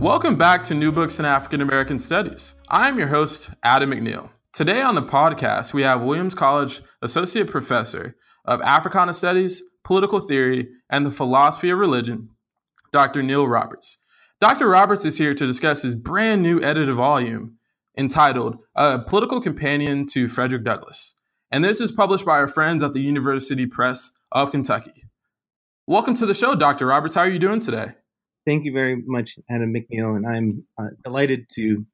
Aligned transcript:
Welcome 0.00 0.36
back 0.36 0.62
to 0.64 0.74
New 0.74 0.92
Books 0.92 1.18
in 1.18 1.24
African 1.24 1.60
American 1.60 1.98
Studies. 1.98 2.54
I'm 2.68 3.00
your 3.00 3.08
host, 3.08 3.50
Adam 3.64 3.90
McNeil. 3.90 4.30
Today 4.52 4.80
on 4.80 4.94
the 4.94 5.02
podcast, 5.02 5.74
we 5.74 5.82
have 5.82 6.02
Williams 6.02 6.36
College 6.36 6.82
Associate 7.02 7.48
Professor 7.48 8.14
of 8.44 8.62
Africana 8.62 9.12
Studies, 9.12 9.60
Political 9.82 10.20
Theory, 10.20 10.68
and 10.88 11.04
the 11.04 11.10
Philosophy 11.10 11.70
of 11.70 11.80
Religion, 11.80 12.28
Dr. 12.92 13.24
Neil 13.24 13.48
Roberts. 13.48 13.98
Dr. 14.40 14.68
Roberts 14.68 15.04
is 15.04 15.18
here 15.18 15.34
to 15.34 15.46
discuss 15.48 15.82
his 15.82 15.96
brand 15.96 16.44
new 16.44 16.62
edited 16.62 16.94
volume 16.94 17.56
entitled 17.98 18.58
A 18.76 19.00
Political 19.00 19.40
Companion 19.40 20.06
to 20.12 20.28
Frederick 20.28 20.64
Douglass. 20.64 21.16
And 21.50 21.64
this 21.64 21.80
is 21.80 21.90
published 21.90 22.24
by 22.24 22.38
our 22.38 22.46
friends 22.46 22.84
at 22.84 22.92
the 22.92 23.00
University 23.00 23.66
Press 23.66 24.12
of 24.30 24.52
Kentucky. 24.52 25.06
Welcome 25.88 26.14
to 26.14 26.26
the 26.26 26.34
show, 26.34 26.54
Dr. 26.54 26.86
Roberts. 26.86 27.16
How 27.16 27.22
are 27.22 27.28
you 27.28 27.40
doing 27.40 27.58
today? 27.58 27.94
Thank 28.48 28.64
you 28.64 28.72
very 28.72 29.02
much, 29.06 29.38
Adam 29.50 29.74
McNeil, 29.74 30.16
and 30.16 30.26
I'm 30.26 30.64
uh, 30.80 30.90
delighted 31.04 31.48
to 31.54 31.84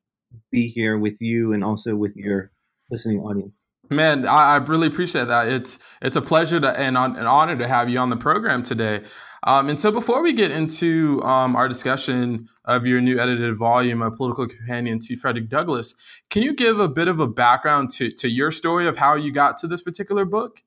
be 0.53 0.69
here 0.69 0.97
with 0.97 1.21
you 1.21 1.53
and 1.53 1.65
also 1.65 1.97
with 1.97 2.15
your 2.15 2.53
listening 2.91 3.21
audience. 3.21 3.61
Man, 3.91 4.27
I, 4.27 4.55
I 4.55 4.57
really 4.57 4.87
appreciate 4.87 5.27
that. 5.27 5.49
It's 5.49 5.79
it's 6.01 6.17
a 6.17 6.23
pleasure 6.23 6.61
to, 6.61 6.69
and 6.79 6.97
an 6.97 7.27
honor 7.27 7.57
to 7.57 7.69
have 7.69 7.91
you 7.91 7.99
on 7.99 8.11
the 8.11 8.17
program 8.17 8.63
today. 8.63 9.03
Um, 9.47 9.69
and 9.69 9.79
so, 9.79 9.91
before 9.91 10.23
we 10.23 10.33
get 10.33 10.51
into 10.51 11.21
um, 11.23 11.55
our 11.55 11.69
discussion 11.69 12.49
of 12.65 12.87
your 12.87 13.01
new 13.03 13.19
edited 13.19 13.57
volume, 13.57 14.01
A 14.01 14.11
Political 14.11 14.49
Companion 14.49 15.01
to 15.01 15.17
Frederick 15.17 15.51
Douglass, 15.51 15.95
can 16.31 16.43
you 16.43 16.55
give 16.55 16.79
a 16.79 16.89
bit 16.89 17.09
of 17.09 17.21
a 17.21 17.27
background 17.27 17.91
to, 17.91 18.11
to 18.13 18.29
your 18.29 18.51
story 18.51 18.87
of 18.87 18.97
how 18.97 19.17
you 19.17 19.33
got 19.33 19.59
to 19.59 19.67
this 19.67 19.83
particular 19.83 20.25
book? 20.25 20.63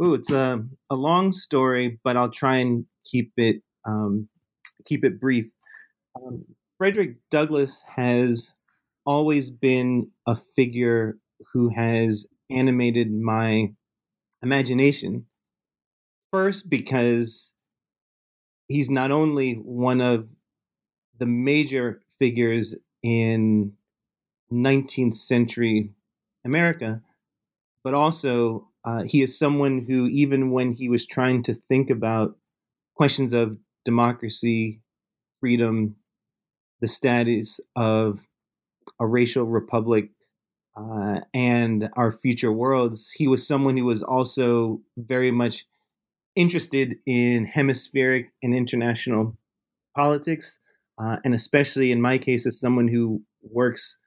Ooh, 0.00 0.14
it's 0.14 0.30
a, 0.30 0.62
a 0.90 0.94
long 0.94 1.32
story, 1.32 1.98
but 2.04 2.16
I'll 2.16 2.30
try 2.30 2.58
and 2.58 2.84
keep 3.04 3.32
it 3.38 3.62
um, 3.86 4.28
keep 4.84 5.04
it 5.04 5.20
brief. 5.20 5.46
Um, 6.16 6.44
Frederick 6.78 7.16
Douglass 7.30 7.82
has 7.96 8.52
always 9.04 9.50
been 9.50 10.10
a 10.26 10.36
figure 10.56 11.18
who 11.52 11.70
has 11.70 12.26
animated 12.50 13.12
my 13.12 13.72
imagination. 14.42 15.26
First, 16.32 16.68
because 16.68 17.54
he's 18.68 18.90
not 18.90 19.10
only 19.10 19.54
one 19.54 20.00
of 20.00 20.28
the 21.18 21.26
major 21.26 22.02
figures 22.18 22.74
in 23.02 23.72
19th 24.52 25.14
century 25.14 25.90
America, 26.44 27.02
but 27.82 27.94
also 27.94 28.68
uh, 28.84 29.02
he 29.04 29.22
is 29.22 29.38
someone 29.38 29.84
who, 29.86 30.06
even 30.06 30.50
when 30.50 30.72
he 30.72 30.88
was 30.88 31.06
trying 31.06 31.42
to 31.44 31.54
think 31.54 31.90
about 31.90 32.36
questions 32.94 33.32
of 33.32 33.58
democracy, 33.86 34.82
freedom, 35.40 35.96
the 36.82 36.86
status 36.86 37.58
of 37.74 38.20
a 39.00 39.06
racial 39.06 39.44
republic, 39.44 40.10
uh, 40.76 41.20
and 41.32 41.88
our 41.96 42.12
future 42.12 42.52
worlds. 42.52 43.10
He 43.10 43.26
was 43.26 43.46
someone 43.46 43.78
who 43.78 43.86
was 43.86 44.02
also 44.02 44.82
very 44.98 45.30
much 45.30 45.64
interested 46.34 46.96
in 47.06 47.46
hemispheric 47.46 48.30
and 48.42 48.54
international 48.54 49.38
politics, 49.96 50.58
uh, 51.00 51.16
and 51.24 51.34
especially 51.34 51.90
in 51.92 52.02
my 52.02 52.18
case, 52.18 52.46
as 52.46 52.60
someone 52.60 52.88
who 52.88 53.22
works 53.42 53.98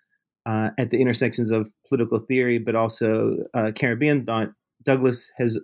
uh, 0.45 0.69
at 0.77 0.91
the 0.91 1.01
intersections 1.01 1.51
of 1.51 1.71
political 1.87 2.19
theory, 2.19 2.59
but 2.59 2.75
also 2.75 3.37
uh, 3.55 3.71
Caribbean 3.73 4.25
thought. 4.25 4.49
Douglass 4.83 5.31
has 5.37 5.59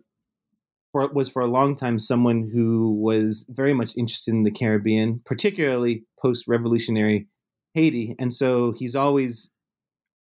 for, 0.95 1.05
was 1.09 1.27
for 1.27 1.41
a 1.41 1.47
long 1.47 1.75
time 1.75 1.99
someone 1.99 2.49
who 2.53 2.89
was 2.93 3.45
very 3.49 3.73
much 3.73 3.97
interested 3.97 4.33
in 4.33 4.43
the 4.43 4.51
Caribbean, 4.51 5.19
particularly 5.25 6.05
post 6.17 6.47
revolutionary 6.47 7.27
Haiti. 7.73 8.15
And 8.17 8.33
so 8.33 8.73
he's 8.77 8.95
always 8.95 9.51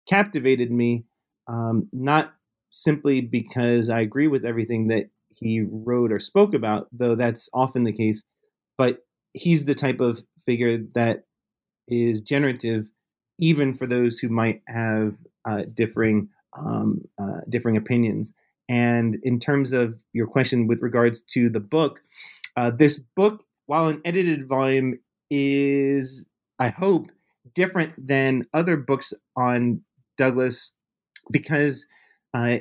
captivated 0.09 0.69
me, 0.69 1.05
um, 1.47 1.87
not 1.93 2.33
simply 2.69 3.21
because 3.21 3.89
I 3.89 4.01
agree 4.01 4.27
with 4.27 4.43
everything 4.43 4.89
that 4.89 5.05
he 5.29 5.63
wrote 5.65 6.11
or 6.11 6.19
spoke 6.19 6.53
about, 6.53 6.89
though 6.91 7.15
that's 7.15 7.47
often 7.53 7.85
the 7.85 7.93
case, 7.93 8.21
but 8.77 9.05
he's 9.31 9.63
the 9.63 9.75
type 9.75 10.01
of 10.01 10.21
figure 10.45 10.79
that 10.95 11.23
is 11.87 12.19
generative 12.19 12.89
even 13.39 13.73
for 13.73 13.87
those 13.87 14.19
who 14.19 14.27
might 14.27 14.63
have 14.67 15.15
uh, 15.49 15.61
differing 15.73 16.27
um, 16.57 17.03
uh, 17.21 17.39
differing 17.47 17.77
opinions. 17.77 18.33
And 18.69 19.17
in 19.23 19.39
terms 19.39 19.73
of 19.73 19.95
your 20.13 20.27
question 20.27 20.67
with 20.67 20.81
regards 20.81 21.21
to 21.33 21.49
the 21.49 21.59
book, 21.59 22.01
uh, 22.55 22.71
this 22.71 22.99
book, 23.15 23.45
while 23.65 23.87
an 23.87 24.01
edited 24.03 24.47
volume, 24.47 24.99
is, 25.29 26.25
I 26.59 26.69
hope, 26.69 27.07
different 27.53 28.07
than 28.07 28.45
other 28.53 28.77
books 28.77 29.13
on 29.35 29.81
Douglass 30.17 30.73
because 31.31 31.85
uh, 32.33 32.57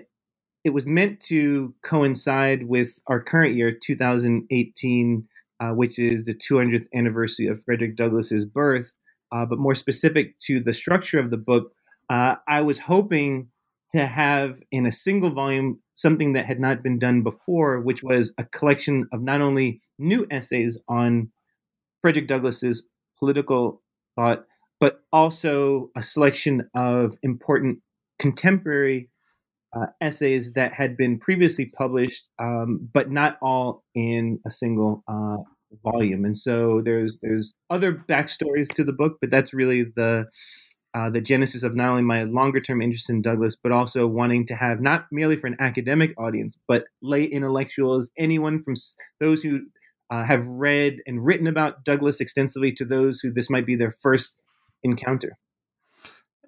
it 0.64 0.70
was 0.70 0.86
meant 0.86 1.20
to 1.20 1.74
coincide 1.82 2.68
with 2.68 2.98
our 3.06 3.20
current 3.20 3.54
year, 3.54 3.72
2018, 3.72 5.28
uh, 5.60 5.68
which 5.68 5.98
is 5.98 6.24
the 6.24 6.34
200th 6.34 6.86
anniversary 6.94 7.46
of 7.46 7.62
Frederick 7.64 7.96
Douglass's 7.96 8.44
birth. 8.44 8.92
Uh, 9.32 9.44
but 9.44 9.58
more 9.58 9.74
specific 9.74 10.38
to 10.38 10.60
the 10.60 10.72
structure 10.72 11.18
of 11.18 11.30
the 11.30 11.36
book, 11.36 11.72
uh, 12.10 12.36
I 12.46 12.62
was 12.62 12.80
hoping 12.80 13.48
to 13.94 14.06
have 14.06 14.58
in 14.70 14.86
a 14.86 14.92
single 14.92 15.30
volume 15.30 15.80
something 15.94 16.32
that 16.32 16.46
had 16.46 16.60
not 16.60 16.82
been 16.82 16.98
done 16.98 17.22
before, 17.22 17.80
which 17.80 18.02
was 18.02 18.32
a 18.38 18.44
collection 18.44 19.08
of 19.12 19.22
not 19.22 19.40
only 19.40 19.80
new 19.98 20.26
essays 20.30 20.78
on 20.88 21.30
Frederick 22.02 22.28
Douglass's 22.28 22.86
political 23.18 23.82
thought, 24.14 24.44
but 24.78 25.00
also 25.12 25.90
a 25.96 26.02
selection 26.02 26.68
of 26.74 27.14
important 27.22 27.78
contemporary 28.18 29.08
uh, 29.74 29.86
essays 30.00 30.52
that 30.52 30.72
had 30.72 30.96
been 30.96 31.18
previously 31.18 31.66
published, 31.66 32.28
um, 32.38 32.88
but 32.92 33.10
not 33.10 33.38
all 33.42 33.84
in 33.94 34.38
a 34.46 34.50
single 34.50 35.02
uh, 35.08 35.36
volume. 35.84 36.24
And 36.24 36.36
so 36.36 36.80
there's 36.84 37.18
there's 37.22 37.54
other 37.70 37.92
backstories 37.92 38.68
to 38.74 38.84
the 38.84 38.92
book, 38.92 39.18
but 39.20 39.30
that's 39.30 39.52
really 39.52 39.82
the 39.82 40.26
uh, 40.96 41.10
the 41.10 41.20
genesis 41.20 41.62
of 41.62 41.76
not 41.76 41.90
only 41.90 42.02
my 42.02 42.22
longer 42.22 42.58
term 42.58 42.80
interest 42.80 43.10
in 43.10 43.20
Douglass, 43.20 43.54
but 43.54 43.70
also 43.70 44.06
wanting 44.06 44.46
to 44.46 44.54
have 44.54 44.80
not 44.80 45.04
merely 45.12 45.36
for 45.36 45.46
an 45.46 45.56
academic 45.60 46.14
audience, 46.18 46.58
but 46.66 46.84
lay 47.02 47.24
intellectuals, 47.24 48.10
anyone 48.18 48.62
from 48.62 48.72
s- 48.72 48.96
those 49.20 49.42
who 49.42 49.66
uh, 50.10 50.24
have 50.24 50.46
read 50.46 50.96
and 51.06 51.22
written 51.22 51.46
about 51.46 51.84
Douglass 51.84 52.18
extensively 52.18 52.72
to 52.72 52.84
those 52.86 53.20
who 53.20 53.30
this 53.30 53.50
might 53.50 53.66
be 53.66 53.76
their 53.76 53.90
first 53.90 54.36
encounter. 54.82 55.36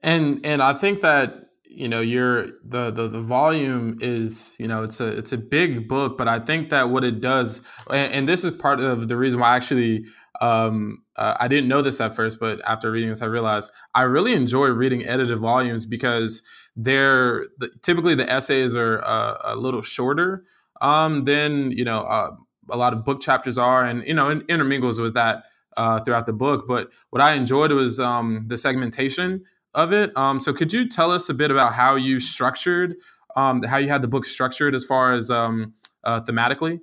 And 0.02 0.40
and 0.46 0.62
I 0.62 0.72
think 0.72 1.02
that 1.02 1.48
you 1.64 1.88
know 1.88 2.00
your 2.00 2.46
the, 2.64 2.90
the 2.90 3.08
the 3.08 3.20
volume 3.20 3.98
is 4.00 4.56
you 4.58 4.66
know 4.66 4.82
it's 4.82 5.00
a 5.00 5.08
it's 5.08 5.32
a 5.32 5.38
big 5.38 5.88
book, 5.88 6.16
but 6.16 6.26
I 6.26 6.38
think 6.38 6.70
that 6.70 6.88
what 6.88 7.04
it 7.04 7.20
does, 7.20 7.60
and, 7.90 8.12
and 8.12 8.28
this 8.28 8.44
is 8.44 8.52
part 8.52 8.80
of 8.80 9.08
the 9.08 9.16
reason 9.18 9.40
why 9.40 9.50
I 9.50 9.56
actually 9.56 10.06
um, 10.40 11.02
uh, 11.16 11.34
I 11.38 11.48
didn't 11.48 11.68
know 11.68 11.82
this 11.82 12.00
at 12.00 12.14
first, 12.14 12.38
but 12.38 12.60
after 12.66 12.90
reading 12.90 13.08
this, 13.08 13.22
I 13.22 13.26
realized 13.26 13.70
I 13.94 14.02
really 14.02 14.32
enjoy 14.32 14.66
reading 14.68 15.04
edited 15.06 15.38
volumes 15.38 15.86
because 15.86 16.42
they're 16.76 17.46
the, 17.58 17.70
typically 17.82 18.14
the 18.14 18.30
essays 18.30 18.76
are 18.76 19.04
uh, 19.04 19.38
a 19.44 19.56
little 19.56 19.82
shorter 19.82 20.44
um, 20.80 21.24
than 21.24 21.72
you 21.72 21.84
know 21.84 22.00
uh, 22.00 22.30
a 22.70 22.76
lot 22.76 22.92
of 22.92 23.04
book 23.04 23.20
chapters 23.20 23.58
are, 23.58 23.84
and 23.84 24.06
you 24.06 24.14
know 24.14 24.28
it 24.28 24.42
intermingles 24.48 25.00
with 25.00 25.14
that 25.14 25.44
uh, 25.76 26.00
throughout 26.00 26.26
the 26.26 26.32
book. 26.32 26.66
But 26.68 26.90
what 27.10 27.20
I 27.20 27.34
enjoyed 27.34 27.72
was 27.72 27.98
um, 27.98 28.44
the 28.46 28.56
segmentation 28.56 29.44
of 29.74 29.92
it. 29.92 30.16
Um, 30.16 30.40
so 30.40 30.52
could 30.52 30.72
you 30.72 30.88
tell 30.88 31.10
us 31.10 31.28
a 31.28 31.34
bit 31.34 31.50
about 31.50 31.72
how 31.72 31.96
you 31.96 32.20
structured, 32.20 32.96
um, 33.36 33.62
how 33.62 33.78
you 33.78 33.88
had 33.88 34.02
the 34.02 34.08
book 34.08 34.24
structured 34.24 34.74
as 34.74 34.84
far 34.84 35.12
as 35.12 35.30
um, 35.30 35.74
uh, 36.04 36.20
thematically? 36.20 36.80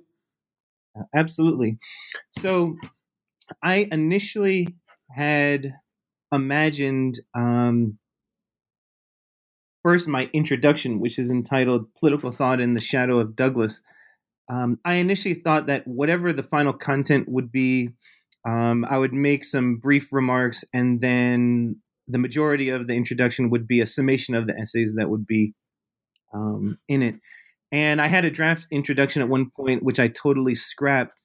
Absolutely. 1.14 1.78
So 2.38 2.76
I 3.62 3.88
initially 3.92 4.68
had 5.10 5.74
imagined 6.32 7.20
um, 7.34 7.98
first 9.82 10.08
my 10.08 10.28
introduction, 10.32 11.00
which 11.00 11.18
is 11.18 11.30
entitled 11.30 11.94
"Political 11.98 12.32
Thought 12.32 12.60
in 12.60 12.74
the 12.74 12.80
Shadow 12.80 13.18
of 13.18 13.36
Douglass. 13.36 13.82
um, 14.48 14.78
I 14.84 14.94
initially 14.94 15.34
thought 15.34 15.66
that 15.66 15.86
whatever 15.86 16.32
the 16.32 16.42
final 16.42 16.72
content 16.72 17.28
would 17.28 17.50
be, 17.50 17.90
um, 18.46 18.84
I 18.88 18.98
would 18.98 19.12
make 19.12 19.44
some 19.44 19.76
brief 19.76 20.12
remarks, 20.12 20.64
and 20.72 21.00
then 21.00 21.80
the 22.08 22.18
majority 22.18 22.68
of 22.68 22.86
the 22.86 22.94
introduction 22.94 23.50
would 23.50 23.66
be 23.66 23.80
a 23.80 23.86
summation 23.86 24.34
of 24.34 24.46
the 24.46 24.56
essays 24.56 24.94
that 24.94 25.10
would 25.10 25.26
be 25.26 25.54
um, 26.32 26.78
in 26.88 27.02
it. 27.02 27.16
And 27.72 28.00
I 28.00 28.06
had 28.06 28.24
a 28.24 28.30
draft 28.30 28.66
introduction 28.70 29.22
at 29.22 29.28
one 29.28 29.50
point, 29.50 29.82
which 29.82 29.98
I 29.98 30.06
totally 30.06 30.54
scrapped. 30.54 31.20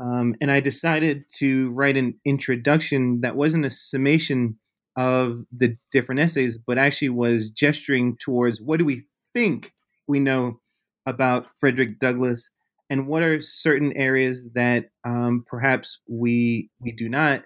Um, 0.00 0.34
and 0.40 0.50
I 0.50 0.60
decided 0.60 1.24
to 1.36 1.70
write 1.70 1.96
an 1.96 2.14
introduction 2.24 3.20
that 3.20 3.36
wasn't 3.36 3.66
a 3.66 3.70
summation 3.70 4.58
of 4.96 5.44
the 5.56 5.76
different 5.90 6.20
essays, 6.20 6.56
but 6.56 6.78
actually 6.78 7.10
was 7.10 7.50
gesturing 7.50 8.16
towards 8.18 8.60
what 8.60 8.78
do 8.78 8.84
we 8.84 9.04
think 9.34 9.72
we 10.06 10.20
know 10.20 10.60
about 11.06 11.46
Frederick 11.58 11.98
Douglass, 11.98 12.50
and 12.88 13.06
what 13.06 13.22
are 13.22 13.40
certain 13.40 13.92
areas 13.94 14.44
that 14.54 14.90
um, 15.04 15.44
perhaps 15.46 15.98
we 16.08 16.70
we 16.80 16.92
do 16.92 17.08
not. 17.08 17.44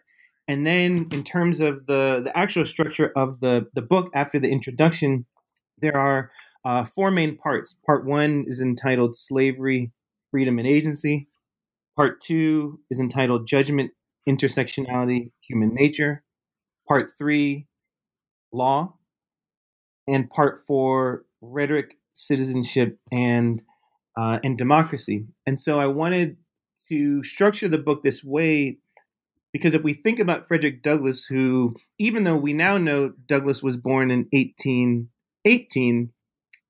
And 0.49 0.67
then, 0.67 1.09
in 1.11 1.25
terms 1.25 1.61
of 1.61 1.87
the 1.87 2.21
the 2.25 2.37
actual 2.37 2.65
structure 2.65 3.13
of 3.17 3.41
the 3.41 3.67
the 3.75 3.83
book 3.83 4.11
after 4.15 4.39
the 4.39 4.49
introduction, 4.49 5.27
there 5.81 5.97
are 5.97 6.31
uh, 6.65 6.85
four 6.85 7.11
main 7.11 7.37
parts. 7.37 7.77
Part 7.87 8.05
one 8.05 8.45
is 8.47 8.61
entitled 8.61 9.17
"Slavery, 9.17 9.93
Freedom, 10.31 10.59
and 10.59 10.69
Agency." 10.69 11.29
Part 11.97 12.21
two 12.21 12.81
is 12.91 13.01
entitled 13.01 13.47
"Judgment, 13.47 13.93
Intersectionality, 14.29 15.31
Human 15.49 15.75
Nature." 15.75 16.23
Part 16.89 17.11
three, 17.19 17.67
Law, 18.53 18.95
and 20.07 20.31
part 20.31 20.61
four, 20.67 21.25
Rhetoric, 21.41 21.97
citizenship 22.13 22.99
and 23.11 23.63
uh, 24.17 24.39
and 24.43 24.57
democracy. 24.57 25.27
And 25.47 25.59
so 25.59 25.79
I 25.79 25.87
wanted 25.87 26.37
to 26.89 27.23
structure 27.23 27.69
the 27.69 27.79
book 27.79 28.03
this 28.03 28.25
way 28.25 28.79
because 29.53 29.75
if 29.75 29.83
we 29.83 29.95
think 29.95 30.19
about 30.19 30.49
Frederick 30.49 30.83
Douglass, 30.83 31.27
who 31.27 31.77
even 31.99 32.25
though 32.25 32.37
we 32.37 32.53
now 32.53 32.79
know 32.79 33.13
Douglass 33.27 33.63
was 33.63 33.77
born 33.77 34.11
in 34.11 34.29
1818, 34.33 36.11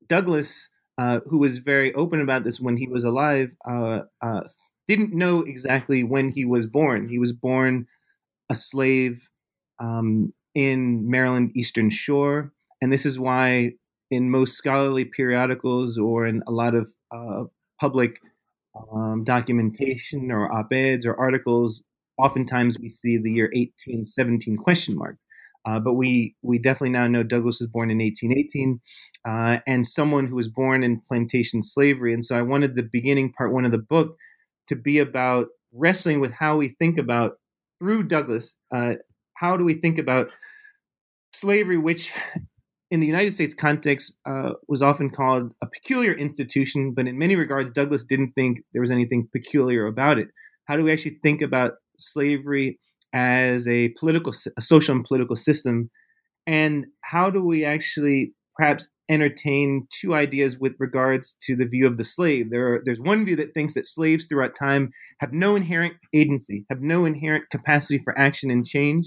Douglass, 0.07 0.71
uh, 0.99 1.21
who 1.29 1.39
was 1.39 1.59
very 1.59 1.93
open 1.95 2.21
about 2.21 2.45
this 2.45 2.61
when 2.61 2.77
he 2.77 2.87
was 2.87 3.05
alive, 3.05 3.51
uh, 3.69 4.03
uh, 4.23 4.43
didn't 4.89 5.13
know 5.13 5.41
exactly 5.43 6.05
when 6.05 6.33
he 6.33 6.45
was 6.45 6.67
born. 6.67 7.09
He 7.09 7.19
was 7.19 7.33
born 7.33 7.87
a 8.51 8.55
slave 8.55 9.29
um, 9.81 10.33
in 10.55 11.11
Maryland 11.11 11.53
Eastern 11.55 11.91
Shore, 11.91 12.53
and 12.81 12.93
this 12.93 13.07
is 13.07 13.19
why 13.19 13.73
in 14.11 14.31
most 14.31 14.57
scholarly 14.57 15.05
periodicals 15.05 15.99
or 15.99 16.27
in 16.27 16.43
a 16.47 16.53
lot 16.53 16.75
of 16.75 16.89
uh, 17.15 17.45
public 17.81 18.21
um, 18.93 19.25
documentation 19.25 20.31
or 20.31 20.53
op-eds 20.53 21.07
or 21.07 21.19
articles, 21.19 21.83
oftentimes 22.19 22.79
we 22.79 22.91
see 22.91 23.17
the 23.19 23.33
year 23.33 23.51
1817 23.53 24.57
question 24.57 24.97
mark. 24.97 25.17
Uh, 25.65 25.81
but 25.81 25.95
we 25.95 26.37
we 26.43 26.59
definitely 26.61 26.91
now 26.91 27.09
know 27.09 27.25
Douglass 27.25 27.61
was 27.61 27.69
born 27.69 27.91
in 27.91 27.99
1818, 27.99 28.81
uh, 29.29 29.59
and 29.67 29.85
someone 29.85 30.29
who 30.29 30.37
was 30.37 30.47
born 30.47 30.85
in 30.85 31.01
plantation 31.09 31.61
slavery. 31.61 32.15
And 32.15 32.25
so 32.25 32.39
I 32.39 32.43
wanted 32.43 32.77
the 32.77 32.85
beginning 32.85 33.33
part 33.33 33.53
one 33.53 33.65
of 33.65 33.73
the 33.73 33.79
book 33.79 34.17
to 34.69 34.77
be 34.77 34.99
about 34.99 35.49
wrestling 35.73 36.21
with 36.21 36.33
how 36.33 36.57
we 36.57 36.69
think 36.69 36.99
about 36.99 37.33
through 37.79 38.05
Douglass. 38.05 38.57
Uh, 38.75 38.95
how 39.35 39.57
do 39.57 39.65
we 39.65 39.75
think 39.75 39.99
about 39.99 40.29
slavery, 41.33 41.77
which 41.77 42.13
in 42.91 43.01
the 43.01 43.07
United 43.07 43.35
States 43.35 43.55
context, 43.55 44.17
uh, 44.25 44.53
was 44.69 44.83
often 44.83 45.11
called 45.11 45.53
a 45.63 45.67
peculiar 45.67 46.13
institution, 46.13 46.93
but 46.93 47.07
in 47.07 47.19
many 47.19 47.37
regards, 47.37 47.71
Douglass 47.71 48.05
didn't 48.05 48.33
think 48.33 48.61
there 48.73 48.81
was 48.81 48.91
anything 48.91 49.29
peculiar 49.33 49.87
about 49.87 50.19
it. 50.19 50.29
How 50.67 50.77
do 50.77 50.85
we 50.85 50.93
actually 50.93 51.19
think 51.23 51.43
about 51.43 51.73
slavery 51.99 52.79
as 53.13 53.67
a 53.69 53.89
political, 53.99 54.33
a 54.57 54.63
social 54.63 54.95
and 54.95 55.05
political 55.05 55.37
system? 55.37 55.91
And 56.47 56.87
how 57.03 57.29
do 57.29 57.43
we 57.43 57.65
actually 57.65 58.33
perhaps 58.57 58.91
entertain 59.09 59.87
two 59.91 60.15
ideas 60.15 60.59
with 60.59 60.75
regards 60.79 61.37
to 61.43 61.57
the 61.57 61.67
view 61.67 61.87
of 61.87 61.97
the 61.97 62.05
slave? 62.05 62.51
There 62.51 62.75
are, 62.75 62.83
there's 62.85 63.01
one 63.01 63.25
view 63.25 63.37
that 63.37 63.55
thinks 63.55 63.75
that 63.75 63.87
slaves 63.87 64.27
throughout 64.27 64.55
time 64.55 64.91
have 65.21 65.33
no 65.33 65.57
inherent 65.57 65.95
agency, 66.15 66.65
have 66.71 66.81
no 66.81 67.05
inherent 67.05 67.51
capacity 67.51 67.99
for 67.99 68.19
action 68.19 68.51
and 68.51 68.67
change. 68.67 69.07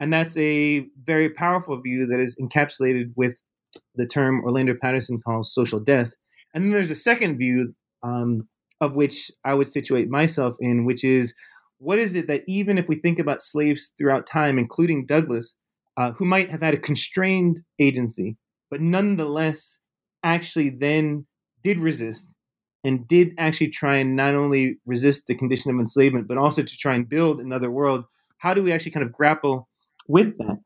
And 0.00 0.12
that's 0.12 0.36
a 0.36 0.86
very 1.02 1.30
powerful 1.30 1.80
view 1.80 2.06
that 2.06 2.20
is 2.20 2.36
encapsulated 2.40 3.12
with 3.16 3.40
the 3.94 4.06
term 4.06 4.42
Orlando 4.44 4.74
Patterson 4.80 5.20
calls 5.24 5.54
social 5.54 5.80
death. 5.80 6.12
And 6.52 6.64
then 6.64 6.70
there's 6.70 6.90
a 6.90 6.96
second 6.96 7.38
view 7.38 7.74
um, 8.02 8.48
of 8.80 8.94
which 8.94 9.30
I 9.44 9.54
would 9.54 9.68
situate 9.68 10.08
myself 10.08 10.56
in, 10.60 10.84
which 10.84 11.04
is 11.04 11.34
what 11.78 11.98
is 11.98 12.14
it 12.14 12.28
that 12.28 12.42
even 12.46 12.78
if 12.78 12.88
we 12.88 12.96
think 12.96 13.18
about 13.18 13.42
slaves 13.42 13.92
throughout 13.98 14.26
time, 14.26 14.58
including 14.58 15.06
Douglass, 15.06 15.54
uh, 15.96 16.12
who 16.12 16.24
might 16.24 16.50
have 16.50 16.62
had 16.62 16.74
a 16.74 16.78
constrained 16.78 17.60
agency, 17.78 18.36
but 18.74 18.80
nonetheless 18.80 19.78
actually 20.24 20.68
then 20.68 21.26
did 21.62 21.78
resist 21.78 22.28
and 22.82 23.06
did 23.06 23.32
actually 23.38 23.68
try 23.68 23.98
and 23.98 24.16
not 24.16 24.34
only 24.34 24.80
resist 24.84 25.28
the 25.28 25.36
condition 25.36 25.70
of 25.70 25.78
enslavement, 25.78 26.26
but 26.26 26.36
also 26.36 26.60
to 26.60 26.76
try 26.76 26.96
and 26.96 27.08
build 27.08 27.40
another 27.40 27.70
world. 27.70 28.04
How 28.38 28.52
do 28.52 28.64
we 28.64 28.72
actually 28.72 28.90
kind 28.90 29.06
of 29.06 29.12
grapple 29.12 29.68
with 30.08 30.36
that. 30.38 30.58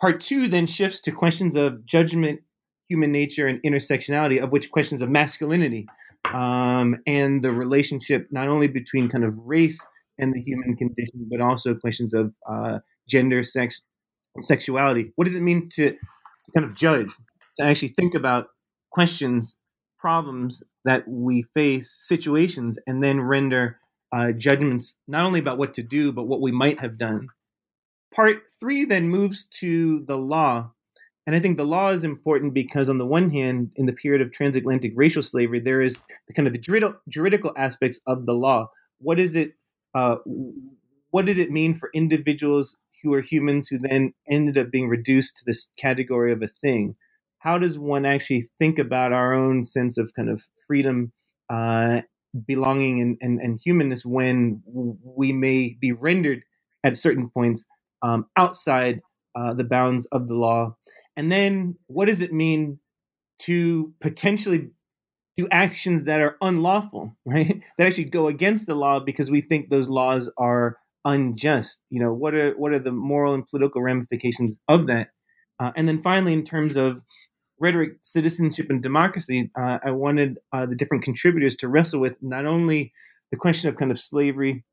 Part 0.00 0.20
two 0.20 0.46
then 0.46 0.68
shifts 0.68 1.00
to 1.00 1.10
questions 1.10 1.56
of 1.56 1.84
judgment, 1.84 2.42
human 2.88 3.10
nature, 3.10 3.48
and 3.48 3.60
intersectionality, 3.62 4.40
of 4.40 4.52
which 4.52 4.70
questions 4.70 5.02
of 5.02 5.10
masculinity 5.10 5.88
um, 6.32 6.96
and 7.08 7.42
the 7.42 7.50
relationship 7.50 8.28
not 8.30 8.46
only 8.46 8.68
between 8.68 9.08
kind 9.08 9.24
of 9.24 9.34
race 9.36 9.84
and 10.16 10.32
the 10.32 10.40
human 10.40 10.76
condition, 10.76 11.26
but 11.28 11.40
also 11.40 11.74
questions 11.74 12.14
of 12.14 12.32
uh, 12.48 12.78
gender, 13.08 13.42
sex, 13.42 13.82
sexuality. 14.38 15.10
What 15.16 15.24
does 15.24 15.34
it 15.34 15.42
mean 15.42 15.68
to, 15.70 15.90
to 15.90 15.98
kind 16.54 16.66
of 16.66 16.74
judge, 16.76 17.10
to 17.58 17.64
actually 17.64 17.88
think 17.88 18.14
about 18.14 18.48
questions, 18.90 19.56
problems 19.98 20.62
that 20.84 21.06
we 21.06 21.44
face, 21.54 21.94
situations, 21.98 22.78
and 22.86 23.02
then 23.02 23.20
render 23.20 23.78
uh, 24.12 24.32
judgments 24.32 24.98
not 25.06 25.24
only 25.24 25.40
about 25.40 25.58
what 25.58 25.74
to 25.74 25.82
do, 25.82 26.12
but 26.12 26.26
what 26.26 26.40
we 26.40 26.52
might 26.52 26.80
have 26.80 26.98
done 26.98 27.28
Part 28.14 28.42
three 28.58 28.84
then 28.84 29.08
moves 29.08 29.44
to 29.60 30.04
the 30.06 30.16
law. 30.16 30.72
And 31.26 31.36
I 31.36 31.38
think 31.38 31.58
the 31.58 31.64
law 31.64 31.90
is 31.90 32.02
important 32.02 32.54
because, 32.54 32.90
on 32.90 32.98
the 32.98 33.06
one 33.06 33.30
hand, 33.30 33.70
in 33.76 33.86
the 33.86 33.92
period 33.92 34.20
of 34.20 34.32
transatlantic 34.32 34.92
racial 34.96 35.22
slavery, 35.22 35.60
there 35.60 35.80
is 35.80 36.02
the 36.26 36.34
kind 36.34 36.48
of 36.48 36.54
the 36.54 36.94
juridical 37.08 37.52
aspects 37.56 38.00
of 38.06 38.26
the 38.26 38.32
law. 38.32 38.70
What 38.98 39.20
is 39.20 39.36
it? 39.36 39.52
Uh, 39.94 40.16
what 41.10 41.26
did 41.26 41.38
it 41.38 41.50
mean 41.50 41.74
for 41.74 41.90
individuals 41.94 42.76
who 43.02 43.14
are 43.14 43.20
humans 43.20 43.68
who 43.68 43.78
then 43.78 44.12
ended 44.28 44.58
up 44.58 44.70
being 44.70 44.88
reduced 44.88 45.36
to 45.36 45.44
this 45.44 45.70
category 45.78 46.32
of 46.32 46.42
a 46.42 46.48
thing? 46.48 46.96
How 47.38 47.58
does 47.58 47.78
one 47.78 48.04
actually 48.04 48.48
think 48.58 48.78
about 48.78 49.12
our 49.12 49.32
own 49.32 49.64
sense 49.64 49.96
of 49.96 50.12
kind 50.14 50.28
of 50.28 50.44
freedom, 50.66 51.12
uh, 51.48 52.02
belonging, 52.46 53.00
and, 53.00 53.16
and, 53.20 53.40
and 53.40 53.58
humanness 53.62 54.04
when 54.04 54.62
we 54.66 55.32
may 55.32 55.76
be 55.80 55.92
rendered 55.92 56.42
at 56.84 56.96
certain 56.96 57.30
points 57.30 57.64
um, 58.02 58.26
outside 58.36 59.00
uh, 59.34 59.54
the 59.54 59.64
bounds 59.64 60.06
of 60.12 60.28
the 60.28 60.34
law? 60.34 60.76
And 61.16 61.32
then 61.32 61.76
what 61.86 62.06
does 62.06 62.20
it 62.20 62.32
mean 62.32 62.78
to 63.40 63.94
potentially 64.00 64.70
do 65.36 65.48
actions 65.50 66.04
that 66.04 66.20
are 66.20 66.36
unlawful, 66.42 67.16
right? 67.24 67.62
that 67.78 67.86
actually 67.86 68.04
go 68.04 68.28
against 68.28 68.66
the 68.66 68.74
law 68.74 69.00
because 69.00 69.30
we 69.30 69.40
think 69.40 69.70
those 69.70 69.88
laws 69.88 70.30
are 70.36 70.76
unjust. 71.04 71.82
You 71.90 72.02
know, 72.02 72.12
what 72.12 72.34
are 72.34 72.52
what 72.52 72.72
are 72.72 72.78
the 72.78 72.92
moral 72.92 73.34
and 73.34 73.46
political 73.46 73.82
ramifications 73.82 74.58
of 74.68 74.86
that? 74.86 75.08
Uh, 75.58 75.72
and 75.76 75.88
then 75.88 76.02
finally, 76.02 76.32
in 76.32 76.44
terms 76.44 76.76
of 76.76 77.00
rhetoric, 77.58 77.98
citizenship, 78.02 78.70
and 78.70 78.82
democracy, 78.82 79.50
uh, 79.58 79.78
I 79.84 79.90
wanted 79.90 80.38
uh, 80.52 80.66
the 80.66 80.74
different 80.74 81.04
contributors 81.04 81.56
to 81.56 81.68
wrestle 81.68 82.00
with 82.00 82.16
not 82.22 82.46
only 82.46 82.92
the 83.30 83.36
question 83.36 83.68
of 83.68 83.76
kind 83.76 83.90
of 83.90 84.00
slavery 84.00 84.64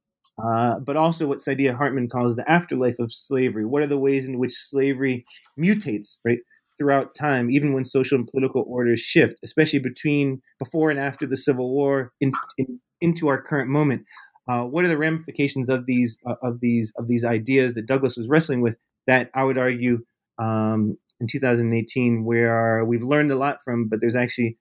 uh, 0.42 0.80
but 0.80 0.96
also 0.96 1.28
what 1.28 1.40
Saidiya 1.40 1.76
Hartman 1.76 2.10
calls 2.10 2.36
the 2.36 2.50
afterlife 2.50 3.00
of 3.00 3.12
slavery. 3.12 3.66
What 3.66 3.82
are 3.82 3.88
the 3.88 3.98
ways 3.98 4.28
in 4.28 4.38
which 4.38 4.54
slavery 4.54 5.26
mutates, 5.60 6.18
right, 6.24 6.40
throughout 6.78 7.16
time, 7.16 7.50
even 7.50 7.74
when 7.74 7.84
social 7.84 8.20
and 8.20 8.28
political 8.28 8.64
orders 8.68 9.00
shift, 9.00 9.36
especially 9.44 9.80
between 9.80 10.42
before 10.60 10.92
and 10.92 11.00
after 11.00 11.26
the 11.26 11.36
Civil 11.36 11.72
War 11.72 12.12
in, 12.22 12.32
in, 12.58 12.80
into 13.02 13.28
our 13.28 13.42
current 13.42 13.70
moment? 13.70 14.04
Uh, 14.48 14.64
what 14.64 14.86
are 14.86 14.88
the 14.88 14.98
ramifications 14.98 15.70
of 15.70 15.86
these 15.86 16.18
uh, 16.26 16.36
of 16.42 16.60
these 16.60 16.94
of 16.98 17.08
these 17.08 17.26
ideas 17.26 17.74
that 17.74 17.86
Douglass 17.86 18.18
was 18.18 18.28
wrestling 18.28 18.62
with? 18.62 18.76
That 19.08 19.30
I 19.34 19.44
would 19.44 19.58
argue 19.58 20.00
um, 20.38 20.98
in 21.20 21.28
2018, 21.28 22.26
where 22.26 22.84
we've 22.86 23.04
learned 23.04 23.32
a 23.32 23.36
lot 23.38 23.60
from, 23.64 23.88
but 23.88 24.02
there's 24.02 24.16
actually 24.16 24.58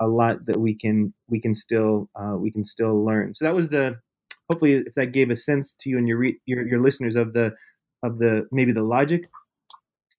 a 0.00 0.06
lot 0.06 0.46
that 0.46 0.58
we 0.58 0.74
can 0.74 1.14
we 1.28 1.40
can 1.40 1.54
still 1.54 2.08
uh, 2.18 2.36
we 2.36 2.50
can 2.50 2.64
still 2.64 3.04
learn. 3.04 3.34
So 3.34 3.44
that 3.44 3.54
was 3.54 3.68
the 3.68 4.00
hopefully 4.50 4.74
if 4.74 4.94
that 4.94 5.12
gave 5.12 5.30
a 5.30 5.36
sense 5.36 5.74
to 5.80 5.90
you 5.90 5.96
and 5.96 6.08
your, 6.08 6.18
re- 6.18 6.40
your 6.44 6.66
your 6.66 6.80
listeners 6.82 7.16
of 7.16 7.32
the 7.32 7.52
of 8.02 8.18
the 8.18 8.46
maybe 8.50 8.72
the 8.72 8.82
logic 8.82 9.30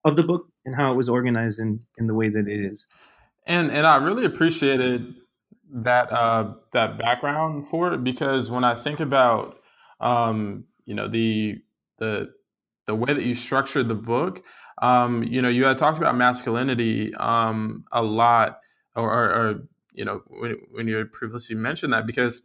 of 0.06 0.16
the 0.16 0.24
book 0.24 0.48
and 0.66 0.76
how 0.76 0.92
it 0.92 0.96
was 0.96 1.10
organized 1.10 1.60
in 1.60 1.82
in 1.98 2.08
the 2.08 2.14
way 2.14 2.30
that 2.30 2.48
it 2.48 2.60
is 2.60 2.88
and 3.46 3.72
and 3.72 3.86
i 3.86 3.98
really 3.98 4.26
appreciated 4.26 5.16
that 5.74 6.12
uh, 6.12 6.54
that 6.74 6.98
background 6.98 7.68
for 7.68 7.94
it 7.94 8.04
because 8.04 8.52
when 8.52 8.64
I 8.64 8.76
think 8.76 9.00
about 9.00 9.60
um, 10.00 10.66
you 10.86 10.96
know 10.96 11.08
the 11.08 11.62
the 11.98 12.34
the 12.88 12.96
way 12.96 13.14
that 13.14 13.24
you 13.24 13.36
structured 13.36 13.88
the 13.88 13.96
book, 13.96 14.44
um, 14.82 15.24
you 15.24 15.42
know, 15.42 15.50
you 15.50 15.66
had 15.66 15.78
talked 15.78 15.98
about 15.98 16.18
masculinity 16.18 17.14
um, 17.16 17.86
a 17.92 18.02
lot, 18.02 18.60
or, 18.96 19.10
or, 19.10 19.30
or 19.30 19.56
you 19.94 20.04
know, 20.04 20.22
when, 20.28 20.58
when 20.72 20.88
you 20.88 20.98
had 20.98 21.12
previously 21.12 21.56
mentioned 21.56 21.94
that, 21.94 22.08
because 22.08 22.42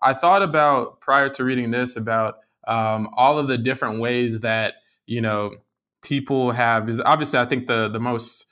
I 0.00 0.14
thought 0.14 0.42
about 0.42 1.00
prior 1.00 1.28
to 1.30 1.44
reading 1.44 1.70
this 1.72 1.96
about 1.96 2.36
um, 2.66 3.10
all 3.16 3.38
of 3.38 3.48
the 3.48 3.58
different 3.58 4.00
ways 4.00 4.40
that 4.40 4.74
you 5.06 5.20
know 5.20 5.56
people 6.02 6.52
have. 6.52 6.86
Because 6.86 7.00
obviously, 7.00 7.38
I 7.38 7.44
think 7.44 7.66
the 7.66 7.88
the 7.88 8.00
most 8.00 8.46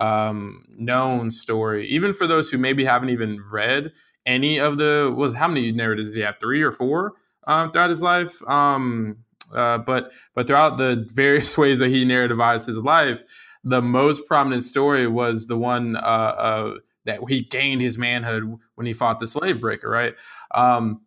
um, 0.00 0.64
known 0.68 1.30
story, 1.30 1.86
even 1.88 2.12
for 2.12 2.26
those 2.26 2.50
who 2.50 2.58
maybe 2.58 2.84
haven't 2.84 3.10
even 3.10 3.38
read 3.50 3.92
any 4.26 4.58
of 4.58 4.78
the 4.78 5.12
was 5.16 5.34
how 5.34 5.48
many 5.48 5.72
narratives 5.72 6.08
did 6.08 6.16
he 6.16 6.22
have? 6.22 6.38
Three 6.38 6.62
or 6.62 6.72
four 6.72 7.14
um, 7.46 7.72
throughout 7.72 7.90
his 7.90 8.02
life. 8.02 8.42
Um, 8.48 9.18
uh, 9.54 9.78
but 9.78 10.12
but 10.34 10.46
throughout 10.46 10.76
the 10.76 11.06
various 11.14 11.56
ways 11.56 11.78
that 11.80 11.88
he 11.88 12.04
narrativized 12.04 12.66
his 12.66 12.78
life, 12.78 13.22
the 13.64 13.82
most 13.82 14.26
prominent 14.26 14.62
story 14.62 15.06
was 15.06 15.46
the 15.46 15.56
one 15.56 15.96
uh, 15.96 15.98
uh, 15.98 16.74
that 17.04 17.20
he 17.28 17.42
gained 17.42 17.82
his 17.82 17.98
manhood 17.98 18.44
when 18.74 18.86
he 18.86 18.92
fought 18.92 19.18
the 19.18 19.26
slave 19.26 19.60
breaker, 19.60 19.88
right? 19.88 20.14
Um, 20.54 21.02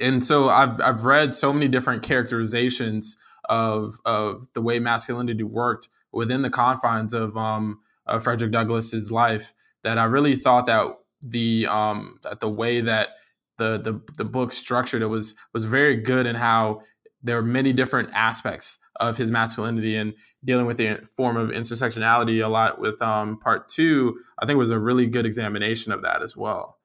and 0.00 0.24
so 0.24 0.48
I've 0.48 0.80
I've 0.80 1.04
read 1.04 1.34
so 1.34 1.52
many 1.52 1.68
different 1.68 2.02
characterizations 2.02 3.16
of 3.48 3.98
of 4.04 4.48
the 4.54 4.62
way 4.62 4.78
masculinity 4.78 5.44
worked 5.44 5.88
within 6.12 6.42
the 6.42 6.50
confines 6.50 7.12
of 7.12 7.36
um, 7.36 7.80
of 8.06 8.24
Frederick 8.24 8.52
Douglass's 8.52 9.10
life 9.10 9.54
that 9.82 9.98
I 9.98 10.04
really 10.04 10.36
thought 10.36 10.66
that 10.66 10.86
the 11.22 11.66
um, 11.66 12.18
that 12.22 12.40
the 12.40 12.48
way 12.48 12.80
that 12.80 13.10
the 13.58 13.78
the 13.78 14.00
the 14.16 14.24
book 14.24 14.52
structured 14.52 15.02
it 15.02 15.06
was 15.06 15.34
was 15.52 15.64
very 15.64 15.96
good 15.96 16.26
in 16.26 16.36
how 16.36 16.82
there 17.22 17.38
are 17.38 17.42
many 17.42 17.72
different 17.72 18.10
aspects 18.12 18.78
of 19.00 19.16
his 19.16 19.30
masculinity 19.30 19.96
and 19.96 20.14
dealing 20.44 20.66
with 20.66 20.76
the 20.76 20.98
form 21.16 21.36
of 21.36 21.50
intersectionality 21.50 22.44
a 22.44 22.48
lot 22.48 22.80
with 22.80 23.00
um, 23.02 23.38
part 23.40 23.68
two 23.68 24.16
i 24.38 24.46
think 24.46 24.58
was 24.58 24.70
a 24.70 24.78
really 24.78 25.06
good 25.06 25.26
examination 25.26 25.92
of 25.92 26.02
that 26.02 26.22
as 26.22 26.36
well 26.36 26.75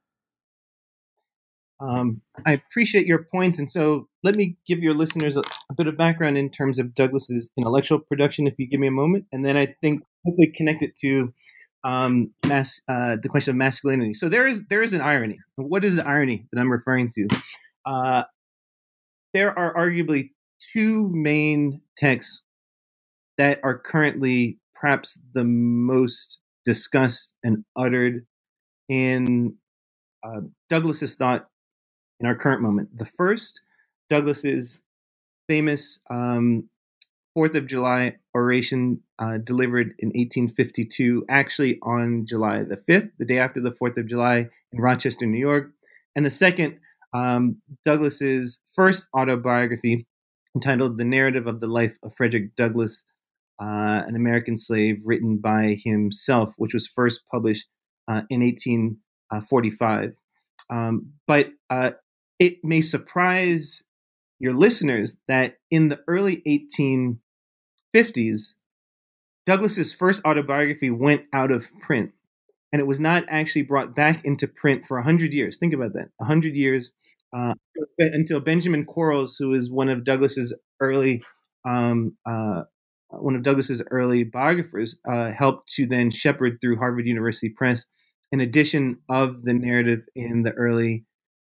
um, 1.81 2.21
i 2.45 2.53
appreciate 2.53 3.05
your 3.05 3.25
points 3.31 3.59
and 3.59 3.69
so 3.69 4.07
let 4.23 4.35
me 4.35 4.57
give 4.67 4.79
your 4.79 4.93
listeners 4.93 5.38
a, 5.38 5.41
a, 5.41 5.73
bit 5.75 5.88
of 5.88 5.97
background 5.97 6.38
in 6.38 6.50
terms 6.50 6.79
of 6.79 6.93
douglass's 6.93 7.50
intellectual 7.57 8.00
production 8.00 8.47
if 8.47 8.53
you 8.57 8.67
give 8.67 8.79
me 8.79 8.88
a 8.88 8.91
moment 8.91 9.25
and 9.31 9.45
then 9.45 9.57
i 9.57 9.65
think 9.81 10.03
hopefully 10.25 10.51
connect 10.55 10.81
it 10.83 10.95
to 10.95 11.33
um, 11.83 12.31
mass, 12.45 12.81
uh, 12.88 13.17
the 13.21 13.27
question 13.27 13.51
of 13.51 13.57
masculinity. 13.57 14.13
So 14.13 14.29
there 14.29 14.45
is 14.45 14.67
there 14.67 14.83
is 14.83 14.93
an 14.93 15.01
irony. 15.01 15.39
What 15.55 15.83
is 15.83 15.95
the 15.95 16.07
irony 16.07 16.45
that 16.51 16.59
i'm 16.59 16.71
referring 16.71 17.09
to? 17.15 17.27
Uh, 17.85 18.23
there 19.33 19.57
are 19.57 19.73
arguably 19.73 20.31
two 20.73 21.09
main 21.11 21.81
texts 21.97 22.41
that 23.38 23.59
are 23.63 23.77
currently 23.77 24.59
perhaps 24.75 25.19
the 25.33 25.43
most 25.43 26.39
discussed 26.65 27.33
and 27.43 27.63
uttered 27.75 28.25
in 28.89 29.55
uh, 30.23 30.41
Douglass's 30.69 31.15
thought 31.15 31.47
in 32.21 32.27
our 32.27 32.35
current 32.35 32.61
moment. 32.61 32.97
The 32.97 33.05
first, 33.05 33.59
Douglass's 34.09 34.83
famous 35.47 35.99
um, 36.09 36.69
Fourth 37.33 37.55
of 37.55 37.65
July 37.65 38.17
oration 38.35 39.01
uh, 39.17 39.37
delivered 39.37 39.95
in 39.99 40.09
1852, 40.09 41.25
actually 41.29 41.79
on 41.81 42.25
July 42.25 42.63
the 42.63 42.75
5th, 42.75 43.11
the 43.17 43.25
day 43.25 43.39
after 43.39 43.61
the 43.61 43.71
Fourth 43.71 43.97
of 43.97 44.07
July 44.07 44.49
in 44.71 44.81
Rochester, 44.81 45.25
New 45.25 45.39
York. 45.39 45.71
And 46.15 46.25
the 46.25 46.29
second, 46.29 46.77
um, 47.13 47.61
Douglass's 47.85 48.59
first 48.75 49.07
autobiography 49.15 50.07
entitled 50.55 50.97
"The 50.97 51.05
Narrative 51.05 51.47
of 51.47 51.61
the 51.61 51.67
Life 51.67 51.93
of 52.03 52.13
Frederick 52.15 52.55
Douglass, 52.57 53.05
uh, 53.61 54.03
an 54.07 54.15
American 54.15 54.57
Slave," 54.57 54.99
written 55.05 55.37
by 55.37 55.77
himself, 55.81 56.53
which 56.57 56.73
was 56.73 56.87
first 56.87 57.21
published 57.31 57.67
uh, 58.09 58.23
in 58.29 58.41
1845. 58.41 60.15
Um, 60.69 61.13
but 61.27 61.49
uh, 61.69 61.91
it 62.41 62.63
may 62.63 62.81
surprise 62.81 63.83
your 64.39 64.53
listeners 64.53 65.17
that 65.27 65.57
in 65.69 65.89
the 65.89 66.00
early 66.07 66.41
1850s, 67.95 68.55
Douglass's 69.45 69.93
first 69.93 70.25
autobiography 70.25 70.89
went 70.89 71.25
out 71.31 71.51
of 71.51 71.69
print 71.81 72.13
and 72.74 72.79
it 72.79 72.88
was 72.88 73.00
not 73.00 73.25
actually 73.29 73.62
brought 73.62 73.95
back 73.95 74.25
into 74.25 74.48
print 74.48 74.88
for 74.88 74.98
100 74.98 75.33
years. 75.33 75.60
Think 75.60 75.71
about 75.71 75.93
that 75.93 76.10
100 76.17 76.55
years 76.55 76.91
uh, 77.31 77.53
until 78.00 78.39
Benjamin 78.39 78.86
Quarles, 78.86 79.36
who 79.38 79.53
is 79.53 79.69
one 79.69 79.89
of 79.89 80.03
Douglass's 80.03 80.51
early 80.79 81.21
um, 81.63 82.17
uh, 82.27 82.63
one 83.10 83.36
of 83.36 83.43
Douglass's 83.43 83.83
early 83.91 84.24
biographers, 84.24 84.95
uh, 85.07 85.29
helped 85.31 85.71
to 85.74 85.86
then 85.86 86.10
shepherd 86.10 86.57
through 86.60 86.77
Harvard 86.77 87.05
University 87.05 87.50
Press 87.50 87.86
an 88.31 88.39
edition 88.39 88.98
of 89.10 89.43
the 89.43 89.53
narrative 89.53 90.00
in 90.15 90.43
the 90.43 90.51
early 90.51 91.05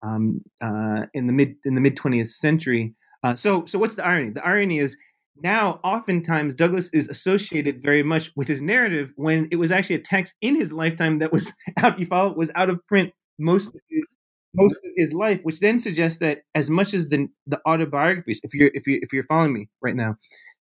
um, 0.05 0.41
uh, 0.61 1.05
in 1.13 1.27
the 1.27 1.33
mid 1.33 1.55
in 1.65 1.75
the 1.75 1.81
mid 1.81 1.95
20th 1.97 2.29
century. 2.29 2.93
Uh, 3.23 3.35
so 3.35 3.65
so 3.65 3.79
what's 3.79 3.95
the 3.95 4.05
irony? 4.05 4.31
The 4.31 4.45
irony 4.45 4.79
is 4.79 4.97
now 5.41 5.79
oftentimes 5.83 6.55
Douglass 6.55 6.89
is 6.93 7.09
associated 7.09 7.81
very 7.81 8.03
much 8.03 8.31
with 8.35 8.47
his 8.47 8.61
narrative 8.61 9.09
when 9.15 9.47
it 9.51 9.57
was 9.57 9.71
actually 9.71 9.95
a 9.95 10.01
text 10.01 10.37
in 10.41 10.55
his 10.55 10.71
lifetime 10.71 11.19
that 11.19 11.31
was 11.31 11.53
out 11.83 11.99
you 11.99 12.05
follow 12.05 12.33
was 12.33 12.51
out 12.55 12.69
of 12.69 12.85
print 12.87 13.11
most 13.39 13.67
of 13.67 13.81
his 13.89 14.05
most 14.53 14.77
of 14.77 14.91
his 14.95 15.13
life, 15.13 15.41
which 15.43 15.59
then 15.59 15.79
suggests 15.79 16.19
that 16.19 16.39
as 16.53 16.69
much 16.69 16.93
as 16.93 17.09
the 17.09 17.27
the 17.47 17.59
autobiographies, 17.67 18.39
if 18.43 18.53
you're 18.53 18.71
if 18.73 18.87
you 18.87 18.99
if 19.01 19.11
you're 19.11 19.25
following 19.25 19.53
me 19.53 19.69
right 19.81 19.95
now, 19.95 20.15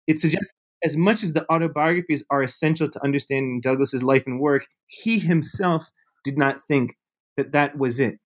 it 0.06 0.18
suggests 0.18 0.52
as 0.84 0.96
much 0.96 1.22
as 1.22 1.32
the 1.32 1.46
autobiographies 1.52 2.24
are 2.30 2.42
essential 2.42 2.88
to 2.88 3.04
understanding 3.04 3.60
Douglass's 3.62 4.02
life 4.02 4.24
and 4.26 4.40
work, 4.40 4.66
he 4.86 5.18
himself 5.18 5.86
did 6.24 6.36
not 6.36 6.60
think 6.66 6.96
that 7.36 7.52
that 7.52 7.78
was 7.78 8.00
it. 8.00 8.18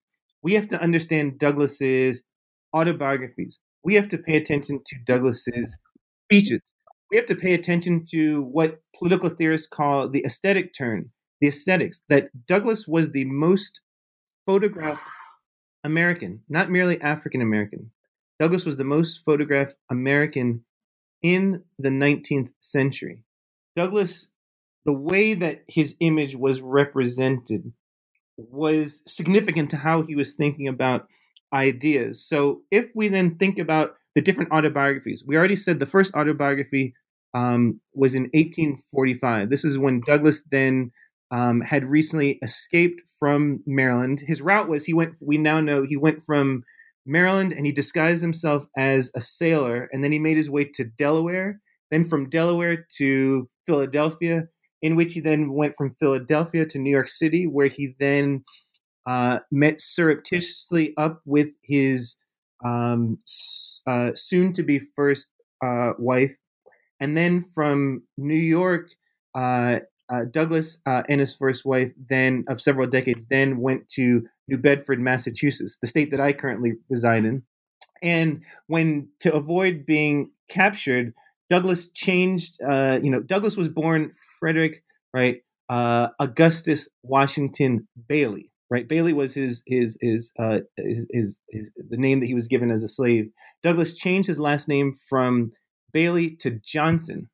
We 0.46 0.54
have 0.54 0.68
to 0.68 0.80
understand 0.80 1.40
Douglass's 1.40 2.22
autobiographies. 2.72 3.58
We 3.82 3.96
have 3.96 4.08
to 4.10 4.16
pay 4.16 4.36
attention 4.36 4.80
to 4.86 4.96
Douglass's 5.04 5.76
speeches. 6.26 6.60
We 7.10 7.16
have 7.16 7.26
to 7.26 7.34
pay 7.34 7.52
attention 7.52 8.04
to 8.12 8.42
what 8.42 8.78
political 8.96 9.28
theorists 9.28 9.66
call 9.66 10.08
the 10.08 10.22
aesthetic 10.24 10.72
turn, 10.72 11.10
the 11.40 11.48
aesthetics. 11.48 12.02
That 12.08 12.46
Douglass 12.46 12.86
was 12.86 13.10
the 13.10 13.24
most 13.24 13.80
photographed 14.46 15.02
American, 15.82 16.42
not 16.48 16.70
merely 16.70 17.00
African 17.00 17.42
American. 17.42 17.90
Douglass 18.38 18.64
was 18.64 18.76
the 18.76 18.84
most 18.84 19.24
photographed 19.24 19.74
American 19.90 20.64
in 21.22 21.64
the 21.76 21.88
19th 21.88 22.50
century. 22.60 23.24
Douglass, 23.74 24.30
the 24.84 24.92
way 24.92 25.34
that 25.34 25.64
his 25.66 25.96
image 25.98 26.36
was 26.36 26.60
represented 26.60 27.72
was 28.36 29.02
significant 29.06 29.70
to 29.70 29.76
how 29.78 30.02
he 30.02 30.14
was 30.14 30.34
thinking 30.34 30.68
about 30.68 31.08
ideas. 31.52 32.26
So 32.26 32.62
if 32.70 32.86
we 32.94 33.08
then 33.08 33.36
think 33.36 33.58
about 33.58 33.94
the 34.14 34.22
different 34.22 34.52
autobiographies, 34.52 35.24
we 35.26 35.36
already 35.36 35.56
said 35.56 35.78
the 35.78 35.86
first 35.86 36.14
autobiography 36.14 36.94
um, 37.34 37.80
was 37.94 38.14
in 38.14 38.24
1845. 38.24 39.50
This 39.50 39.64
is 39.64 39.78
when 39.78 40.00
Douglass 40.00 40.42
then 40.50 40.90
um, 41.30 41.60
had 41.60 41.84
recently 41.84 42.38
escaped 42.42 43.00
from 43.18 43.62
Maryland. 43.66 44.22
His 44.26 44.42
route 44.42 44.68
was 44.68 44.84
he 44.84 44.94
went, 44.94 45.14
we 45.20 45.38
now 45.38 45.60
know 45.60 45.82
he 45.82 45.96
went 45.96 46.24
from 46.24 46.64
Maryland 47.04 47.52
and 47.52 47.66
he 47.66 47.72
disguised 47.72 48.22
himself 48.22 48.66
as 48.76 49.10
a 49.14 49.20
sailor. 49.20 49.88
And 49.92 50.02
then 50.02 50.12
he 50.12 50.18
made 50.18 50.36
his 50.36 50.50
way 50.50 50.64
to 50.74 50.84
Delaware, 50.84 51.60
then 51.90 52.04
from 52.04 52.28
Delaware 52.28 52.86
to 52.98 53.48
Philadelphia, 53.66 54.48
in 54.82 54.96
which 54.96 55.14
he 55.14 55.20
then 55.20 55.52
went 55.52 55.76
from 55.76 55.96
Philadelphia 55.98 56.66
to 56.66 56.78
New 56.78 56.90
York 56.90 57.08
City, 57.08 57.46
where 57.46 57.68
he 57.68 57.94
then 57.98 58.44
uh, 59.06 59.40
met 59.50 59.80
surreptitiously 59.80 60.94
up 60.96 61.20
with 61.24 61.50
his 61.62 62.16
um, 62.64 63.18
uh, 63.86 64.10
soon 64.14 64.52
to 64.52 64.62
be 64.62 64.80
first 64.96 65.28
uh, 65.64 65.92
wife. 65.98 66.34
And 67.00 67.16
then 67.16 67.42
from 67.42 68.02
New 68.16 68.34
York, 68.34 68.90
uh, 69.34 69.80
uh, 70.08 70.24
Douglass 70.30 70.78
uh, 70.86 71.02
and 71.08 71.20
his 71.20 71.34
first 71.34 71.64
wife, 71.64 71.92
then 72.08 72.44
of 72.48 72.60
several 72.60 72.86
decades, 72.86 73.26
then 73.26 73.58
went 73.58 73.88
to 73.90 74.26
New 74.48 74.58
Bedford, 74.58 75.00
Massachusetts, 75.00 75.78
the 75.80 75.86
state 75.86 76.10
that 76.10 76.20
I 76.20 76.32
currently 76.32 76.74
reside 76.88 77.24
in. 77.24 77.42
And 78.02 78.42
when 78.66 79.08
to 79.20 79.34
avoid 79.34 79.86
being 79.86 80.30
captured, 80.48 81.12
Douglass 81.48 81.90
changed. 81.90 82.58
Uh, 82.62 82.98
you 83.02 83.10
know, 83.10 83.20
Douglass 83.20 83.56
was 83.56 83.68
born 83.68 84.12
Frederick, 84.38 84.82
right? 85.12 85.42
Uh, 85.68 86.08
Augustus 86.20 86.88
Washington 87.02 87.88
Bailey, 88.08 88.50
right? 88.70 88.88
Bailey 88.88 89.12
was 89.12 89.34
his 89.34 89.62
his 89.66 89.96
his, 90.00 90.32
uh, 90.38 90.58
his 90.76 91.06
his 91.12 91.40
his 91.50 91.70
the 91.76 91.96
name 91.96 92.20
that 92.20 92.26
he 92.26 92.34
was 92.34 92.48
given 92.48 92.70
as 92.70 92.82
a 92.82 92.88
slave. 92.88 93.30
Douglass 93.62 93.94
changed 93.94 94.28
his 94.28 94.40
last 94.40 94.68
name 94.68 94.92
from 95.08 95.52
Bailey 95.92 96.36
to 96.36 96.60
Johnson, 96.64 97.28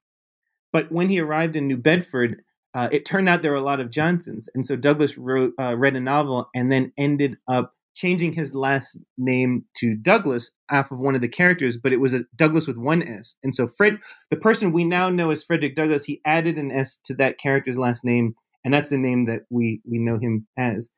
but 0.73 0.91
when 0.91 1.09
he 1.09 1.21
arrived 1.21 1.57
in 1.57 1.69
New 1.69 1.77
Bedford, 1.77 2.43
uh, 2.75 2.89
it 2.91 3.05
turned 3.05 3.29
out 3.29 3.43
there 3.43 3.51
were 3.53 3.59
a 3.59 3.63
lot 3.63 3.81
of 3.81 3.91
Johnsons, 3.91 4.49
and 4.55 4.65
so 4.65 4.77
Douglass 4.77 5.19
wrote 5.19 5.53
uh, 5.61 5.77
read 5.77 5.97
a 5.97 6.01
novel 6.01 6.49
and 6.55 6.73
then 6.73 6.93
ended 6.97 7.37
up 7.49 7.75
changing 7.95 8.33
his 8.33 8.55
last 8.55 8.99
name 9.19 9.65
to 9.77 9.95
Douglas 9.95 10.53
off 10.71 10.91
of 10.91 10.99
one 10.99 11.15
of 11.15 11.21
the 11.21 11.29
characters, 11.29 11.77
but 11.77 11.93
it 11.93 12.01
was 12.01 12.15
a 12.15 12.25
Douglas 12.35 12.67
with 12.67 12.77
one 12.77 13.03
S. 13.03 13.37
And 13.43 13.55
so 13.55 13.69
Fred, 13.69 13.99
the 14.31 14.37
person 14.37 14.73
we 14.73 14.85
now 14.85 15.11
know 15.11 15.31
as 15.31 15.45
Frederick 15.45 15.75
Douglass, 15.75 16.05
he 16.05 16.21
added 16.25 16.57
an 16.57 16.73
S 16.73 16.97
to 17.05 17.15
that 17.15 17.39
character's 17.39 17.79
last 17.79 18.05
name, 18.05 18.35
and 18.65 18.73
that's 18.73 18.89
the 18.89 18.99
name 18.99 19.27
that 19.27 19.43
we 19.51 19.81
we 19.89 19.99
know 19.99 20.19
him 20.19 20.47
as. 20.57 20.91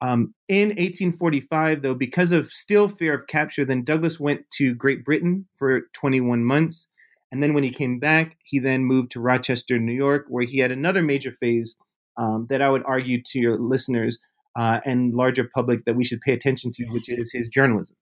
Um, 0.00 0.34
in 0.48 0.68
1845, 0.68 1.80
though, 1.80 1.94
because 1.94 2.32
of 2.32 2.50
still 2.50 2.88
fear 2.88 3.14
of 3.14 3.26
capture, 3.26 3.64
then 3.64 3.84
Douglass 3.84 4.20
went 4.20 4.42
to 4.54 4.74
Great 4.74 5.04
Britain 5.04 5.46
for 5.56 5.82
21 5.94 6.44
months. 6.44 6.88
And 7.32 7.42
then 7.42 7.54
when 7.54 7.64
he 7.64 7.70
came 7.70 7.98
back, 7.98 8.36
he 8.44 8.58
then 8.58 8.84
moved 8.84 9.12
to 9.12 9.20
Rochester, 9.20 9.78
New 9.78 9.94
York, 9.94 10.26
where 10.28 10.44
he 10.44 10.58
had 10.58 10.70
another 10.70 11.02
major 11.02 11.32
phase 11.32 11.74
um, 12.18 12.46
that 12.48 12.60
I 12.60 12.68
would 12.68 12.82
argue 12.84 13.22
to 13.22 13.38
your 13.38 13.58
listeners 13.58 14.18
uh, 14.56 14.80
and 14.84 15.14
larger 15.14 15.48
public 15.54 15.84
that 15.84 15.96
we 15.96 16.04
should 16.04 16.20
pay 16.20 16.32
attention 16.32 16.70
to, 16.72 16.84
which 16.86 17.08
is 17.08 17.32
his 17.32 17.48
journalism. 17.48 17.96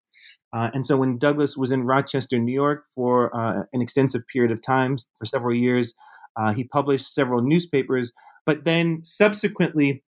Uh, 0.53 0.69
and 0.73 0.85
so 0.85 0.97
when 0.97 1.17
Douglass 1.17 1.57
was 1.57 1.71
in 1.71 1.83
Rochester, 1.83 2.37
New 2.37 2.53
York 2.53 2.85
for 2.95 3.35
uh, 3.35 3.63
an 3.73 3.81
extensive 3.81 4.21
period 4.31 4.51
of 4.51 4.61
time, 4.61 4.97
for 5.17 5.25
several 5.25 5.55
years, 5.55 5.93
uh, 6.35 6.53
he 6.53 6.63
published 6.63 7.13
several 7.13 7.41
newspapers. 7.41 8.11
But 8.45 8.65
then 8.65 9.01
subsequently, 9.03 10.03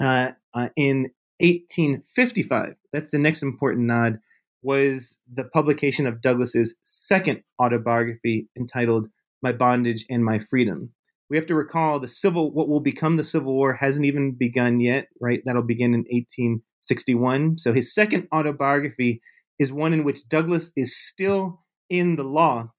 uh, 0.00 0.32
uh, 0.54 0.68
in 0.76 1.10
1855, 1.40 2.74
that's 2.92 3.10
the 3.10 3.18
next 3.18 3.42
important 3.42 3.86
nod, 3.86 4.20
was 4.62 5.18
the 5.32 5.44
publication 5.44 6.06
of 6.06 6.20
Douglass's 6.20 6.76
second 6.84 7.42
autobiography 7.60 8.48
entitled 8.56 9.08
My 9.42 9.52
Bondage 9.52 10.04
and 10.10 10.24
My 10.24 10.38
Freedom. 10.38 10.92
We 11.30 11.36
have 11.36 11.46
to 11.46 11.54
recall 11.54 12.00
the 12.00 12.08
civil 12.08 12.50
what 12.52 12.68
will 12.68 12.80
become 12.80 13.16
the 13.16 13.24
Civil 13.24 13.54
War 13.54 13.74
hasn't 13.74 14.06
even 14.06 14.32
begun 14.32 14.80
yet, 14.80 15.08
right? 15.20 15.42
That'll 15.44 15.62
begin 15.62 15.94
in 15.94 16.00
1861. 16.10 17.58
So 17.58 17.72
his 17.72 17.92
second 17.94 18.28
autobiography 18.32 19.20
is 19.58 19.72
one 19.72 19.92
in 19.92 20.04
which 20.04 20.28
Douglass 20.28 20.72
is 20.76 20.96
still 20.96 21.62
in 21.90 22.16
the 22.16 22.24
law, 22.24 22.70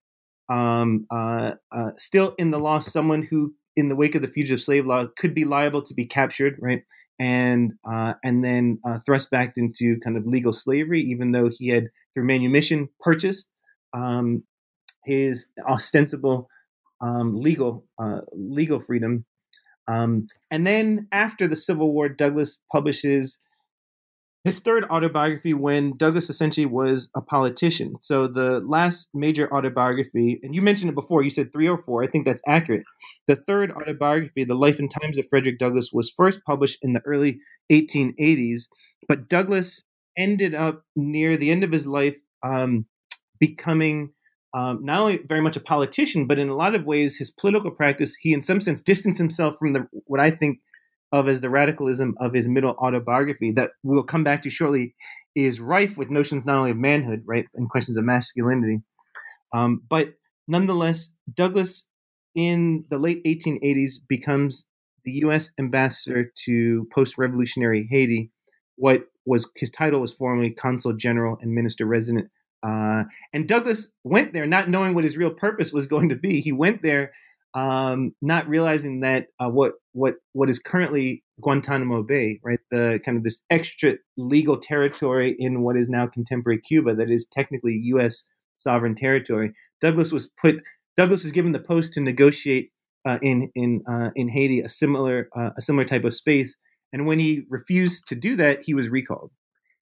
um, 0.48 1.06
uh, 1.10 1.52
uh, 1.70 1.90
still 1.96 2.34
in 2.38 2.50
the 2.50 2.58
law, 2.58 2.78
someone 2.78 3.22
who, 3.22 3.54
in 3.76 3.88
the 3.88 3.96
wake 3.96 4.14
of 4.14 4.22
the 4.22 4.28
fugitive 4.28 4.60
slave 4.60 4.86
law, 4.86 5.06
could 5.16 5.34
be 5.34 5.44
liable 5.44 5.82
to 5.82 5.94
be 5.94 6.06
captured, 6.06 6.56
right? 6.60 6.82
and 7.20 7.74
uh, 7.84 8.14
and 8.24 8.42
then 8.42 8.80
uh, 8.84 8.98
thrust 9.04 9.30
back 9.30 9.52
into 9.56 10.00
kind 10.00 10.16
of 10.16 10.26
legal 10.26 10.54
slavery, 10.54 11.02
even 11.02 11.32
though 11.32 11.50
he 11.56 11.68
had 11.68 11.88
through 12.14 12.24
manumission 12.24 12.88
purchased 12.98 13.50
um, 13.92 14.42
his 15.04 15.46
ostensible 15.68 16.48
um, 17.00 17.36
legal 17.36 17.86
uh, 17.98 18.20
legal 18.32 18.80
freedom. 18.80 19.24
Um, 19.88 20.28
and 20.50 20.66
then 20.66 21.08
after 21.10 21.48
the 21.48 21.56
Civil 21.56 21.92
War, 21.92 22.08
Douglass 22.08 22.60
publishes 22.70 23.40
his 24.44 24.60
third 24.60 24.84
autobiography 24.84 25.52
when 25.52 25.96
Douglass 25.96 26.30
essentially 26.30 26.64
was 26.64 27.10
a 27.14 27.20
politician. 27.20 27.94
So 28.00 28.26
the 28.26 28.60
last 28.60 29.10
major 29.12 29.52
autobiography, 29.52 30.40
and 30.42 30.54
you 30.54 30.62
mentioned 30.62 30.90
it 30.90 30.94
before, 30.94 31.22
you 31.22 31.28
said 31.28 31.52
three 31.52 31.68
or 31.68 31.76
four. 31.76 32.02
I 32.02 32.06
think 32.06 32.24
that's 32.24 32.42
accurate. 32.48 32.84
The 33.28 33.36
third 33.36 33.70
autobiography, 33.72 34.44
The 34.44 34.54
Life 34.54 34.78
and 34.78 34.90
Times 34.90 35.18
of 35.18 35.26
Frederick 35.28 35.58
Douglass, 35.58 35.90
was 35.92 36.12
first 36.16 36.42
published 36.46 36.78
in 36.80 36.94
the 36.94 37.02
early 37.04 37.40
1880s, 37.70 38.62
but 39.06 39.28
Douglass 39.28 39.84
ended 40.16 40.54
up 40.54 40.84
near 40.96 41.36
the 41.36 41.50
end 41.50 41.62
of 41.62 41.72
his 41.72 41.86
life 41.86 42.16
um, 42.42 42.86
becoming 43.38 44.12
um, 44.54 44.84
not 44.84 45.00
only 45.00 45.20
very 45.28 45.40
much 45.40 45.56
a 45.56 45.60
politician, 45.60 46.26
but 46.26 46.38
in 46.38 46.48
a 46.48 46.56
lot 46.56 46.74
of 46.74 46.84
ways, 46.84 47.16
his 47.16 47.30
political 47.30 47.70
practice, 47.70 48.16
he 48.20 48.32
in 48.32 48.42
some 48.42 48.60
sense 48.60 48.82
distanced 48.82 49.18
himself 49.18 49.56
from 49.58 49.72
the 49.72 49.86
what 50.06 50.20
I 50.20 50.30
think 50.30 50.58
of 51.12 51.28
as 51.28 51.40
the 51.40 51.50
radicalism 51.50 52.14
of 52.20 52.32
his 52.32 52.48
middle 52.48 52.72
autobiography 52.72 53.50
that 53.52 53.70
we'll 53.82 54.02
come 54.02 54.22
back 54.22 54.42
to 54.42 54.50
shortly 54.50 54.94
is 55.34 55.60
rife 55.60 55.96
with 55.96 56.10
notions 56.10 56.44
not 56.44 56.56
only 56.56 56.70
of 56.70 56.76
manhood, 56.76 57.22
right, 57.26 57.46
and 57.54 57.68
questions 57.68 57.96
of 57.96 58.04
masculinity, 58.04 58.80
um, 59.52 59.82
but 59.88 60.14
nonetheless, 60.46 61.12
Douglass 61.32 61.88
in 62.34 62.84
the 62.90 62.98
late 62.98 63.24
1880s 63.24 63.94
becomes 64.08 64.66
the 65.04 65.12
U.S. 65.12 65.50
ambassador 65.58 66.30
to 66.44 66.86
post-revolutionary 66.92 67.88
Haiti. 67.90 68.30
What 68.76 69.06
was 69.26 69.50
his 69.56 69.70
title 69.70 70.00
was 70.00 70.12
formerly 70.12 70.50
consul 70.50 70.92
general 70.92 71.38
and 71.40 71.54
minister 71.54 71.86
resident. 71.86 72.28
Uh, 72.62 73.04
and 73.32 73.48
Douglass 73.48 73.92
went 74.04 74.32
there 74.32 74.46
not 74.46 74.68
knowing 74.68 74.94
what 74.94 75.04
his 75.04 75.16
real 75.16 75.30
purpose 75.30 75.72
was 75.72 75.86
going 75.86 76.10
to 76.10 76.16
be. 76.16 76.40
He 76.40 76.52
went 76.52 76.82
there 76.82 77.12
um, 77.54 78.14
not 78.22 78.48
realizing 78.48 79.00
that 79.00 79.26
uh, 79.40 79.48
what 79.48 79.72
what 79.92 80.14
what 80.32 80.48
is 80.48 80.58
currently 80.58 81.24
Guantanamo 81.40 82.02
Bay, 82.02 82.40
right, 82.44 82.60
the 82.70 83.00
kind 83.04 83.16
of 83.16 83.24
this 83.24 83.42
extra 83.50 83.94
legal 84.16 84.56
territory 84.56 85.34
in 85.38 85.62
what 85.62 85.76
is 85.76 85.88
now 85.88 86.06
contemporary 86.06 86.60
Cuba 86.60 86.94
that 86.94 87.10
is 87.10 87.26
technically 87.26 87.74
U.S. 87.84 88.26
sovereign 88.54 88.94
territory. 88.94 89.52
Douglass 89.80 90.12
was 90.12 90.30
put. 90.40 90.56
Douglass 90.96 91.22
was 91.22 91.32
given 91.32 91.52
the 91.52 91.60
post 91.60 91.92
to 91.94 92.00
negotiate 92.00 92.70
uh, 93.06 93.18
in 93.20 93.50
in 93.54 93.82
uh, 93.88 94.10
in 94.14 94.28
Haiti 94.28 94.60
a 94.60 94.68
similar 94.68 95.28
uh, 95.36 95.50
a 95.56 95.60
similar 95.60 95.84
type 95.84 96.04
of 96.04 96.14
space, 96.14 96.56
and 96.92 97.06
when 97.06 97.18
he 97.18 97.46
refused 97.48 98.06
to 98.08 98.14
do 98.14 98.36
that, 98.36 98.60
he 98.64 98.74
was 98.74 98.88
recalled. 98.88 99.32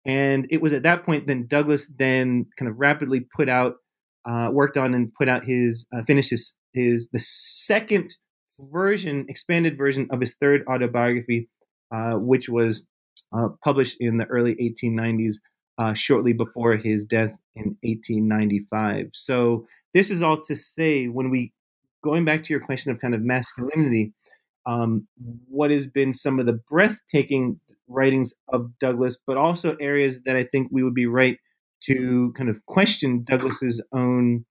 And 0.07 0.47
it 0.51 0.62
was 0.62 0.73
at 0.73 0.85
that 0.85 1.05
point 1.05 1.27
then 1.27 1.47
Douglass 1.47 1.88
then 1.88 2.47
kind 2.57 2.71
of 2.71 2.79
rapidly 2.79 3.27
put 3.37 3.49
out, 3.49 3.77
uh, 4.25 4.51
worked 4.53 4.77
on 4.77 4.95
and 4.95 5.12
put 5.14 5.29
out 5.29 5.45
his 5.45 5.87
uh, 5.92 6.03
finished 6.03 6.31
his 6.31 6.57
is 6.77 7.09
the 7.12 7.19
second 7.19 8.11
version, 8.71 9.27
expanded 9.29 9.77
version 9.77 10.07
of 10.11 10.21
his 10.21 10.35
third 10.35 10.64
autobiography, 10.69 11.49
uh, 11.90 12.12
which 12.12 12.49
was 12.49 12.87
uh, 13.33 13.49
published 13.64 13.97
in 13.99 14.19
the 14.19 14.27
early 14.27 14.55
1890s, 14.55 15.37
uh, 15.79 15.95
shortly 15.95 16.33
before 16.33 16.77
his 16.77 17.05
death 17.05 17.37
in 17.55 17.77
1895. 17.83 19.11
So 19.12 19.66
this 19.92 20.11
is 20.11 20.23
all 20.23 20.40
to 20.42 20.57
say, 20.57 21.07
when 21.07 21.31
we 21.31 21.53
going 22.05 22.25
back 22.25 22.45
to 22.45 22.53
your 22.53 22.61
question 22.61 22.92
of 22.92 23.01
kind 23.01 23.14
of 23.14 23.23
masculinity, 23.23 24.12
um, 24.66 25.07
what 25.48 25.70
has 25.70 25.87
been 25.87 26.12
some 26.12 26.38
of 26.40 26.46
the 26.46 26.61
breathtaking 26.68 27.61
writings 27.88 28.35
of 28.52 28.79
Douglass, 28.79 29.16
but 29.26 29.37
also 29.37 29.76
areas 29.81 30.22
that 30.22 30.37
I 30.37 30.42
think 30.42 30.68
we 30.70 30.83
would 30.83 30.94
be 30.94 31.07
right 31.07 31.38
to 31.85 32.33
kind 32.37 32.50
of 32.50 32.64
question 32.66 33.22
Douglass's 33.22 33.83
own 33.92 34.44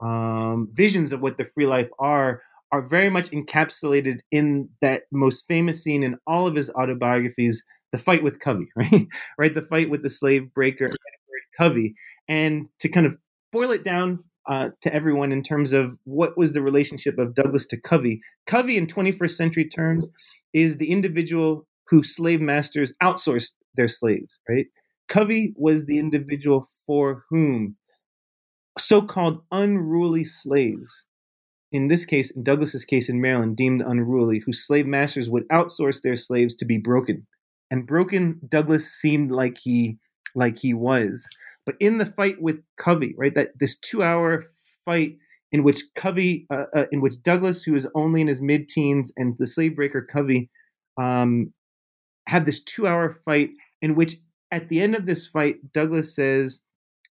um, 0.00 0.68
visions 0.72 1.12
of 1.12 1.20
what 1.20 1.36
the 1.36 1.44
free 1.44 1.66
life 1.66 1.88
are 1.98 2.42
are 2.72 2.82
very 2.82 3.08
much 3.08 3.30
encapsulated 3.30 4.18
in 4.30 4.68
that 4.82 5.02
most 5.12 5.46
famous 5.46 5.82
scene 5.82 6.02
in 6.02 6.16
all 6.26 6.46
of 6.46 6.56
his 6.56 6.68
autobiographies, 6.70 7.64
the 7.92 7.98
fight 7.98 8.22
with 8.22 8.40
Covey, 8.40 8.68
right? 8.76 9.06
right, 9.38 9.54
the 9.54 9.62
fight 9.62 9.88
with 9.88 10.02
the 10.02 10.10
slave 10.10 10.52
breaker 10.52 10.90
Covey, 11.58 11.94
and 12.28 12.68
to 12.80 12.88
kind 12.88 13.06
of 13.06 13.16
boil 13.52 13.70
it 13.70 13.82
down 13.82 14.24
uh, 14.48 14.68
to 14.80 14.94
everyone 14.94 15.32
in 15.32 15.42
terms 15.42 15.72
of 15.72 15.96
what 16.04 16.36
was 16.36 16.52
the 16.52 16.62
relationship 16.62 17.18
of 17.18 17.34
Douglass 17.34 17.66
to 17.66 17.80
Covey. 17.80 18.20
Covey, 18.46 18.76
in 18.76 18.86
21st 18.86 19.30
century 19.30 19.68
terms, 19.68 20.08
is 20.52 20.76
the 20.76 20.90
individual 20.90 21.66
who 21.88 22.02
slave 22.02 22.40
masters 22.40 22.92
outsourced 23.02 23.52
their 23.76 23.88
slaves, 23.88 24.38
right? 24.48 24.66
Covey 25.08 25.52
was 25.56 25.84
the 25.84 25.98
individual 25.98 26.68
for 26.86 27.24
whom 27.30 27.76
so-called 28.78 29.42
unruly 29.50 30.24
slaves 30.24 31.06
in 31.72 31.88
this 31.88 32.04
case 32.04 32.30
in 32.30 32.42
douglass's 32.42 32.84
case 32.84 33.08
in 33.08 33.20
maryland 33.20 33.56
deemed 33.56 33.80
unruly 33.80 34.42
whose 34.44 34.64
slave 34.64 34.86
masters 34.86 35.30
would 35.30 35.48
outsource 35.48 36.02
their 36.02 36.16
slaves 36.16 36.54
to 36.54 36.64
be 36.64 36.78
broken 36.78 37.26
and 37.70 37.86
broken 37.86 38.38
douglass 38.48 38.88
seemed 38.92 39.30
like 39.30 39.56
he 39.58 39.98
like 40.34 40.58
he 40.58 40.74
was 40.74 41.26
but 41.66 41.74
in 41.80 41.98
the 41.98 42.06
fight 42.06 42.40
with 42.40 42.62
covey 42.78 43.14
right 43.18 43.34
that 43.34 43.58
this 43.58 43.78
two 43.78 44.02
hour 44.02 44.44
fight 44.84 45.18
in 45.52 45.62
which 45.62 45.82
covey 45.94 46.46
uh, 46.50 46.64
uh, 46.74 46.86
in 46.90 47.00
which 47.00 47.22
douglass 47.22 47.64
who 47.64 47.74
is 47.74 47.86
only 47.94 48.20
in 48.20 48.28
his 48.28 48.40
mid-teens 48.40 49.12
and 49.16 49.36
the 49.38 49.46
slave 49.46 49.76
breaker 49.76 50.00
covey 50.00 50.48
um, 50.96 51.52
have 52.28 52.46
this 52.46 52.62
two 52.62 52.86
hour 52.86 53.20
fight 53.24 53.50
in 53.82 53.94
which 53.94 54.16
at 54.50 54.68
the 54.68 54.80
end 54.80 54.94
of 54.94 55.06
this 55.06 55.26
fight 55.26 55.72
douglass 55.72 56.14
says 56.14 56.60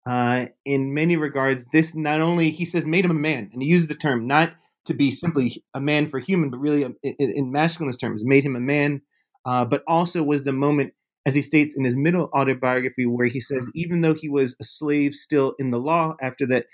uh, 0.05 0.45
in 0.65 0.93
many 0.93 1.17
regards, 1.17 1.65
this 1.65 1.95
not 1.95 2.21
only 2.21 2.51
he 2.51 2.65
says 2.65 2.85
made 2.85 3.05
him 3.05 3.11
a 3.11 3.15
man, 3.15 3.49
and 3.51 3.61
he 3.61 3.67
uses 3.67 3.87
the 3.87 3.95
term 3.95 4.27
not 4.27 4.53
to 4.85 4.93
be 4.93 5.09
simply 5.09 5.63
a 5.73 5.79
man 5.79 6.07
for 6.07 6.19
human, 6.19 6.51
but 6.51 6.59
really 6.59 6.83
in, 6.83 6.95
in 7.03 7.51
masculine 7.51 7.91
terms, 7.93 8.23
made 8.23 8.43
him 8.43 8.55
a 8.55 8.59
man, 8.59 9.01
uh, 9.45 9.65
but 9.65 9.83
also 9.87 10.21
was 10.21 10.43
the 10.43 10.51
moment, 10.51 10.93
as 11.25 11.35
he 11.35 11.41
states 11.41 11.73
in 11.75 11.83
his 11.83 11.95
middle 11.95 12.29
autobiography, 12.35 13.05
where 13.05 13.27
he 13.27 13.39
says 13.39 13.71
even 13.73 14.01
though 14.01 14.13
he 14.13 14.29
was 14.29 14.55
a 14.59 14.63
slave 14.63 15.13
still 15.13 15.53
in 15.57 15.71
the 15.71 15.79
law 15.79 16.15
after 16.21 16.45
that 16.47 16.65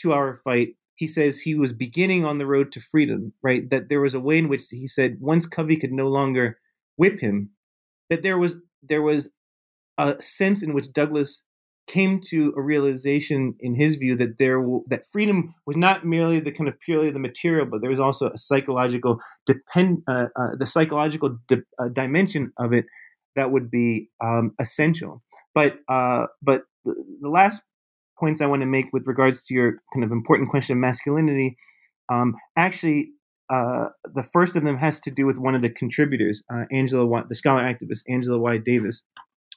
two-hour 0.00 0.40
fight, 0.42 0.70
he 0.94 1.06
says 1.06 1.40
he 1.40 1.54
was 1.54 1.72
beginning 1.72 2.24
on 2.24 2.38
the 2.38 2.46
road 2.46 2.72
to 2.72 2.80
freedom. 2.80 3.32
Right, 3.42 3.68
that 3.70 3.88
there 3.88 4.00
was 4.00 4.14
a 4.14 4.20
way 4.20 4.38
in 4.38 4.48
which 4.48 4.64
he 4.70 4.86
said 4.86 5.18
once 5.20 5.46
Covey 5.46 5.76
could 5.76 5.92
no 5.92 6.08
longer 6.08 6.58
whip 6.96 7.20
him, 7.20 7.50
that 8.10 8.22
there 8.22 8.38
was 8.38 8.56
there 8.82 9.02
was 9.02 9.30
a 9.98 10.20
sense 10.20 10.62
in 10.62 10.74
which 10.74 10.92
Douglass 10.92 11.44
came 11.86 12.20
to 12.20 12.54
a 12.56 12.62
realization 12.62 13.54
in 13.60 13.74
his 13.74 13.96
view 13.96 14.16
that 14.16 14.38
there 14.38 14.64
that 14.86 15.02
freedom 15.12 15.52
was 15.66 15.76
not 15.76 16.06
merely 16.06 16.38
the 16.38 16.52
kind 16.52 16.68
of 16.68 16.78
purely 16.80 17.10
the 17.10 17.18
material 17.18 17.66
but 17.66 17.80
there 17.80 17.90
was 17.90 18.00
also 18.00 18.30
a 18.30 18.38
psychological 18.38 19.18
depend 19.46 20.02
uh, 20.08 20.26
uh, 20.36 20.50
the 20.58 20.66
psychological 20.66 21.38
di- 21.48 21.56
uh, 21.80 21.88
dimension 21.92 22.52
of 22.58 22.72
it 22.72 22.86
that 23.36 23.50
would 23.50 23.70
be 23.70 24.08
um, 24.22 24.52
essential. 24.60 25.22
But 25.54 25.78
uh, 25.88 26.26
but 26.42 26.62
the, 26.84 26.94
last 27.22 27.62
points 28.18 28.40
i 28.40 28.46
want 28.46 28.60
to 28.62 28.66
make 28.66 28.86
with 28.92 29.06
regards 29.06 29.44
to 29.44 29.54
your 29.54 29.78
kind 29.92 30.04
of 30.04 30.12
important 30.12 30.48
question 30.50 30.76
of 30.76 30.80
masculinity 30.80 31.56
um, 32.10 32.34
actually 32.56 33.08
uh, 33.52 33.88
the 34.14 34.22
first 34.22 34.56
of 34.56 34.62
them 34.62 34.78
has 34.78 35.00
to 35.00 35.10
do 35.10 35.26
with 35.26 35.36
one 35.36 35.54
of 35.54 35.62
the 35.62 35.70
contributors 35.70 36.42
uh, 36.52 36.64
angela 36.70 37.04
y, 37.06 37.22
the 37.28 37.34
scholar 37.34 37.62
activist 37.62 38.02
angela 38.08 38.38
y. 38.38 38.58
Davis. 38.58 39.02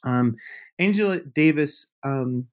Um, 0.04 0.36
Angela 0.78 1.20
Davis 1.20 1.90
um, 2.04 2.48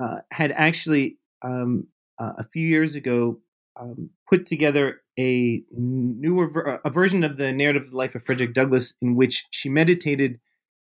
uh, 0.00 0.18
had 0.30 0.52
actually 0.52 1.18
um, 1.42 1.88
uh, 2.20 2.32
a 2.38 2.44
few 2.52 2.66
years 2.66 2.94
ago 2.94 3.40
um, 3.80 4.10
put 4.28 4.46
together 4.46 5.02
a 5.18 5.62
newer 5.70 6.80
a 6.84 6.90
version 6.90 7.24
of 7.24 7.36
the 7.36 7.52
narrative 7.52 7.84
of 7.84 7.90
the 7.90 7.96
life 7.96 8.14
of 8.14 8.24
Frederick 8.24 8.54
Douglass, 8.54 8.94
in 9.00 9.14
which 9.14 9.46
she 9.50 9.68
meditated 9.68 10.38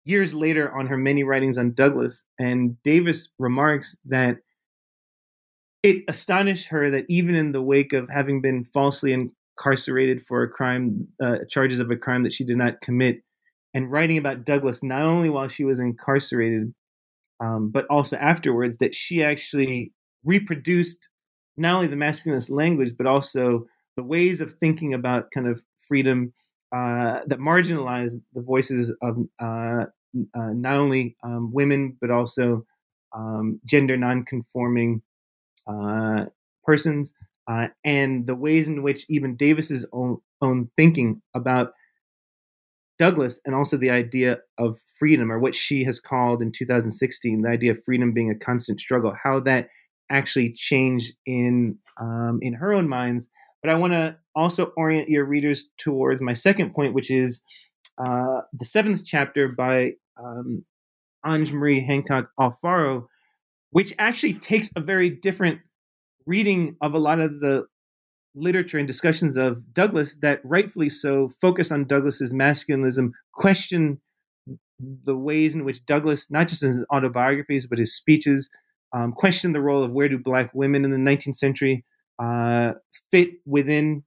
years 0.05 0.33
later 0.33 0.75
on 0.77 0.87
her 0.87 0.97
many 0.97 1.23
writings 1.23 1.57
on 1.57 1.73
Douglass. 1.73 2.25
And 2.39 2.81
Davis 2.83 3.29
remarks 3.39 3.97
that 4.05 4.37
it 5.83 6.03
astonished 6.07 6.67
her 6.67 6.89
that 6.89 7.05
even 7.09 7.35
in 7.35 7.51
the 7.51 7.61
wake 7.61 7.93
of 7.93 8.09
having 8.09 8.41
been 8.41 8.65
falsely 8.65 9.13
incarcerated 9.13 10.25
for 10.27 10.43
a 10.43 10.49
crime, 10.49 11.07
uh, 11.21 11.37
charges 11.49 11.79
of 11.79 11.91
a 11.91 11.95
crime 11.95 12.23
that 12.23 12.33
she 12.33 12.43
did 12.43 12.57
not 12.57 12.81
commit, 12.81 13.21
and 13.73 13.91
writing 13.91 14.17
about 14.17 14.45
Douglass 14.45 14.83
not 14.83 15.01
only 15.01 15.29
while 15.29 15.47
she 15.47 15.63
was 15.63 15.79
incarcerated, 15.79 16.73
um, 17.39 17.69
but 17.69 17.85
also 17.89 18.15
afterwards, 18.17 18.77
that 18.77 18.95
she 18.95 19.23
actually 19.23 19.91
reproduced 20.23 21.09
not 21.57 21.75
only 21.75 21.87
the 21.87 21.95
masculinist 21.95 22.51
language, 22.51 22.93
but 22.97 23.07
also 23.07 23.65
the 23.95 24.03
ways 24.03 24.41
of 24.41 24.53
thinking 24.53 24.93
about 24.93 25.31
kind 25.33 25.47
of 25.47 25.61
freedom 25.87 26.33
uh, 26.71 27.19
that 27.27 27.39
marginalized 27.39 28.21
the 28.33 28.41
voices 28.41 28.93
of 29.01 29.17
uh, 29.39 29.85
uh, 30.33 30.53
not 30.53 30.73
only 30.75 31.15
um, 31.23 31.51
women, 31.53 31.97
but 32.01 32.11
also 32.11 32.65
um, 33.15 33.59
gender 33.65 33.97
nonconforming 33.97 35.01
uh, 35.67 36.25
persons, 36.63 37.13
uh, 37.47 37.67
and 37.83 38.27
the 38.27 38.35
ways 38.35 38.67
in 38.67 38.83
which 38.83 39.05
even 39.09 39.35
Davis's 39.35 39.85
own, 39.93 40.17
own 40.41 40.69
thinking 40.75 41.21
about 41.33 41.73
Douglass 42.97 43.39
and 43.45 43.53
also 43.53 43.77
the 43.77 43.91
idea 43.91 44.39
of 44.57 44.79
freedom, 44.97 45.31
or 45.31 45.39
what 45.39 45.55
she 45.55 45.83
has 45.83 45.99
called 45.99 46.41
in 46.41 46.51
2016 46.51 47.41
the 47.41 47.49
idea 47.49 47.71
of 47.71 47.83
freedom 47.85 48.13
being 48.13 48.31
a 48.31 48.35
constant 48.35 48.79
struggle, 48.79 49.13
how 49.23 49.39
that 49.41 49.69
actually 50.09 50.51
change 50.51 51.13
in 51.25 51.77
um, 51.99 52.39
in 52.41 52.53
her 52.53 52.73
own 52.73 52.87
minds. 52.87 53.29
But 53.61 53.71
I 53.71 53.75
want 53.75 53.93
to 53.93 54.17
also 54.35 54.73
orient 54.77 55.09
your 55.09 55.25
readers 55.25 55.69
towards 55.77 56.21
my 56.21 56.33
second 56.33 56.73
point, 56.73 56.93
which 56.93 57.09
is 57.09 57.41
uh, 57.97 58.41
the 58.53 58.65
seventh 58.65 59.03
chapter 59.05 59.47
by 59.47 59.93
um, 60.21 60.65
Ange 61.25 61.51
Marie 61.51 61.83
Hancock 61.83 62.29
Alfaro, 62.39 63.07
which 63.71 63.93
actually 63.97 64.33
takes 64.33 64.69
a 64.75 64.81
very 64.81 65.09
different 65.09 65.61
reading 66.25 66.75
of 66.81 66.93
a 66.93 66.99
lot 66.99 67.19
of 67.19 67.39
the 67.39 67.65
literature 68.35 68.77
and 68.77 68.87
discussions 68.87 69.37
of 69.37 69.73
Douglass 69.73 70.15
that 70.15 70.41
rightfully 70.43 70.89
so 70.89 71.29
focus 71.41 71.71
on 71.71 71.85
Douglass's 71.85 72.33
masculinism, 72.33 73.11
question 73.33 74.01
the 74.77 75.15
ways 75.15 75.55
in 75.55 75.63
which 75.63 75.85
Douglass, 75.85 76.29
not 76.29 76.47
just 76.47 76.61
in 76.61 76.69
his 76.69 76.85
autobiographies, 76.91 77.65
but 77.65 77.79
his 77.79 77.95
speeches, 77.95 78.49
um, 78.95 79.11
question 79.11 79.51
the 79.51 79.61
role 79.61 79.83
of 79.83 79.91
where 79.91 80.07
do 80.07 80.17
black 80.17 80.51
women 80.53 80.85
in 80.85 80.91
the 80.91 80.97
19th 80.97 81.35
century 81.35 81.83
uh, 82.17 82.71
fit 83.11 83.31
within 83.45 84.03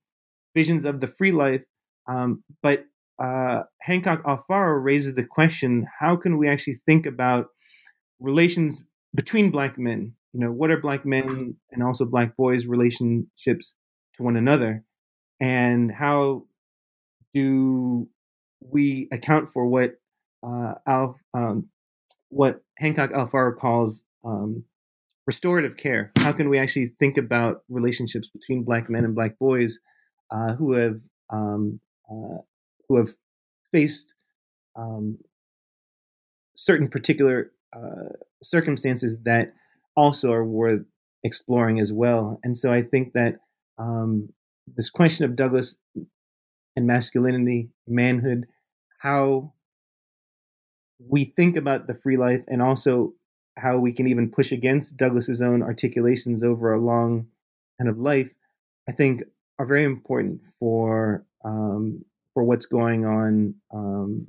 visions 0.54 0.86
of 0.86 1.00
the 1.00 1.06
free 1.06 1.30
life. 1.30 1.60
Um, 2.08 2.42
but 2.62 2.86
uh, 3.22 3.64
Hancock 3.82 4.22
Alfaro 4.24 4.82
raises 4.82 5.14
the 5.14 5.24
question 5.24 5.86
how 5.98 6.16
can 6.16 6.38
we 6.38 6.48
actually 6.48 6.80
think 6.86 7.04
about 7.04 7.48
relations 8.18 8.88
between 9.14 9.50
black 9.50 9.78
men? 9.78 10.14
You 10.32 10.40
know, 10.40 10.52
what 10.52 10.70
are 10.70 10.80
black 10.80 11.04
men 11.04 11.56
and 11.70 11.82
also 11.82 12.06
black 12.06 12.34
boys' 12.36 12.66
relationships 12.66 13.74
to 14.16 14.22
one 14.22 14.36
another 14.36 14.84
and 15.38 15.92
how 15.92 16.44
do 17.34 18.08
we 18.60 19.08
account 19.12 19.50
for 19.50 19.66
what 19.66 19.96
uh, 20.42 20.74
Al, 20.86 21.18
um, 21.34 21.68
what 22.30 22.62
Hancock 22.78 23.10
Alfaro 23.10 23.54
calls 23.54 24.02
um, 24.24 24.64
restorative 25.28 25.76
care? 25.76 26.10
How 26.20 26.32
can 26.32 26.48
we 26.48 26.58
actually 26.58 26.94
think 26.98 27.18
about 27.18 27.62
relationships 27.68 28.30
between 28.30 28.64
black 28.64 28.88
men 28.88 29.04
and 29.04 29.14
black 29.14 29.38
boys 29.38 29.78
uh, 30.30 30.54
who 30.54 30.72
have 30.72 31.00
um, 31.28 31.80
uh, 32.10 32.38
who 32.88 32.96
have 32.96 33.14
faced 33.70 34.14
um, 34.74 35.18
certain 36.56 36.88
particular 36.88 37.52
uh, 37.76 38.08
circumstances 38.42 39.18
that 39.24 39.52
also 39.94 40.32
are 40.32 40.46
worth 40.46 40.86
exploring 41.22 41.78
as 41.78 41.92
well? 41.92 42.40
And 42.42 42.56
so 42.56 42.72
I 42.72 42.80
think 42.80 43.12
that 43.12 43.34
um, 43.76 44.30
this 44.78 44.88
question 44.88 45.26
of 45.26 45.36
Douglass 45.36 45.76
and 46.74 46.86
masculinity, 46.86 47.68
manhood, 47.86 48.46
how 49.00 49.52
we 50.98 51.26
think 51.26 51.54
about 51.54 51.86
the 51.86 51.94
free 51.94 52.16
life, 52.16 52.40
and 52.48 52.62
also 52.62 53.12
how 53.58 53.78
we 53.78 53.92
can 53.92 54.06
even 54.06 54.30
push 54.30 54.52
against 54.52 54.96
Douglass's 54.96 55.42
own 55.42 55.62
articulations 55.62 56.42
over 56.42 56.72
a 56.72 56.80
long 56.80 57.26
kind 57.78 57.90
of 57.90 57.98
life, 57.98 58.30
I 58.88 58.92
think 58.92 59.22
are 59.58 59.66
very 59.66 59.84
important 59.84 60.40
for 60.58 61.24
um, 61.44 62.04
for 62.34 62.44
what's 62.44 62.66
going 62.66 63.04
on 63.04 63.54
um, 63.72 64.28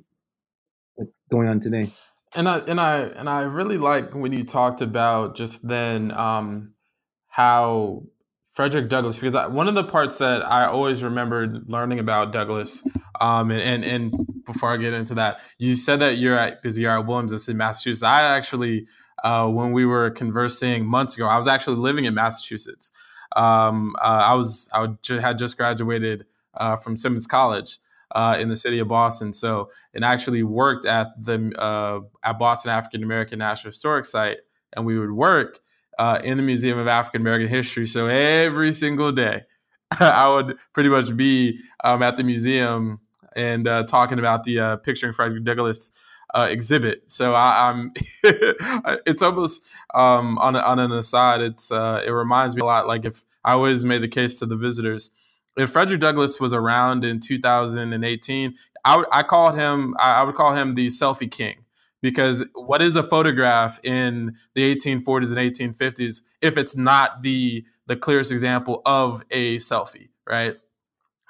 going 1.32 1.48
on 1.48 1.60
today. 1.60 1.92
And 2.36 2.48
I 2.48 2.60
and 2.60 2.80
I 2.80 3.00
and 3.00 3.30
I 3.30 3.42
really 3.42 3.78
like 3.78 4.14
when 4.14 4.32
you 4.34 4.44
talked 4.44 4.82
about 4.82 5.36
just 5.36 5.68
then 5.68 6.12
um, 6.12 6.74
how 7.28 8.04
Frederick 8.56 8.90
Douglass 8.90 9.16
because 9.16 9.36
I, 9.36 9.48
one 9.48 9.68
of 9.68 9.76
the 9.76 9.84
parts 9.84 10.18
that 10.18 10.46
I 10.46 10.66
always 10.66 11.04
remembered 11.04 11.64
learning 11.68 12.00
about 12.00 12.32
Douglass, 12.32 12.84
um, 13.22 13.52
and, 13.52 13.62
and, 13.62 13.84
and 13.84 14.44
before 14.46 14.74
I 14.74 14.78
get 14.78 14.94
into 14.94 15.14
that, 15.16 15.40
you 15.58 15.76
said 15.76 16.00
that 16.02 16.18
you're 16.18 16.38
at 16.38 16.62
Busy 16.62 16.86
at 16.86 17.06
Williams 17.06 17.48
in 17.48 17.58
Massachusetts. 17.58 18.04
I 18.04 18.24
actually, 18.36 18.88
uh, 19.24 19.48
when 19.48 19.72
we 19.72 19.86
were 19.86 20.10
conversing 20.12 20.86
months 20.86 21.16
ago, 21.16 21.28
I 21.28 21.38
was 21.38 21.48
actually 21.48 21.78
living 21.78 22.06
in 22.06 22.14
Massachusetts. 22.14 22.92
Um, 23.36 23.96
uh, 24.00 24.24
I 24.26 24.34
was 24.34 24.70
I 24.74 24.88
had 25.08 25.38
just 25.38 25.58
graduated 25.58 26.26
uh, 26.56 26.76
from 26.76 26.98
Simmons 26.98 27.28
College. 27.28 27.78
Uh, 28.16 28.36
in 28.40 28.50
the 28.50 28.56
city 28.56 28.80
of 28.80 28.88
Boston, 28.88 29.32
so 29.32 29.70
and 29.94 30.04
actually 30.04 30.42
worked 30.42 30.84
at 30.84 31.10
the 31.24 31.54
uh, 31.60 32.00
at 32.28 32.40
Boston 32.40 32.72
African 32.72 33.04
American 33.04 33.38
National 33.38 33.70
Historic 33.70 34.04
Site, 34.04 34.38
and 34.74 34.84
we 34.84 34.98
would 34.98 35.12
work 35.12 35.60
uh, 36.00 36.20
in 36.24 36.38
the 36.38 36.42
Museum 36.42 36.80
of 36.80 36.88
African 36.88 37.22
American 37.22 37.48
History. 37.48 37.86
So 37.86 38.08
every 38.08 38.74
single 38.74 39.12
day, 39.12 39.44
I 40.00 40.28
would 40.28 40.58
pretty 40.74 40.90
much 40.90 41.16
be 41.16 41.60
um, 41.84 42.02
at 42.02 42.18
the 42.18 42.24
museum 42.24 43.00
and 43.36 43.66
talking 43.88 44.18
about 44.18 44.44
the 44.44 44.82
picturing 44.84 45.14
Frederick 45.14 45.44
Douglass 45.44 45.92
uh, 46.36 46.48
exhibit. 46.50 47.10
So 47.10 47.34
I, 47.34 47.70
am 47.70 47.94
it's 48.24 49.22
almost 49.22 49.64
um, 49.94 50.38
on, 50.38 50.56
on 50.56 50.80
an 50.80 50.92
aside. 50.92 51.42
It's 51.42 51.72
uh, 51.72 52.02
it 52.06 52.12
reminds 52.12 52.56
me 52.56 52.62
a 52.62 52.66
lot. 52.66 52.88
Like 52.88 53.06
if 53.06 53.26
I 53.44 53.54
always 53.54 53.86
made 53.86 54.02
the 54.02 54.08
case 54.08 54.38
to 54.40 54.46
the 54.46 54.58
visitors, 54.58 55.12
if 55.58 55.72
Frederick 55.72 56.00
Douglass 56.00 56.40
was 56.40 56.54
around 56.54 57.04
in 57.04 57.20
2018, 57.20 58.56
I 58.86 59.24
called 59.24 59.56
him 59.56 59.96
I, 60.00 60.22
I 60.22 60.24
would 60.24 60.36
call 60.36 60.56
him 60.56 60.76
the 60.76 60.88
selfie 60.88 61.30
king 61.30 61.66
because 62.02 62.46
what 62.54 62.82
is 62.82 62.96
a 62.96 63.04
photograph 63.04 63.80
in 63.84 64.36
the 64.56 64.76
1840s 64.76 65.38
and 65.38 65.76
1850s 65.76 66.22
if 66.42 66.58
it's 66.58 66.76
not 66.76 67.22
the 67.24 67.66
the 67.88 67.96
clearest 67.96 68.32
example 68.32 68.82
of 68.86 69.24
a 69.32 69.58
selfie 69.58 70.10
right 70.28 70.56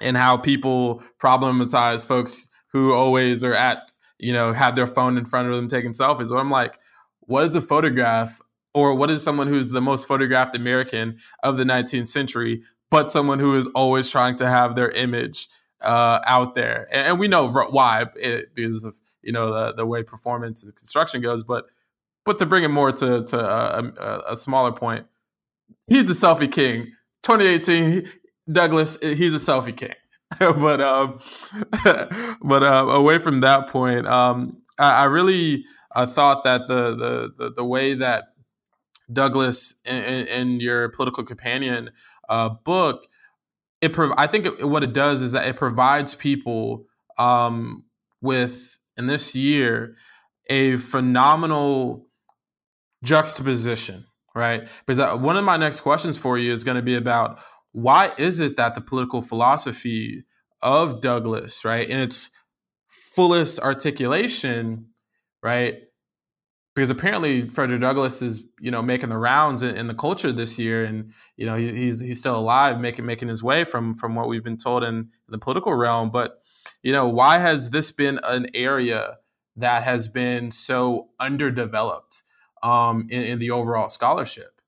and 0.00 0.16
how 0.16 0.36
people 0.36 1.02
problematize 1.20 2.06
folks 2.06 2.48
who 2.72 2.92
always 2.92 3.42
are 3.44 3.54
at 3.54 3.90
you 4.20 4.32
know 4.32 4.52
have 4.52 4.76
their 4.76 4.86
phone 4.86 5.16
in 5.16 5.24
front 5.24 5.48
of 5.48 5.56
them 5.56 5.68
taking 5.68 5.92
selfies 5.92 6.28
so 6.28 6.38
i'm 6.38 6.50
like 6.50 6.78
what 7.20 7.44
is 7.44 7.54
a 7.54 7.60
photograph 7.60 8.40
or 8.72 8.94
what 8.94 9.10
is 9.10 9.22
someone 9.22 9.48
who's 9.48 9.70
the 9.70 9.80
most 9.80 10.06
photographed 10.06 10.54
american 10.54 11.18
of 11.42 11.56
the 11.56 11.64
19th 11.64 12.08
century 12.08 12.62
but 12.90 13.10
someone 13.10 13.38
who 13.38 13.56
is 13.56 13.66
always 13.68 14.10
trying 14.10 14.36
to 14.36 14.48
have 14.48 14.74
their 14.74 14.90
image 14.90 15.48
uh, 15.82 16.20
out 16.26 16.54
there 16.54 16.86
and, 16.92 17.08
and 17.08 17.18
we 17.18 17.26
know 17.26 17.48
why 17.48 18.04
it, 18.16 18.54
because 18.54 18.84
of 18.84 19.00
you 19.22 19.32
know 19.32 19.52
the 19.52 19.72
the 19.74 19.86
way 19.86 20.02
performance 20.02 20.62
and 20.62 20.74
construction 20.74 21.20
goes. 21.20 21.42
But 21.42 21.66
but 22.24 22.38
to 22.38 22.46
bring 22.46 22.64
it 22.64 22.68
more 22.68 22.92
to 22.92 23.24
to 23.24 23.38
a, 23.38 23.84
a, 23.84 24.32
a 24.32 24.36
smaller 24.36 24.72
point, 24.72 25.06
he's 25.86 26.06
the 26.06 26.12
selfie 26.12 26.50
king. 26.50 26.92
2018, 27.22 28.10
Douglass, 28.50 28.98
eh, 29.02 29.14
he's 29.14 29.34
a 29.34 29.38
selfie 29.38 29.76
king. 29.76 29.94
but 30.38 30.80
um, 30.80 31.18
but 32.42 32.62
uh, 32.62 32.86
away 32.88 33.18
from 33.18 33.40
that 33.40 33.68
point, 33.68 34.06
um, 34.06 34.62
I, 34.78 34.90
I 34.90 35.04
really 35.04 35.64
I 35.94 36.06
thought 36.06 36.44
that 36.44 36.68
the 36.68 36.96
the 36.96 37.30
the, 37.36 37.50
the 37.56 37.64
way 37.64 37.94
that 37.94 38.24
Douglass 39.12 39.74
and 39.84 40.62
your 40.62 40.90
political 40.90 41.24
companion 41.24 41.90
uh, 42.28 42.50
book, 42.50 43.06
it 43.80 43.92
prov- 43.92 44.14
I 44.16 44.26
think 44.26 44.46
it, 44.46 44.68
what 44.68 44.82
it 44.82 44.92
does 44.92 45.20
is 45.20 45.32
that 45.32 45.46
it 45.48 45.56
provides 45.56 46.14
people 46.14 46.86
um, 47.18 47.84
with 48.20 48.78
in 48.96 49.06
this 49.06 49.34
year 49.34 49.96
a 50.48 50.76
phenomenal 50.76 52.06
juxtaposition, 53.02 54.04
right? 54.34 54.68
Because 54.86 55.20
one 55.20 55.36
of 55.36 55.44
my 55.44 55.56
next 55.56 55.80
questions 55.80 56.18
for 56.18 56.38
you 56.38 56.52
is 56.52 56.64
going 56.64 56.76
to 56.76 56.82
be 56.82 56.94
about 56.94 57.40
why 57.72 58.12
is 58.18 58.40
it 58.40 58.56
that 58.56 58.74
the 58.74 58.80
political 58.80 59.22
philosophy 59.22 60.24
of 60.62 61.00
Douglass, 61.00 61.64
right, 61.64 61.88
in 61.88 61.98
its 61.98 62.30
fullest 62.88 63.60
articulation, 63.60 64.86
right, 65.42 65.78
because 66.74 66.90
apparently 66.90 67.48
Frederick 67.48 67.80
Douglass 67.80 68.22
is 68.22 68.42
you 68.60 68.70
know 68.70 68.82
making 68.82 69.08
the 69.08 69.18
rounds 69.18 69.62
in, 69.62 69.76
in, 69.76 69.86
the 69.86 69.94
culture 69.94 70.32
this 70.32 70.58
year, 70.58 70.84
and 70.84 71.12
you 71.36 71.46
know 71.46 71.56
he, 71.56 71.72
he's 71.72 72.00
he's 72.00 72.18
still 72.18 72.36
alive, 72.36 72.80
making 72.80 73.06
making 73.06 73.28
his 73.28 73.42
way 73.42 73.64
from 73.64 73.94
from 73.94 74.14
what 74.14 74.28
we've 74.28 74.44
been 74.44 74.56
told 74.56 74.84
in, 74.84 74.94
in 74.94 75.08
the 75.28 75.38
political 75.38 75.74
realm. 75.74 76.10
But 76.10 76.40
you 76.82 76.92
know 76.92 77.08
why 77.08 77.38
has 77.38 77.70
this 77.70 77.90
been 77.90 78.20
an 78.24 78.46
area 78.54 79.18
that 79.56 79.82
has 79.82 80.08
been 80.08 80.50
so 80.50 81.08
underdeveloped 81.18 82.22
um, 82.62 83.08
in, 83.10 83.22
in 83.22 83.38
the 83.38 83.50
overall 83.50 83.88
scholarship? 83.88 84.60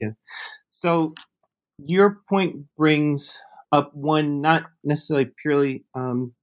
Yeah. 0.00 0.10
So 0.78 1.14
your 1.76 2.20
point 2.28 2.66
brings 2.76 3.42
up 3.72 3.90
one 3.94 4.40
not 4.40 4.66
necessarily 4.84 5.28
purely 5.42 5.84
um, 5.92 6.34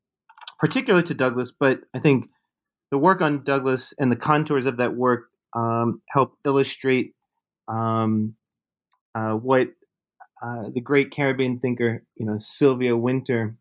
particular 0.60 1.02
to 1.04 1.14
Douglass, 1.14 1.54
but 1.58 1.84
I 1.94 2.00
think 2.00 2.26
the 2.92 2.98
work 2.98 3.22
on 3.22 3.46
Douglass 3.46 3.94
and 3.98 4.12
the 4.12 4.18
contours 4.18 4.66
of 4.66 4.76
that 4.76 4.94
work 4.94 5.28
um, 5.56 6.02
help 6.10 6.34
illustrate 6.44 7.14
um, 7.70 8.36
uh, 9.18 9.36
what 9.36 9.70
uh, 10.44 10.64
the 10.74 10.82
great 10.82 11.12
Caribbean 11.12 11.60
thinker, 11.60 12.04
you 12.18 12.26
know, 12.26 12.36
Sylvia 12.38 12.98
Wynter 12.98 13.56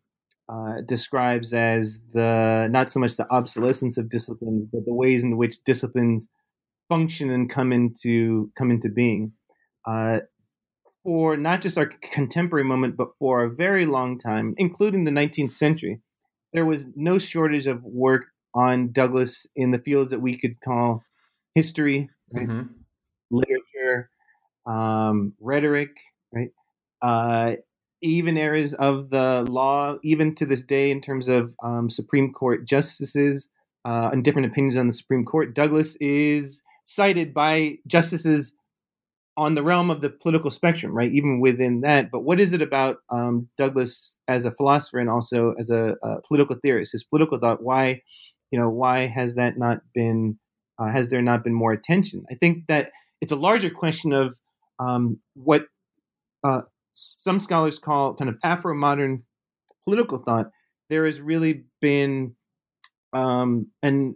uh, 0.49 0.81
describes 0.85 1.53
as 1.53 2.01
the 2.13 2.67
not 2.69 2.91
so 2.91 2.99
much 2.99 3.15
the 3.15 3.31
obsolescence 3.31 3.97
of 3.97 4.09
disciplines, 4.09 4.65
but 4.65 4.83
the 4.85 4.93
ways 4.93 5.23
in 5.23 5.37
which 5.37 5.63
disciplines 5.63 6.27
function 6.89 7.29
and 7.29 7.49
come 7.49 7.71
into 7.71 8.51
come 8.57 8.71
into 8.71 8.89
being. 8.89 9.31
For 11.05 11.37
not 11.37 11.61
just 11.61 11.77
our 11.77 11.85
contemporary 11.85 12.65
moment, 12.65 12.97
but 12.97 13.09
for 13.19 13.43
a 13.43 13.49
very 13.49 13.85
long 13.85 14.17
time, 14.17 14.55
including 14.57 15.03
the 15.03 15.11
19th 15.11 15.51
century, 15.51 16.01
there 16.51 16.65
was 16.65 16.87
no 16.95 17.19
shortage 17.19 17.67
of 17.67 17.83
work 17.83 18.25
on 18.55 18.91
Douglass 18.91 19.45
in 19.55 19.71
the 19.71 19.77
fields 19.77 20.09
that 20.09 20.19
we 20.19 20.37
could 20.37 20.59
call 20.61 21.03
history, 21.53 22.09
right? 22.33 22.47
mm-hmm. 22.47 22.73
literature, 23.29 24.09
um, 24.65 25.33
rhetoric, 25.39 25.91
right? 26.33 26.49
Uh, 27.01 27.57
even 28.01 28.37
areas 28.37 28.73
of 28.73 29.09
the 29.09 29.45
law, 29.47 29.97
even 30.03 30.33
to 30.35 30.45
this 30.45 30.63
day, 30.63 30.91
in 30.91 31.01
terms 31.01 31.27
of 31.27 31.53
um, 31.63 31.89
Supreme 31.89 32.33
Court 32.33 32.65
justices 32.65 33.49
uh, 33.85 34.09
and 34.11 34.23
different 34.23 34.47
opinions 34.47 34.77
on 34.77 34.87
the 34.87 34.93
Supreme 34.93 35.23
Court, 35.23 35.53
Douglass 35.53 35.95
is 35.97 36.63
cited 36.85 37.33
by 37.33 37.77
justices 37.87 38.53
on 39.37 39.55
the 39.55 39.63
realm 39.63 39.89
of 39.89 40.01
the 40.01 40.09
political 40.09 40.49
spectrum, 40.49 40.93
right? 40.93 41.11
Even 41.11 41.41
within 41.41 41.81
that. 41.81 42.09
But 42.09 42.21
what 42.21 42.39
is 42.39 42.53
it 42.53 42.61
about 42.61 42.97
um, 43.09 43.49
Douglass 43.57 44.17
as 44.27 44.45
a 44.45 44.51
philosopher 44.51 44.99
and 44.99 45.09
also 45.09 45.53
as 45.59 45.69
a, 45.69 45.95
a, 46.01 46.21
political 46.27 46.55
theorist, 46.55 46.93
his 46.93 47.03
political 47.03 47.37
thought? 47.37 47.61
Why 47.61 48.01
you 48.55 48.59
know 48.59 48.69
why 48.69 49.07
has 49.07 49.35
that 49.35 49.57
not 49.57 49.79
been 49.93 50.39
uh, 50.79 50.89
has 50.89 51.09
there 51.09 51.21
not 51.21 51.43
been 51.43 51.53
more 51.53 51.73
attention 51.73 52.23
i 52.31 52.35
think 52.35 52.67
that 52.67 52.91
it's 53.21 53.31
a 53.31 53.35
larger 53.35 53.69
question 53.69 54.13
of 54.13 54.37
um, 54.79 55.19
what 55.33 55.65
uh, 56.43 56.61
some 56.93 57.39
scholars 57.39 57.79
call 57.79 58.13
kind 58.13 58.29
of 58.29 58.37
afro-modern 58.43 59.23
political 59.85 60.19
thought 60.19 60.51
there 60.89 61.05
has 61.05 61.19
really 61.19 61.65
been 61.81 62.35
um, 63.13 63.67
and 63.81 64.15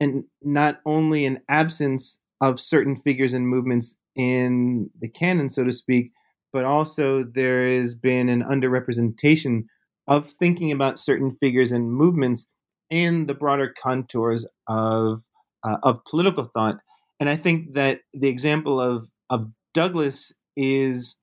and 0.00 0.24
not 0.42 0.80
only 0.84 1.24
an 1.24 1.40
absence 1.48 2.20
of 2.40 2.60
certain 2.60 2.96
figures 2.96 3.32
and 3.32 3.48
movements 3.48 3.96
in 4.16 4.90
the 5.00 5.08
canon 5.08 5.48
so 5.48 5.64
to 5.64 5.72
speak 5.72 6.12
but 6.52 6.64
also 6.64 7.24
there 7.24 7.66
has 7.66 7.94
been 7.94 8.28
an 8.28 8.42
underrepresentation 8.42 9.64
of 10.06 10.30
thinking 10.30 10.70
about 10.70 10.98
certain 10.98 11.36
figures 11.40 11.72
and 11.72 11.92
movements 11.92 12.46
in 12.90 13.26
the 13.26 13.34
broader 13.34 13.74
contours 13.82 14.46
of 14.68 15.22
uh, 15.64 15.78
of 15.82 16.04
political 16.04 16.44
thought. 16.44 16.76
And 17.18 17.28
I 17.28 17.36
think 17.36 17.74
that 17.74 18.00
the 18.12 18.28
example 18.28 18.80
of 18.80 19.08
of 19.30 19.50
Douglass 19.72 20.32
is 20.56 21.16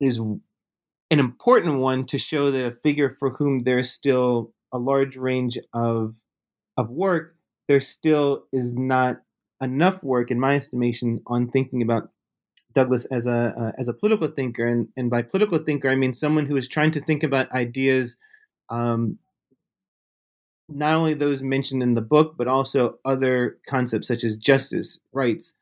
is 0.00 0.18
an 0.18 0.40
important 1.10 1.78
one 1.78 2.06
to 2.06 2.18
show 2.18 2.50
that 2.50 2.64
a 2.64 2.76
figure 2.82 3.10
for 3.18 3.30
whom 3.30 3.64
there's 3.64 3.90
still 3.90 4.54
a 4.72 4.78
large 4.78 5.16
range 5.16 5.58
of 5.74 6.14
of 6.76 6.88
work, 6.88 7.34
there 7.66 7.80
still 7.80 8.44
is 8.52 8.72
not 8.72 9.20
enough 9.60 10.02
work, 10.02 10.30
in 10.30 10.38
my 10.38 10.56
estimation, 10.56 11.20
on 11.26 11.50
thinking 11.50 11.82
about 11.82 12.10
Douglass 12.74 13.06
as 13.06 13.26
a 13.26 13.54
uh, 13.58 13.72
as 13.78 13.88
a 13.88 13.94
political 13.94 14.28
thinker, 14.28 14.66
and 14.66 14.88
and 14.96 15.10
by 15.10 15.22
political 15.22 15.58
thinker, 15.58 15.88
I 15.88 15.96
mean 15.96 16.12
someone 16.12 16.46
who 16.46 16.56
is 16.56 16.68
trying 16.68 16.90
to 16.92 17.00
think 17.00 17.22
about 17.22 17.50
ideas 17.52 18.16
um, 18.70 19.18
not 20.68 20.94
only 20.94 21.14
those 21.14 21.42
mentioned 21.42 21.82
in 21.82 21.94
the 21.94 22.00
book, 22.00 22.34
but 22.36 22.46
also 22.46 22.98
other 23.04 23.58
concepts 23.66 24.08
such 24.08 24.22
as 24.22 24.36
justice, 24.36 25.00
rights, 25.12 25.54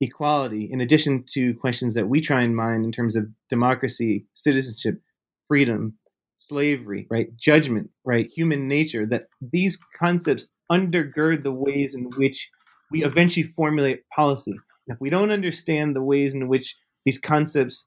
equality, 0.00 0.64
in 0.70 0.80
addition 0.80 1.22
to 1.28 1.54
questions 1.54 1.94
that 1.94 2.08
we 2.08 2.20
try 2.20 2.42
and 2.42 2.56
mind 2.56 2.84
in 2.84 2.92
terms 2.92 3.14
of 3.14 3.28
democracy, 3.50 4.26
citizenship, 4.32 5.00
freedom, 5.48 5.94
slavery, 6.36 7.06
right, 7.10 7.36
judgment, 7.36 7.90
right, 8.04 8.30
human 8.34 8.66
nature, 8.66 9.06
that 9.06 9.28
these 9.40 9.78
concepts 9.98 10.46
undergird 10.72 11.42
the 11.42 11.52
ways 11.52 11.94
in 11.94 12.04
which 12.16 12.50
we 12.94 13.04
eventually 13.04 13.42
formulate 13.42 14.08
policy. 14.08 14.52
And 14.52 14.94
if 14.94 15.00
we 15.00 15.10
don't 15.10 15.32
understand 15.32 15.96
the 15.96 16.02
ways 16.02 16.32
in 16.32 16.46
which 16.46 16.76
these 17.04 17.18
concepts 17.18 17.86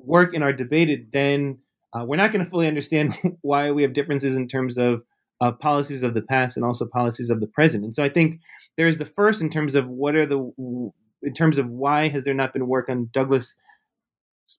work 0.00 0.34
and 0.34 0.42
are 0.42 0.52
debated, 0.52 1.12
then 1.12 1.58
uh, 1.92 2.04
we're 2.04 2.16
not 2.16 2.32
going 2.32 2.44
to 2.44 2.50
fully 2.50 2.66
understand 2.66 3.16
why 3.42 3.70
we 3.70 3.82
have 3.82 3.92
differences 3.92 4.34
in 4.34 4.48
terms 4.48 4.76
of 4.76 5.02
policies 5.60 6.02
of 6.02 6.14
the 6.14 6.20
past 6.20 6.56
and 6.56 6.66
also 6.66 6.84
policies 6.84 7.30
of 7.30 7.40
the 7.40 7.46
present. 7.46 7.84
And 7.84 7.94
so 7.94 8.02
I 8.02 8.08
think 8.08 8.40
there's 8.76 8.98
the 8.98 9.04
first 9.06 9.40
in 9.40 9.50
terms 9.50 9.76
of 9.76 9.88
what 9.88 10.16
are 10.16 10.26
the 10.26 10.52
in 11.22 11.32
terms 11.32 11.56
of 11.56 11.68
why 11.68 12.08
has 12.08 12.24
there 12.24 12.34
not 12.34 12.52
been 12.52 12.66
work 12.66 12.88
on 12.88 13.08
Douglass 13.12 13.54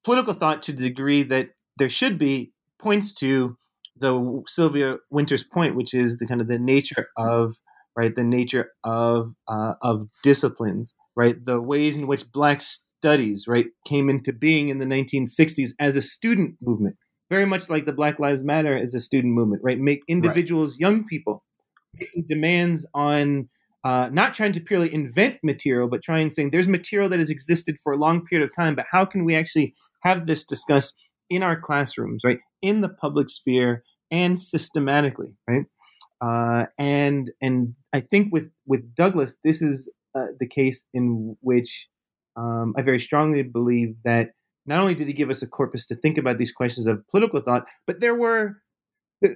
political 0.05 0.33
thought 0.33 0.63
to 0.63 0.71
the 0.71 0.83
degree 0.83 1.21
that 1.23 1.49
there 1.77 1.89
should 1.89 2.17
be 2.17 2.53
points 2.79 3.13
to 3.15 3.57
the 3.97 4.43
Sylvia 4.47 4.97
Wynter's 5.09 5.43
point, 5.43 5.75
which 5.75 5.93
is 5.93 6.17
the 6.17 6.25
kind 6.25 6.39
of 6.39 6.47
the 6.47 6.57
nature 6.57 7.09
of 7.17 7.57
right 7.95 8.15
the 8.15 8.23
nature 8.23 8.71
of 8.83 9.33
uh, 9.47 9.73
of 9.81 10.07
disciplines, 10.23 10.95
right 11.15 11.35
the 11.45 11.61
ways 11.61 11.95
in 11.95 12.07
which 12.07 12.31
Black 12.31 12.61
studies 12.61 13.45
right 13.47 13.67
came 13.85 14.09
into 14.09 14.31
being 14.31 14.69
in 14.69 14.77
the 14.77 14.85
1960s 14.85 15.71
as 15.79 15.95
a 15.95 16.01
student 16.01 16.55
movement 16.61 16.95
very 17.31 17.45
much 17.45 17.69
like 17.69 17.85
the 17.85 17.93
Black 17.93 18.19
Lives 18.19 18.43
Matter 18.43 18.77
as 18.77 18.93
a 18.93 18.99
student 18.99 19.33
movement, 19.33 19.61
right? 19.63 19.79
Make 19.79 20.01
individuals, 20.09 20.73
right. 20.73 20.81
young 20.81 21.07
people, 21.07 21.45
making 21.97 22.25
demands 22.27 22.85
on 22.93 23.47
uh, 23.85 24.09
not 24.11 24.33
trying 24.33 24.51
to 24.51 24.59
purely 24.59 24.93
invent 24.93 25.37
material, 25.41 25.87
but 25.87 26.03
trying 26.03 26.29
saying 26.29 26.49
there's 26.49 26.67
material 26.67 27.07
that 27.07 27.19
has 27.19 27.29
existed 27.29 27.77
for 27.81 27.93
a 27.93 27.97
long 27.97 28.25
period 28.25 28.45
of 28.45 28.53
time, 28.53 28.75
but 28.75 28.85
how 28.91 29.05
can 29.05 29.23
we 29.23 29.33
actually 29.33 29.73
have 30.03 30.27
this 30.27 30.43
discussed 30.43 30.93
in 31.29 31.41
our 31.41 31.57
classrooms, 31.57 32.21
right? 32.25 32.39
In 32.61 32.81
the 32.81 32.89
public 32.89 33.29
sphere 33.29 33.83
and 34.11 34.37
systematically, 34.37 35.33
right? 35.47 35.65
Uh, 36.19 36.65
and 36.77 37.31
and 37.41 37.75
I 37.93 37.99
think 37.99 38.31
with 38.31 38.51
with 38.65 38.95
Douglass, 38.95 39.37
this 39.43 39.61
is 39.61 39.89
uh, 40.15 40.27
the 40.39 40.47
case 40.47 40.85
in 40.93 41.37
which 41.41 41.87
um, 42.35 42.73
I 42.77 42.81
very 42.81 42.99
strongly 42.99 43.43
believe 43.43 43.95
that 44.03 44.31
not 44.65 44.79
only 44.79 44.93
did 44.93 45.07
he 45.07 45.13
give 45.13 45.29
us 45.29 45.41
a 45.41 45.47
corpus 45.47 45.85
to 45.87 45.95
think 45.95 46.17
about 46.17 46.37
these 46.37 46.51
questions 46.51 46.87
of 46.87 47.07
political 47.07 47.41
thought, 47.41 47.65
but 47.87 47.99
there 47.99 48.15
were 48.15 48.61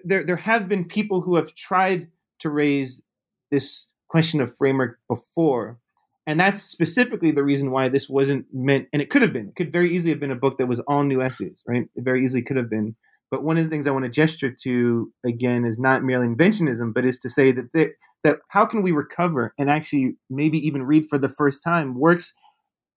there 0.04 0.24
there 0.24 0.36
have 0.38 0.68
been 0.68 0.86
people 0.86 1.22
who 1.22 1.36
have 1.36 1.54
tried 1.54 2.08
to 2.40 2.50
raise 2.50 3.04
this 3.52 3.90
question 4.08 4.42
of 4.42 4.56
framework 4.58 5.00
before. 5.08 5.80
And 6.28 6.40
that's 6.40 6.62
specifically 6.62 7.32
the 7.32 7.44
reason 7.44 7.70
why 7.70 7.88
this 7.88 8.10
wasn't 8.10 8.48
meant, 8.52 8.88
and 8.92 9.00
it 9.00 9.12
could 9.12 9.22
have 9.22 9.32
been, 9.32 9.50
it 9.50 9.56
could 9.56 9.72
very 9.72 9.94
easily 9.94 10.10
have 10.10 10.20
been 10.20 10.32
a 10.32 10.36
book 10.36 10.58
that 10.58 10.66
was 10.66 10.80
all 10.82 11.04
new 11.04 11.22
essays, 11.22 11.62
right? 11.68 11.88
It 11.96 12.04
very 12.04 12.24
easily 12.24 12.42
could 12.42 12.58
have 12.58 12.70
been. 12.70 12.96
But 13.32 13.44
one 13.44 13.58
of 13.58 13.64
the 13.64 13.70
things 13.70 13.88
I 13.88 13.92
want 13.92 14.06
to 14.06 14.10
gesture 14.10 14.56
to 14.64 15.12
again 15.26 15.66
is 15.66 15.80
not 15.80 16.04
merely 16.04 16.28
inventionism, 16.28 16.94
but 16.94 17.06
is 17.06 17.20
to 17.22 17.30
say 17.30 17.52
that 17.52 17.70
there, 17.74 17.96
that 18.24 18.38
how 18.50 18.66
can 18.66 18.82
we 18.82 18.92
recover 18.92 19.54
and 19.58 19.70
actually 19.70 20.16
maybe 20.30 20.58
even 20.60 20.84
read 20.84 21.06
for 21.10 21.18
the 21.18 21.30
first 21.30 21.64
time 21.64 22.00
works 22.00 22.34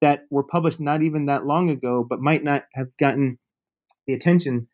that 0.01 0.23
were 0.31 0.45
published 0.45 0.81
not 0.81 1.03
even 1.03 1.27
that 1.27 1.47
long 1.47 1.69
ago, 1.69 2.07
but 2.09 2.21
might 2.21 2.45
not 2.45 2.65
have 2.75 2.89
gotten 2.99 3.39
the 4.07 4.15
attention 4.15 4.69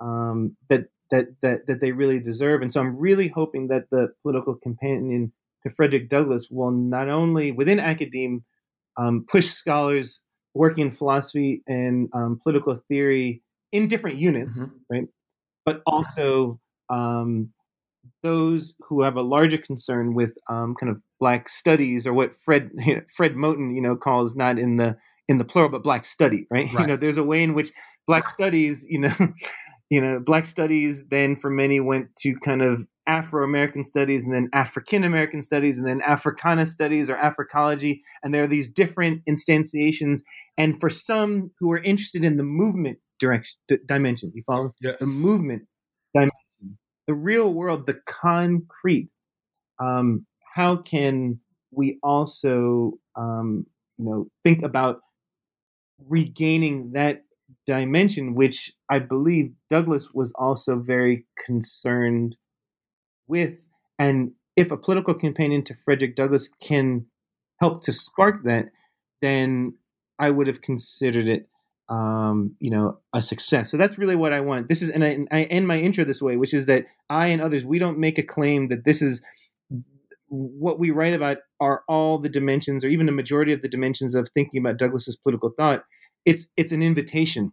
um, 0.00 0.56
that, 0.68 0.86
that 1.10 1.26
that 1.42 1.66
that 1.66 1.80
they 1.80 1.92
really 1.92 2.18
deserve. 2.18 2.62
And 2.62 2.72
so 2.72 2.80
I'm 2.80 2.96
really 2.96 3.28
hoping 3.28 3.68
that 3.68 3.90
the 3.90 4.08
political 4.22 4.54
companion 4.54 5.32
to 5.62 5.70
Frederick 5.70 6.08
Douglass 6.08 6.48
will 6.50 6.70
not 6.70 7.08
only 7.08 7.52
within 7.52 7.80
academia 7.80 8.40
um, 8.96 9.24
push 9.28 9.46
scholars 9.46 10.22
working 10.54 10.86
in 10.86 10.92
philosophy 10.92 11.62
and 11.66 12.08
um, 12.14 12.38
political 12.42 12.74
theory 12.74 13.42
in 13.76 13.88
different 13.88 14.16
units, 14.16 14.58
mm-hmm. 14.58 14.72
right? 14.90 15.08
But 15.64 15.82
also 15.86 16.60
um, 16.88 17.50
those 18.22 18.74
who 18.88 19.02
have 19.02 19.16
a 19.16 19.22
larger 19.22 19.58
concern 19.58 20.14
with 20.14 20.30
um, 20.48 20.74
kind 20.78 20.90
of 20.90 21.00
black 21.20 21.48
studies 21.48 22.06
or 22.06 22.12
what 22.12 22.34
Fred 22.36 22.70
you 22.78 22.96
know, 22.96 23.02
Fred 23.14 23.34
Moten 23.34 23.74
you 23.74 23.82
know 23.82 23.96
calls 23.96 24.34
not 24.34 24.58
in 24.58 24.76
the 24.76 24.96
in 25.28 25.38
the 25.38 25.44
plural 25.44 25.70
but 25.70 25.82
black 25.82 26.06
study, 26.06 26.46
right? 26.50 26.66
right? 26.72 26.82
You 26.82 26.86
know, 26.86 26.96
there's 26.96 27.16
a 27.16 27.24
way 27.24 27.42
in 27.42 27.54
which 27.54 27.72
black 28.06 28.28
studies, 28.28 28.86
you 28.88 29.00
know, 29.00 29.14
you 29.90 30.00
know, 30.00 30.20
black 30.20 30.46
studies 30.46 31.06
then 31.08 31.36
for 31.36 31.50
many 31.50 31.80
went 31.80 32.14
to 32.16 32.34
kind 32.44 32.62
of 32.62 32.86
Afro 33.08 33.44
American 33.44 33.84
studies 33.84 34.24
and 34.24 34.34
then 34.34 34.48
African 34.52 35.04
American 35.04 35.40
studies 35.40 35.78
and 35.78 35.86
then 35.86 36.02
Africana 36.02 36.66
studies 36.66 37.08
or 37.08 37.16
Africology. 37.16 38.00
And 38.22 38.34
there 38.34 38.42
are 38.42 38.48
these 38.48 38.68
different 38.68 39.22
instantiations. 39.28 40.22
And 40.58 40.80
for 40.80 40.90
some 40.90 41.52
who 41.60 41.70
are 41.70 41.78
interested 41.78 42.24
in 42.24 42.36
the 42.36 42.42
movement 42.42 42.98
direction, 43.18 43.56
d- 43.68 43.78
dimension, 43.86 44.32
you 44.34 44.42
follow? 44.46 44.74
Yes. 44.80 44.98
The 45.00 45.06
movement 45.06 45.62
dimension, 46.14 46.78
the 47.06 47.14
real 47.14 47.52
world, 47.52 47.86
the 47.86 48.00
concrete. 48.06 49.10
Um, 49.78 50.26
how 50.54 50.76
can 50.76 51.40
we 51.70 51.98
also, 52.02 52.92
um, 53.14 53.66
you 53.98 54.04
know, 54.04 54.26
think 54.42 54.62
about 54.62 55.00
regaining 56.08 56.92
that 56.92 57.22
dimension, 57.66 58.34
which 58.34 58.72
I 58.90 58.98
believe 58.98 59.52
Douglass 59.68 60.10
was 60.12 60.32
also 60.38 60.78
very 60.78 61.26
concerned 61.44 62.36
with. 63.26 63.58
And 63.98 64.32
if 64.56 64.70
a 64.70 64.76
political 64.76 65.14
companion 65.14 65.62
to 65.64 65.74
Frederick 65.84 66.16
Douglass 66.16 66.48
can 66.62 67.06
help 67.60 67.82
to 67.82 67.92
spark 67.92 68.44
that, 68.44 68.66
then 69.22 69.74
I 70.18 70.30
would 70.30 70.46
have 70.46 70.62
considered 70.62 71.26
it, 71.26 71.48
um, 71.88 72.56
you 72.58 72.70
know, 72.70 72.98
a 73.12 73.22
success. 73.22 73.70
So 73.70 73.76
that's 73.76 73.98
really 73.98 74.16
what 74.16 74.32
I 74.32 74.40
want. 74.40 74.68
This 74.68 74.82
is, 74.82 74.88
and 74.88 75.04
I, 75.04 75.18
I 75.30 75.44
end 75.44 75.68
my 75.68 75.78
intro 75.78 76.04
this 76.04 76.22
way, 76.22 76.36
which 76.36 76.54
is 76.54 76.66
that 76.66 76.86
I 77.08 77.28
and 77.28 77.40
others, 77.40 77.64
we 77.64 77.78
don't 77.78 77.98
make 77.98 78.18
a 78.18 78.22
claim 78.22 78.68
that 78.68 78.84
this 78.84 79.00
is 79.00 79.22
what 80.28 80.78
we 80.78 80.90
write 80.90 81.14
about 81.14 81.38
are 81.60 81.82
all 81.88 82.18
the 82.18 82.28
dimensions, 82.28 82.84
or 82.84 82.88
even 82.88 83.06
the 83.06 83.12
majority 83.12 83.52
of 83.52 83.62
the 83.62 83.68
dimensions 83.68 84.14
of 84.14 84.28
thinking 84.34 84.58
about 84.58 84.76
Douglass's 84.76 85.16
political 85.16 85.50
thought 85.50 85.84
it's 86.26 86.48
it's 86.56 86.72
an 86.72 86.82
invitation 86.82 87.52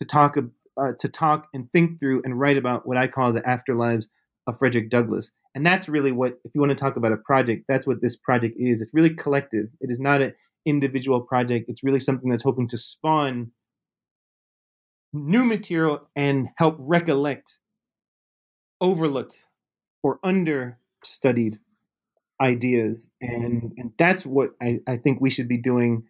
to 0.00 0.06
talk 0.06 0.38
uh, 0.80 0.92
to 0.98 1.08
talk 1.08 1.48
and 1.52 1.68
think 1.68 2.00
through 2.00 2.22
and 2.24 2.40
write 2.40 2.56
about 2.56 2.86
what 2.86 2.96
I 2.96 3.08
call 3.08 3.32
the 3.32 3.42
afterlives 3.42 4.06
of 4.46 4.58
Frederick 4.58 4.88
Douglass. 4.88 5.32
And 5.54 5.66
that's 5.66 5.88
really 5.88 6.12
what, 6.12 6.38
if 6.44 6.54
you 6.54 6.60
want 6.60 6.70
to 6.70 6.82
talk 6.82 6.96
about 6.96 7.12
a 7.12 7.18
project, 7.18 7.64
that's 7.68 7.86
what 7.86 8.00
this 8.00 8.16
project 8.16 8.56
is. 8.58 8.80
It's 8.80 8.94
really 8.94 9.14
collective. 9.14 9.66
It 9.80 9.90
is 9.90 10.00
not 10.00 10.22
an 10.22 10.32
individual 10.64 11.20
project. 11.20 11.66
It's 11.68 11.84
really 11.84 11.98
something 11.98 12.30
that's 12.30 12.42
hoping 12.42 12.68
to 12.68 12.78
spawn 12.78 13.52
new 15.12 15.44
material 15.44 16.08
and 16.16 16.48
help 16.56 16.76
recollect 16.78 17.58
overlooked 18.80 19.46
or 20.02 20.18
understudied 20.22 21.58
ideas. 22.40 23.10
And, 23.20 23.72
and 23.76 23.92
that's 23.98 24.26
what 24.26 24.50
I, 24.60 24.80
I 24.86 24.96
think 24.96 25.20
we 25.20 25.30
should 25.30 25.48
be 25.48 25.58
doing 25.58 26.04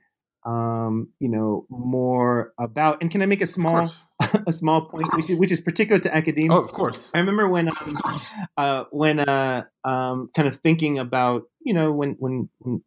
um, 0.45 1.11
you 1.21 1.29
know, 1.29 1.67
more 1.71 2.53
about. 2.59 3.01
And 3.01 3.11
can 3.11 3.23
I 3.23 3.27
make 3.27 3.43
a 3.43 3.47
small 3.47 3.93
a 4.47 4.53
small 4.53 4.87
point, 4.87 5.07
which 5.15 5.31
is, 5.31 5.38
which 5.38 5.53
is 5.53 5.61
particular 5.61 6.01
to 6.01 6.15
academia? 6.15 6.53
Oh, 6.53 6.61
of 6.61 6.73
course. 6.73 7.11
I 7.15 7.19
remember 7.19 7.49
when 7.49 7.69
um, 7.69 7.99
uh, 8.57 8.85
when 8.91 9.21
uh, 9.21 9.65
um, 9.85 10.31
kind 10.35 10.49
of 10.49 10.57
thinking 10.57 10.99
about 10.99 11.45
you 11.61 11.75
know 11.75 11.93
when 11.93 12.17
when. 12.19 12.49
when 12.59 12.83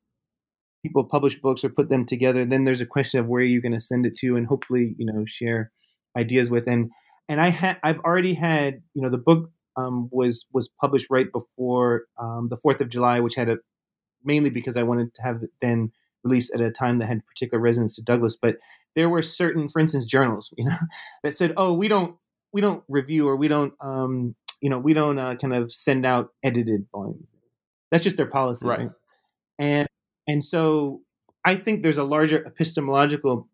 people 0.84 1.04
publish 1.04 1.42
books 1.42 1.64
or 1.64 1.70
put 1.70 1.90
them 1.90 2.06
together 2.06 2.46
then 2.46 2.64
there's 2.64 2.80
a 2.80 2.86
question 2.86 3.20
of 3.20 3.26
where 3.26 3.42
you're 3.42 3.60
going 3.60 3.72
to 3.72 3.80
send 3.80 4.06
it 4.06 4.16
to 4.16 4.36
and 4.36 4.46
hopefully 4.46 4.94
you 5.00 5.06
know 5.08 5.26
share 5.26 5.72
ideas 6.18 6.50
with 6.50 6.68
and 6.68 6.92
and 7.28 7.42
i 7.42 7.50
had 7.50 7.78
i've 7.84 8.00
already 8.00 8.34
had 8.34 8.82
you 8.94 9.02
know 9.02 9.10
the 9.10 9.18
book 9.18 9.50
um, 9.78 10.10
was 10.12 10.46
was 10.54 10.68
published 10.68 11.08
right 11.10 11.32
before 11.32 12.06
um, 12.18 12.48
the 12.50 12.58
Fourth 12.58 12.82
of 12.82 12.90
July, 12.90 13.20
which 13.20 13.36
had 13.36 13.50
a 13.50 13.58
mainly 14.24 14.50
because 14.50 14.78
I 14.78 14.84
wanted 14.84 15.14
to 15.16 15.22
have 15.22 15.42
then 15.62 15.92
released 16.24 16.54
at 16.54 16.62
a 16.62 16.72
time 16.72 17.00
that 17.00 17.08
had 17.08 17.26
particular 17.26 17.62
resonance 17.62 17.96
to 17.96 18.04
Douglass. 18.04 18.36
But 18.36 18.58
there 18.96 19.10
were 19.10 19.22
certain, 19.22 19.70
for 19.70 19.80
instance, 19.80 20.06
journals, 20.06 20.52
you 20.58 20.66
know, 20.66 20.78
that 21.24 21.36
said, 21.36 21.54
"Oh, 21.58 21.74
we 21.74 21.88
don't 21.88 22.18
we 22.52 22.62
don't 22.62 22.84
review 22.88 23.28
or 23.28 23.36
we 23.36 23.48
don't 23.48 23.74
um, 23.82 24.36
you 24.62 24.70
know 24.70 24.80
we 24.80 24.94
don't 24.94 25.20
uh, 25.20 25.36
kind 25.36 25.54
of 25.54 25.72
send 25.72 26.06
out 26.06 26.34
edited 26.44 26.88
volumes. 26.92 27.28
That's 27.92 28.04
just 28.04 28.18
their 28.18 28.26
policy, 28.26 28.66
right? 28.66 28.80
right? 28.80 28.90
And 29.60 29.88
and 30.28 30.44
so 30.44 31.02
I 31.44 31.56
think 31.56 31.84
there's 31.84 31.98
a 31.98 32.04
larger 32.04 32.44
epistemological 32.46 33.48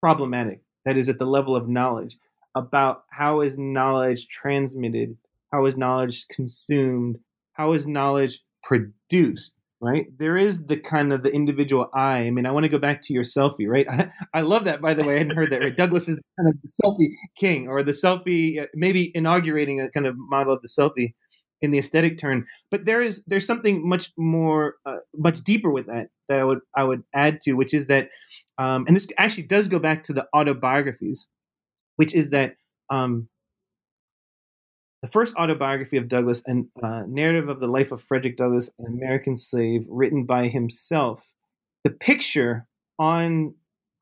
problematic 0.00 0.60
that 0.86 0.96
is 0.96 1.10
at 1.10 1.18
the 1.18 1.26
level 1.26 1.54
of 1.54 1.68
knowledge 1.68 2.16
about 2.54 3.04
how 3.10 3.42
is 3.42 3.58
knowledge 3.58 4.28
transmitted, 4.28 5.18
how 5.52 5.66
is 5.66 5.76
knowledge 5.76 6.26
consumed, 6.28 7.18
how 7.52 7.74
is 7.74 7.86
knowledge 7.86 8.40
produced 8.62 9.52
right? 9.80 10.06
There 10.18 10.36
is 10.36 10.66
the 10.66 10.76
kind 10.76 11.12
of 11.12 11.22
the 11.22 11.30
individual 11.30 11.90
I. 11.94 12.18
I 12.18 12.30
mean, 12.30 12.46
I 12.46 12.50
want 12.50 12.64
to 12.64 12.68
go 12.68 12.78
back 12.78 13.02
to 13.02 13.12
your 13.12 13.22
selfie, 13.22 13.68
right? 13.68 13.86
I, 13.90 14.10
I 14.34 14.40
love 14.40 14.64
that, 14.64 14.80
by 14.80 14.94
the 14.94 15.04
way. 15.04 15.14
I 15.14 15.18
hadn't 15.18 15.36
heard 15.36 15.52
that, 15.52 15.60
right? 15.60 15.76
Douglass 15.76 16.08
is 16.08 16.18
kind 16.38 16.48
of 16.48 16.56
the 16.62 16.70
selfie 16.82 17.10
king 17.36 17.68
or 17.68 17.82
the 17.82 17.92
selfie, 17.92 18.62
uh, 18.62 18.66
maybe 18.74 19.12
inaugurating 19.14 19.80
a 19.80 19.90
kind 19.90 20.06
of 20.06 20.14
model 20.16 20.54
of 20.54 20.62
the 20.62 20.68
selfie 20.68 21.14
in 21.62 21.70
the 21.70 21.78
aesthetic 21.78 22.18
turn. 22.18 22.46
But 22.70 22.84
there 22.84 23.02
is 23.02 23.22
there's 23.26 23.46
something 23.46 23.86
much 23.88 24.12
more, 24.16 24.76
uh, 24.86 24.98
much 25.14 25.42
deeper 25.42 25.70
with 25.70 25.86
that 25.86 26.08
that 26.28 26.38
I 26.38 26.44
would 26.44 26.60
I 26.76 26.84
would 26.84 27.02
add 27.14 27.40
to, 27.42 27.52
which 27.54 27.74
is 27.74 27.86
that, 27.86 28.08
um, 28.58 28.84
and 28.86 28.96
this 28.96 29.06
actually 29.18 29.44
does 29.44 29.68
go 29.68 29.78
back 29.78 30.02
to 30.04 30.12
the 30.12 30.26
autobiographies, 30.34 31.28
which 31.96 32.14
is 32.14 32.30
that 32.30 32.56
um, 32.90 33.28
the 35.02 35.08
first 35.08 35.36
autobiography 35.36 35.96
of 35.96 36.08
Douglass, 36.08 36.42
a 36.48 36.64
uh, 36.84 37.02
narrative 37.06 37.48
of 37.48 37.60
the 37.60 37.66
life 37.66 37.92
of 37.92 38.02
Frederick 38.02 38.36
Douglass, 38.36 38.70
an 38.78 38.86
American 38.86 39.36
slave, 39.36 39.84
written 39.88 40.24
by 40.24 40.48
himself. 40.48 41.28
The 41.84 41.90
picture 41.90 42.66
on 42.98 43.54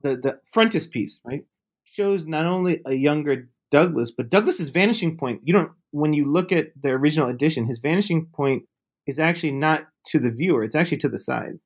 the, 0.02 0.16
the 0.16 0.38
frontispiece, 0.50 1.20
right, 1.24 1.44
shows 1.84 2.26
not 2.26 2.46
only 2.46 2.80
a 2.86 2.94
younger 2.94 3.48
Douglass, 3.70 4.12
but 4.12 4.30
Douglass's 4.30 4.70
vanishing 4.70 5.16
point. 5.16 5.40
You 5.42 5.52
don't 5.52 5.72
when 5.90 6.12
you 6.12 6.30
look 6.30 6.52
at 6.52 6.68
the 6.80 6.90
original 6.90 7.28
edition, 7.28 7.66
his 7.66 7.78
vanishing 7.78 8.26
point 8.26 8.64
is 9.06 9.18
actually 9.18 9.52
not 9.52 9.86
to 10.06 10.18
the 10.18 10.30
viewer; 10.30 10.62
it's 10.62 10.76
actually 10.76 10.98
to 10.98 11.08
the 11.08 11.18
side? 11.18 11.58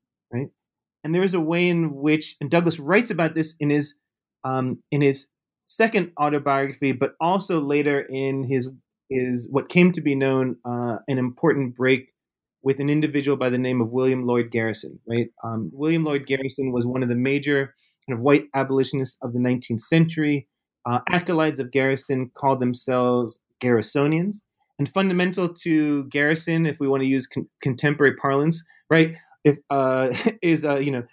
And 1.04 1.14
there 1.14 1.22
is 1.22 1.34
a 1.34 1.40
way 1.40 1.68
in 1.68 1.94
which, 1.94 2.36
and 2.40 2.50
Douglass 2.50 2.78
writes 2.78 3.10
about 3.10 3.34
this 3.34 3.54
in 3.60 3.70
his 3.70 3.96
um, 4.44 4.78
in 4.90 5.00
his 5.00 5.28
second 5.66 6.12
autobiography, 6.18 6.92
but 6.92 7.14
also 7.20 7.60
later 7.60 8.00
in 8.00 8.44
his 8.44 8.68
is 9.10 9.48
what 9.50 9.68
came 9.68 9.90
to 9.92 10.00
be 10.00 10.14
known 10.14 10.56
uh, 10.64 10.98
an 11.08 11.18
important 11.18 11.74
break 11.74 12.12
with 12.62 12.78
an 12.80 12.90
individual 12.90 13.36
by 13.36 13.48
the 13.48 13.58
name 13.58 13.80
of 13.80 13.90
William 13.90 14.26
Lloyd 14.26 14.50
Garrison. 14.50 14.98
Right, 15.08 15.28
um, 15.44 15.70
William 15.72 16.04
Lloyd 16.04 16.26
Garrison 16.26 16.72
was 16.72 16.86
one 16.86 17.02
of 17.02 17.08
the 17.08 17.14
major 17.14 17.74
kind 18.06 18.18
of 18.18 18.20
white 18.20 18.46
abolitionists 18.54 19.18
of 19.22 19.32
the 19.32 19.38
19th 19.38 19.80
century. 19.80 20.48
Uh, 20.86 21.00
acolytes 21.10 21.58
of 21.58 21.70
Garrison 21.70 22.30
called 22.34 22.60
themselves 22.60 23.40
Garrisonians. 23.60 24.36
And 24.78 24.88
fundamental 24.88 25.48
to 25.48 26.04
Garrison, 26.04 26.64
if 26.64 26.78
we 26.78 26.86
want 26.86 27.02
to 27.02 27.06
use 27.06 27.26
con- 27.26 27.48
contemporary 27.60 28.14
parlance, 28.14 28.64
right, 28.88 29.16
if 29.48 29.58
uh, 29.70 30.12
is 30.42 30.64
uh, 30.64 30.76
you 30.76 30.90
know 30.90 31.04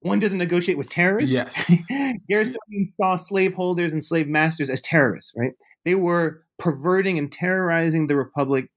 one 0.00 0.18
doesn't 0.18 0.38
negotiate 0.38 0.78
with 0.78 0.88
terrorists. 0.88 1.34
Yes. 1.34 1.70
Garrisonians 2.30 2.92
saw 2.98 3.16
slaveholders 3.18 3.92
and 3.92 4.02
slave 4.02 4.28
masters 4.28 4.70
as 4.70 4.80
terrorists, 4.80 5.32
right? 5.36 5.52
They 5.84 5.94
were 5.94 6.42
perverting 6.58 7.18
and 7.18 7.30
terrorizing 7.30 8.06
the 8.06 8.16
republic 8.16 8.70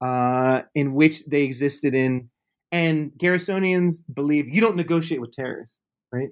uh, 0.00 0.62
in 0.74 0.94
which 0.94 1.26
they 1.26 1.42
existed 1.42 1.94
in. 1.94 2.30
And 2.70 3.12
Garrisonians 3.18 3.96
believe 4.12 4.48
you 4.48 4.62
don't 4.62 4.76
negotiate 4.76 5.20
with 5.20 5.32
terrorists, 5.32 5.76
right? 6.10 6.30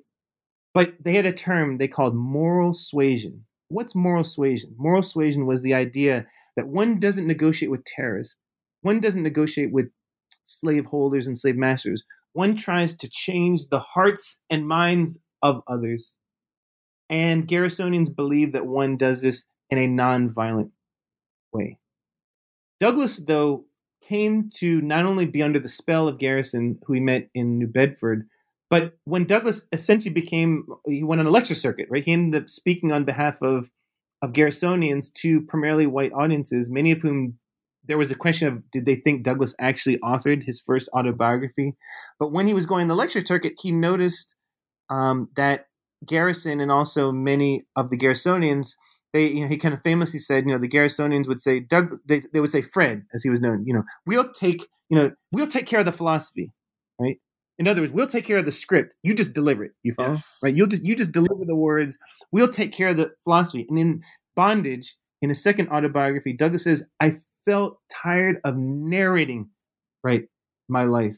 But 0.72 0.94
they 0.98 1.14
had 1.14 1.26
a 1.26 1.32
term 1.32 1.76
they 1.76 1.88
called 1.88 2.14
moral 2.14 2.72
suasion. 2.72 3.44
What's 3.68 3.94
moral 3.94 4.24
suasion? 4.24 4.74
Moral 4.78 5.02
suasion 5.02 5.44
was 5.44 5.62
the 5.62 5.74
idea 5.74 6.26
that 6.56 6.66
one 6.66 6.98
doesn't 6.98 7.26
negotiate 7.26 7.70
with 7.70 7.84
terrorists, 7.84 8.36
one 8.80 9.00
doesn't 9.00 9.22
negotiate 9.22 9.70
with 9.70 9.90
slaveholders 10.44 11.26
and 11.26 11.38
slave 11.38 11.56
masters. 11.56 12.02
One 12.32 12.54
tries 12.56 12.96
to 12.96 13.08
change 13.08 13.68
the 13.68 13.80
hearts 13.80 14.40
and 14.48 14.66
minds 14.66 15.20
of 15.42 15.62
others. 15.66 16.16
And 17.08 17.48
Garrisonians 17.48 18.14
believe 18.14 18.52
that 18.52 18.66
one 18.66 18.96
does 18.96 19.22
this 19.22 19.46
in 19.68 19.78
a 19.78 19.86
non-violent 19.86 20.70
way. 21.52 21.78
Douglass, 22.78 23.18
though, 23.18 23.64
came 24.06 24.48
to 24.54 24.80
not 24.80 25.04
only 25.04 25.26
be 25.26 25.42
under 25.42 25.58
the 25.58 25.68
spell 25.68 26.08
of 26.08 26.18
Garrison, 26.18 26.78
who 26.84 26.94
he 26.94 27.00
met 27.00 27.28
in 27.34 27.58
New 27.58 27.66
Bedford, 27.66 28.28
but 28.68 28.96
when 29.04 29.24
Douglass 29.24 29.66
essentially 29.72 30.12
became, 30.12 30.66
he 30.86 31.02
went 31.02 31.20
on 31.20 31.26
a 31.26 31.30
lecture 31.30 31.56
circuit, 31.56 31.88
right? 31.90 32.04
He 32.04 32.12
ended 32.12 32.42
up 32.42 32.48
speaking 32.48 32.92
on 32.92 33.04
behalf 33.04 33.42
of 33.42 33.70
of 34.22 34.32
Garrisonians 34.32 35.12
to 35.14 35.40
primarily 35.40 35.86
white 35.86 36.12
audiences, 36.12 36.70
many 36.70 36.92
of 36.92 37.00
whom 37.00 37.38
there 37.84 37.98
was 37.98 38.10
a 38.10 38.14
question 38.14 38.48
of 38.48 38.70
did 38.70 38.86
they 38.86 38.96
think 38.96 39.22
Douglass 39.22 39.54
actually 39.58 39.98
authored 39.98 40.44
his 40.44 40.60
first 40.60 40.88
autobiography? 40.94 41.74
But 42.18 42.32
when 42.32 42.46
he 42.46 42.54
was 42.54 42.66
going 42.66 42.88
the 42.88 42.94
lecture 42.94 43.24
circuit, 43.24 43.54
he 43.60 43.72
noticed 43.72 44.34
um, 44.88 45.28
that 45.36 45.66
Garrison 46.06 46.60
and 46.60 46.70
also 46.70 47.12
many 47.12 47.64
of 47.76 47.90
the 47.90 47.96
Garrisonians, 47.96 48.74
they 49.12 49.26
you 49.28 49.42
know 49.42 49.48
he 49.48 49.56
kind 49.56 49.74
of 49.74 49.82
famously 49.82 50.18
said, 50.18 50.44
you 50.46 50.52
know, 50.52 50.58
the 50.58 50.68
Garrisonians 50.68 51.26
would 51.28 51.40
say 51.40 51.60
Doug, 51.60 51.98
they, 52.06 52.22
they 52.32 52.40
would 52.40 52.50
say 52.50 52.62
Fred, 52.62 53.04
as 53.14 53.22
he 53.22 53.30
was 53.30 53.40
known, 53.40 53.64
you 53.66 53.74
know, 53.74 53.84
we'll 54.06 54.30
take 54.30 54.66
you 54.88 54.96
know 54.96 55.12
we'll 55.32 55.46
take 55.46 55.66
care 55.66 55.80
of 55.80 55.86
the 55.86 55.92
philosophy, 55.92 56.52
right? 56.98 57.18
In 57.58 57.68
other 57.68 57.82
words, 57.82 57.92
we'll 57.92 58.06
take 58.06 58.24
care 58.24 58.38
of 58.38 58.46
the 58.46 58.52
script. 58.52 58.94
You 59.02 59.14
just 59.14 59.34
deliver 59.34 59.64
it. 59.64 59.72
You 59.82 59.92
follow, 59.92 60.10
yes. 60.10 60.38
right? 60.42 60.54
You'll 60.54 60.66
just 60.66 60.84
you 60.84 60.96
just 60.96 61.12
deliver 61.12 61.44
the 61.44 61.56
words. 61.56 61.98
We'll 62.32 62.48
take 62.48 62.72
care 62.72 62.88
of 62.88 62.96
the 62.96 63.12
philosophy. 63.24 63.66
And 63.68 63.78
in 63.78 64.02
Bondage, 64.34 64.96
in 65.20 65.30
a 65.30 65.34
second 65.34 65.68
autobiography, 65.68 66.32
Douglass 66.32 66.64
says, 66.64 66.86
"I 67.00 67.20
felt 67.44 67.78
tired 67.90 68.40
of 68.44 68.56
narrating, 68.56 69.50
right, 70.02 70.24
my 70.68 70.84
life. 70.84 71.16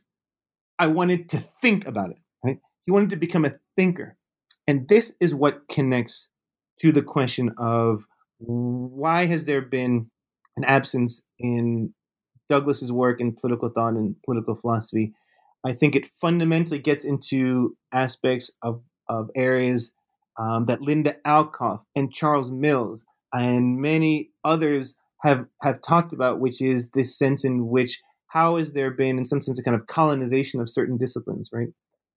I 0.79 0.89
wanted 0.89 1.29
to 1.31 1.39
think 1.39 1.87
about 1.87 2.11
it. 2.11 2.19
Right? 2.45 2.59
He 2.87 2.93
wanted 2.93 3.11
to 3.11 3.17
become 3.17 3.45
a 3.45 3.55
thinker, 3.77 4.17
and 4.67 4.89
this 4.89 5.15
is 5.21 5.35
what 5.35 5.69
connects 5.69 6.29
to 6.81 6.93
the 6.93 7.03
question 7.03 7.55
of 7.59 8.07
why 8.39 9.27
has 9.27 9.45
there 9.45 9.63
been 9.63 10.11
an 10.57 10.65
absence 10.65 11.23
in 11.39 11.95
Douglass's 12.49 12.91
work 12.91 13.21
in 13.21 13.33
political 13.33 13.69
thought 13.69 13.95
and 13.95 14.17
political 14.25 14.57
philosophy 14.57 15.15
I 15.65 15.73
think 15.73 15.95
it 15.95 16.09
fundamentally 16.21 16.79
gets 16.79 17.05
into 17.05 17.77
aspects 17.93 18.51
of, 18.63 18.83
of 19.09 19.31
areas 19.37 19.93
um, 20.39 20.67
that 20.67 20.83
Linda 20.83 21.17
Alcoff 21.25 21.83
and 21.95 22.13
Charles 22.13 22.51
Mills 22.51 23.05
and 23.33 23.81
many 23.81 24.31
others 24.45 24.97
have 25.23 25.47
have 25.63 25.81
talked 25.81 26.13
about, 26.13 26.41
which 26.41 26.61
is 26.61 26.91
this 26.91 27.17
sense 27.17 27.45
in 27.45 27.69
which 27.69 28.01
how 28.29 28.57
has 28.57 28.73
there 28.73 28.91
been, 28.91 29.19
in 29.19 29.25
some 29.25 29.41
sense, 29.41 29.59
a 29.59 29.63
kind 29.63 29.75
of 29.75 29.87
colonization 29.87 30.61
of 30.61 30.69
certain 30.69 30.97
disciplines, 30.97 31.51
right? 31.53 31.69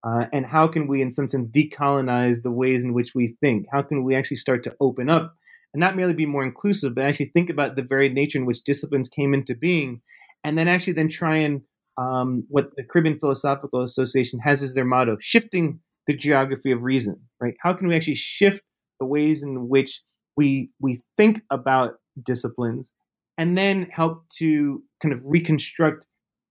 Uh, 0.05 0.25
and 0.31 0.45
how 0.45 0.67
can 0.67 0.87
we, 0.87 1.01
in 1.01 1.09
some 1.09 1.27
sense, 1.27 1.49
decolonize 1.49 2.41
the 2.41 2.51
ways 2.51 2.83
in 2.83 2.93
which 2.93 3.13
we 3.13 3.35
think? 3.41 3.65
How 3.71 3.81
can 3.81 4.03
we 4.03 4.15
actually 4.15 4.37
start 4.37 4.63
to 4.63 4.75
open 4.79 5.09
up 5.09 5.35
and 5.73 5.81
not 5.81 5.95
merely 5.95 6.13
be 6.13 6.25
more 6.25 6.43
inclusive, 6.43 6.95
but 6.95 7.03
actually 7.03 7.31
think 7.33 7.49
about 7.49 7.75
the 7.75 7.81
very 7.81 8.07
nature 8.07 8.37
in 8.37 8.45
which 8.45 8.63
disciplines 8.63 9.09
came 9.09 9.33
into 9.33 9.55
being, 9.55 10.01
and 10.43 10.57
then 10.57 10.67
actually 10.67 10.93
then 10.93 11.09
try 11.09 11.37
and 11.37 11.61
um, 11.97 12.45
what 12.49 12.69
the 12.77 12.83
Caribbean 12.83 13.19
Philosophical 13.19 13.83
Association 13.83 14.39
has 14.39 14.63
as 14.63 14.73
their 14.73 14.85
motto 14.85 15.17
shifting 15.19 15.79
the 16.07 16.15
geography 16.15 16.71
of 16.71 16.83
reason, 16.83 17.21
right? 17.41 17.55
How 17.61 17.73
can 17.73 17.87
we 17.87 17.95
actually 17.95 18.15
shift 18.15 18.61
the 18.99 19.05
ways 19.05 19.43
in 19.43 19.67
which 19.67 20.01
we, 20.37 20.69
we 20.79 21.01
think 21.17 21.41
about 21.51 21.95
disciplines 22.23 22.91
and 23.37 23.57
then 23.57 23.87
help 23.91 24.27
to 24.37 24.83
kind 25.01 25.13
of 25.13 25.21
reconstruct 25.23 26.05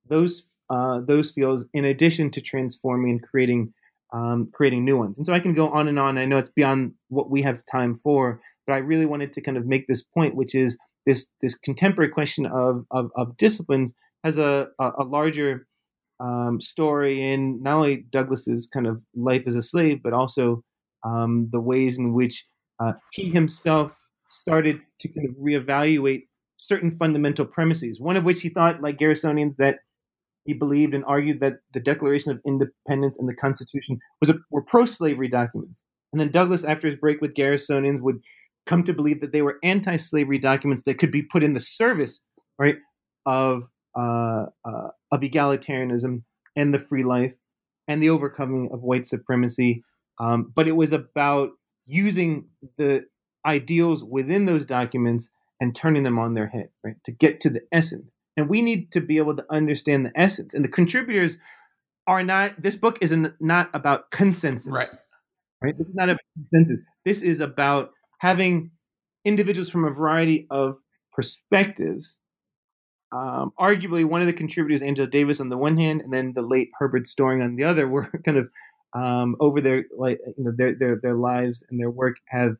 those, 0.08 0.44
uh, 0.70 1.00
those 1.06 1.30
fields 1.30 1.66
in 1.72 1.84
addition 1.84 2.30
to 2.30 2.40
transforming 2.40 3.12
and 3.12 3.22
creating, 3.22 3.72
um, 4.12 4.48
creating 4.52 4.84
new 4.84 4.96
ones? 4.96 5.18
And 5.18 5.26
so 5.26 5.32
I 5.32 5.40
can 5.40 5.54
go 5.54 5.68
on 5.70 5.88
and 5.88 5.98
on. 5.98 6.18
I 6.18 6.24
know 6.24 6.38
it's 6.38 6.50
beyond 6.50 6.94
what 7.08 7.30
we 7.30 7.42
have 7.42 7.62
time 7.70 7.98
for, 8.02 8.40
but 8.66 8.74
I 8.74 8.78
really 8.78 9.06
wanted 9.06 9.32
to 9.32 9.40
kind 9.40 9.56
of 9.56 9.66
make 9.66 9.86
this 9.86 10.02
point, 10.02 10.36
which 10.36 10.54
is 10.54 10.76
this, 11.06 11.30
this 11.40 11.56
contemporary 11.56 12.10
question 12.10 12.46
of, 12.46 12.84
of, 12.90 13.10
of 13.16 13.36
disciplines 13.36 13.94
has 14.22 14.38
a, 14.38 14.68
a, 14.80 14.90
a 15.00 15.04
larger 15.04 15.66
um, 16.20 16.60
story 16.60 17.20
in 17.20 17.62
not 17.62 17.74
only 17.74 18.06
Douglass's 18.10 18.68
kind 18.72 18.86
of 18.86 19.02
life 19.14 19.44
as 19.46 19.54
a 19.54 19.62
slave, 19.62 20.02
but 20.02 20.12
also 20.12 20.62
um, 21.04 21.48
the 21.52 21.60
ways 21.60 21.98
in 21.98 22.14
which 22.14 22.46
uh, 22.80 22.92
he 23.12 23.30
himself 23.30 23.96
started 24.30 24.80
to 25.00 25.08
kind 25.08 25.28
of 25.28 25.36
reevaluate 25.36 26.24
certain 26.56 26.90
fundamental 26.90 27.44
premises. 27.44 28.00
One 28.00 28.16
of 28.16 28.24
which 28.24 28.42
he 28.42 28.48
thought, 28.48 28.82
like 28.82 28.98
Garrisonians, 28.98 29.56
that 29.56 29.78
he 30.44 30.52
believed 30.52 30.94
and 30.94 31.04
argued 31.06 31.40
that 31.40 31.58
the 31.72 31.80
Declaration 31.80 32.30
of 32.30 32.40
Independence 32.46 33.18
and 33.18 33.28
the 33.28 33.34
Constitution 33.34 33.98
was 34.20 34.30
a, 34.30 34.38
were 34.50 34.62
pro-slavery 34.62 35.28
documents. 35.28 35.84
And 36.12 36.20
then 36.20 36.30
Douglass, 36.30 36.64
after 36.64 36.86
his 36.86 36.96
break 36.96 37.20
with 37.20 37.34
Garrisonians, 37.34 38.00
would 38.00 38.20
come 38.66 38.82
to 38.84 38.92
believe 38.92 39.20
that 39.20 39.32
they 39.32 39.42
were 39.42 39.58
anti-slavery 39.62 40.38
documents 40.38 40.82
that 40.82 40.98
could 40.98 41.10
be 41.10 41.22
put 41.22 41.42
in 41.42 41.54
the 41.54 41.60
service, 41.60 42.22
right, 42.58 42.76
of 43.26 43.64
uh, 43.96 44.46
uh, 44.64 44.88
of 45.12 45.20
egalitarianism 45.20 46.22
and 46.56 46.74
the 46.74 46.78
free 46.78 47.04
life 47.04 47.32
and 47.88 48.02
the 48.02 48.10
overcoming 48.10 48.70
of 48.72 48.82
white 48.82 49.06
supremacy. 49.06 49.82
Um, 50.18 50.52
but 50.54 50.68
it 50.68 50.76
was 50.76 50.92
about 50.92 51.50
using 51.86 52.46
the 52.76 53.04
ideals 53.46 54.04
within 54.04 54.46
those 54.46 54.64
documents 54.64 55.30
and 55.64 55.74
turning 55.74 56.02
them 56.02 56.18
on 56.18 56.34
their 56.34 56.48
head, 56.48 56.68
right? 56.82 56.96
To 57.04 57.12
get 57.12 57.40
to 57.40 57.50
the 57.50 57.62
essence. 57.72 58.10
And 58.36 58.48
we 58.48 58.62
need 58.62 58.92
to 58.92 59.00
be 59.00 59.16
able 59.16 59.36
to 59.36 59.44
understand 59.50 60.06
the 60.06 60.12
essence. 60.14 60.54
And 60.54 60.64
the 60.64 60.68
contributors 60.68 61.38
are 62.06 62.22
not, 62.22 62.60
this 62.60 62.76
book 62.76 62.98
is 63.00 63.16
not 63.40 63.70
about 63.72 64.10
consensus. 64.10 64.72
Right. 64.72 64.94
Right. 65.62 65.78
This 65.78 65.88
is 65.88 65.94
not 65.94 66.10
about 66.10 66.20
consensus. 66.36 66.84
This 67.04 67.22
is 67.22 67.40
about 67.40 67.92
having 68.18 68.72
individuals 69.24 69.70
from 69.70 69.84
a 69.84 69.90
variety 69.90 70.46
of 70.50 70.76
perspectives 71.12 72.18
um, 73.14 73.52
arguably 73.58 74.04
one 74.04 74.20
of 74.20 74.26
the 74.26 74.32
contributors, 74.32 74.82
Angela 74.82 75.06
Davis, 75.06 75.40
on 75.40 75.48
the 75.48 75.56
one 75.56 75.76
hand, 75.76 76.00
and 76.00 76.12
then 76.12 76.32
the 76.34 76.42
late 76.42 76.70
Herbert 76.78 77.06
Storing 77.06 77.42
on 77.42 77.54
the 77.54 77.64
other, 77.64 77.86
were 77.88 78.10
kind 78.24 78.38
of 78.38 78.48
um, 78.92 79.36
over 79.40 79.60
their 79.60 79.84
like 79.96 80.20
you 80.36 80.44
know 80.44 80.52
their 80.56 80.74
their 80.74 80.98
their 81.00 81.14
lives 81.14 81.64
and 81.70 81.78
their 81.78 81.90
work 81.90 82.16
have 82.26 82.56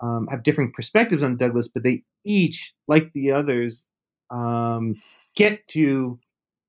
um, 0.00 0.26
have 0.30 0.42
different 0.42 0.74
perspectives 0.74 1.22
on 1.22 1.36
Douglass, 1.36 1.68
but 1.68 1.82
they 1.82 2.02
each, 2.24 2.74
like 2.88 3.12
the 3.12 3.32
others, 3.32 3.84
um, 4.30 4.96
get 5.36 5.66
to 5.68 6.18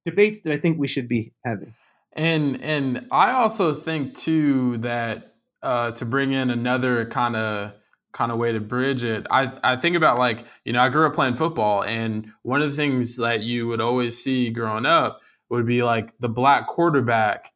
debates 0.05 0.41
that 0.41 0.53
I 0.53 0.57
think 0.57 0.77
we 0.77 0.87
should 0.87 1.07
be 1.07 1.33
having. 1.43 1.73
And 2.13 2.61
and 2.61 3.07
I 3.11 3.31
also 3.31 3.73
think 3.73 4.15
too 4.15 4.77
that 4.77 5.35
uh, 5.61 5.91
to 5.91 6.05
bring 6.05 6.31
in 6.31 6.49
another 6.49 7.05
kind 7.05 7.35
of 7.35 7.73
kind 8.13 8.31
of 8.31 8.37
way 8.37 8.53
to 8.53 8.61
bridge 8.61 9.03
it. 9.03 9.27
I 9.29 9.51
I 9.63 9.75
think 9.75 9.95
about 9.95 10.17
like 10.17 10.45
you 10.63 10.73
know 10.73 10.81
I 10.81 10.89
grew 10.89 11.05
up 11.05 11.13
playing 11.13 11.35
football, 11.35 11.83
and 11.83 12.31
one 12.43 12.61
of 12.61 12.69
the 12.69 12.75
things 12.75 13.17
that 13.17 13.41
you 13.41 13.67
would 13.67 13.81
always 13.81 14.21
see 14.21 14.49
growing 14.49 14.85
up 14.85 15.19
would 15.49 15.65
be 15.65 15.83
like 15.83 16.17
the 16.19 16.29
black 16.29 16.67
quarterback 16.67 17.51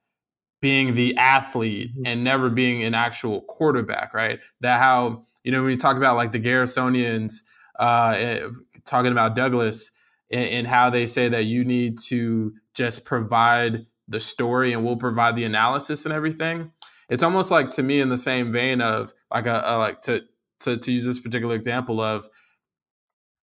being 0.61 0.95
the 0.95 1.15
athlete 1.15 1.91
mm-hmm. 1.91 2.03
and 2.05 2.23
never 2.23 2.49
being 2.49 2.83
an 2.83 2.93
actual 2.93 3.41
quarterback, 3.41 4.13
right? 4.13 4.39
That 4.59 4.79
how 4.79 5.25
you 5.43 5.51
know 5.51 5.61
when 5.61 5.71
you 5.71 5.77
talk 5.77 5.97
about 5.97 6.15
like 6.15 6.31
the 6.31 6.39
Garrisonians 6.39 7.41
uh, 7.79 8.13
eh, 8.17 8.47
talking 8.85 9.11
about 9.11 9.35
Douglass 9.35 9.91
and, 10.31 10.49
and 10.49 10.67
how 10.67 10.89
they 10.89 11.05
say 11.05 11.29
that 11.29 11.45
you 11.45 11.63
need 11.63 11.97
to 12.07 12.53
just 12.73 13.05
provide 13.05 13.85
the 14.07 14.19
story 14.19 14.73
and 14.73 14.83
we'll 14.83 14.97
provide 14.97 15.35
the 15.35 15.43
analysis 15.43 16.05
and 16.05 16.13
everything. 16.13 16.71
It's 17.09 17.23
almost 17.23 17.51
like 17.51 17.71
to 17.71 17.83
me 17.83 18.01
in 18.01 18.09
the 18.09 18.17
same 18.17 18.51
vein 18.51 18.81
of 18.81 19.13
like 19.31 19.47
a, 19.47 19.61
a 19.65 19.77
like 19.77 20.01
to 20.03 20.23
to, 20.61 20.77
to 20.77 20.91
use 20.91 21.05
this 21.05 21.19
particular 21.19 21.55
example 21.55 22.01
of 22.01 22.27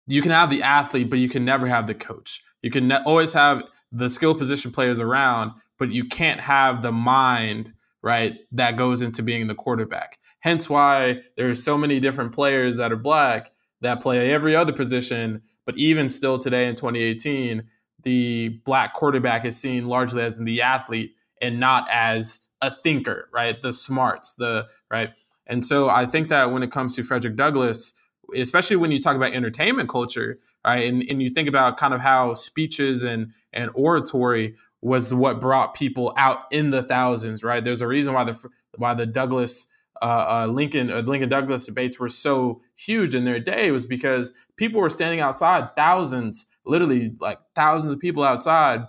you 0.06 0.22
can 0.22 0.32
have 0.32 0.50
the 0.50 0.62
athlete, 0.62 1.10
but 1.10 1.18
you 1.18 1.28
can 1.28 1.44
never 1.44 1.66
have 1.66 1.86
the 1.86 1.94
coach. 1.94 2.42
You 2.62 2.70
can 2.70 2.88
ne- 2.88 3.02
always 3.04 3.32
have 3.32 3.62
the 3.92 4.08
skill 4.08 4.34
position 4.34 4.70
players 4.70 5.00
around, 5.00 5.52
but 5.78 5.90
you 5.90 6.04
can't 6.04 6.40
have 6.40 6.82
the 6.82 6.92
mind, 6.92 7.72
right, 8.02 8.38
that 8.52 8.76
goes 8.76 9.02
into 9.02 9.22
being 9.22 9.46
the 9.46 9.54
quarterback. 9.54 10.18
Hence 10.40 10.68
why 10.68 11.20
there's 11.36 11.62
so 11.62 11.76
many 11.76 12.00
different 12.00 12.32
players 12.32 12.76
that 12.78 12.92
are 12.92 12.96
black 12.96 13.52
that 13.80 14.00
play 14.00 14.32
every 14.32 14.54
other 14.56 14.72
position, 14.72 15.42
but 15.66 15.76
even 15.76 16.08
still 16.08 16.38
today 16.38 16.66
in 16.66 16.74
2018, 16.74 17.64
the 18.02 18.60
black 18.64 18.94
quarterback 18.94 19.44
is 19.44 19.56
seen 19.56 19.86
largely 19.86 20.22
as 20.22 20.38
the 20.38 20.62
athlete 20.62 21.14
and 21.40 21.60
not 21.60 21.86
as 21.90 22.40
a 22.62 22.70
thinker, 22.70 23.28
right? 23.32 23.60
The 23.60 23.72
smarts, 23.72 24.34
the 24.34 24.66
right. 24.90 25.10
And 25.46 25.64
so 25.64 25.88
I 25.88 26.06
think 26.06 26.28
that 26.28 26.52
when 26.52 26.62
it 26.62 26.70
comes 26.70 26.94
to 26.96 27.02
Frederick 27.02 27.36
Douglass, 27.36 27.92
especially 28.36 28.76
when 28.76 28.92
you 28.92 28.98
talk 28.98 29.16
about 29.16 29.32
entertainment 29.32 29.88
culture, 29.88 30.38
right, 30.64 30.86
and, 30.86 31.02
and 31.08 31.22
you 31.22 31.28
think 31.28 31.48
about 31.48 31.76
kind 31.76 31.94
of 31.94 32.00
how 32.00 32.34
speeches 32.34 33.02
and, 33.02 33.32
and 33.52 33.70
oratory 33.74 34.54
was 34.82 35.12
what 35.12 35.40
brought 35.40 35.74
people 35.74 36.12
out 36.16 36.40
in 36.50 36.70
the 36.70 36.82
thousands, 36.82 37.44
right? 37.44 37.62
There's 37.62 37.82
a 37.82 37.86
reason 37.86 38.14
why 38.14 38.24
the 38.24 38.48
why 38.76 38.94
the 38.94 39.06
Douglas 39.06 39.66
uh, 40.00 40.04
uh, 40.04 40.46
Lincoln 40.50 40.90
uh, 40.90 41.00
Lincoln 41.00 41.28
Douglas 41.28 41.66
debates 41.66 41.98
were 41.98 42.08
so 42.08 42.62
huge 42.74 43.14
in 43.14 43.24
their 43.24 43.40
day 43.40 43.70
was 43.70 43.86
because 43.86 44.32
people 44.56 44.80
were 44.80 44.88
standing 44.88 45.20
outside, 45.20 45.76
thousands, 45.76 46.46
literally 46.64 47.14
like 47.20 47.38
thousands 47.54 47.92
of 47.92 47.98
people 47.98 48.22
outside 48.22 48.86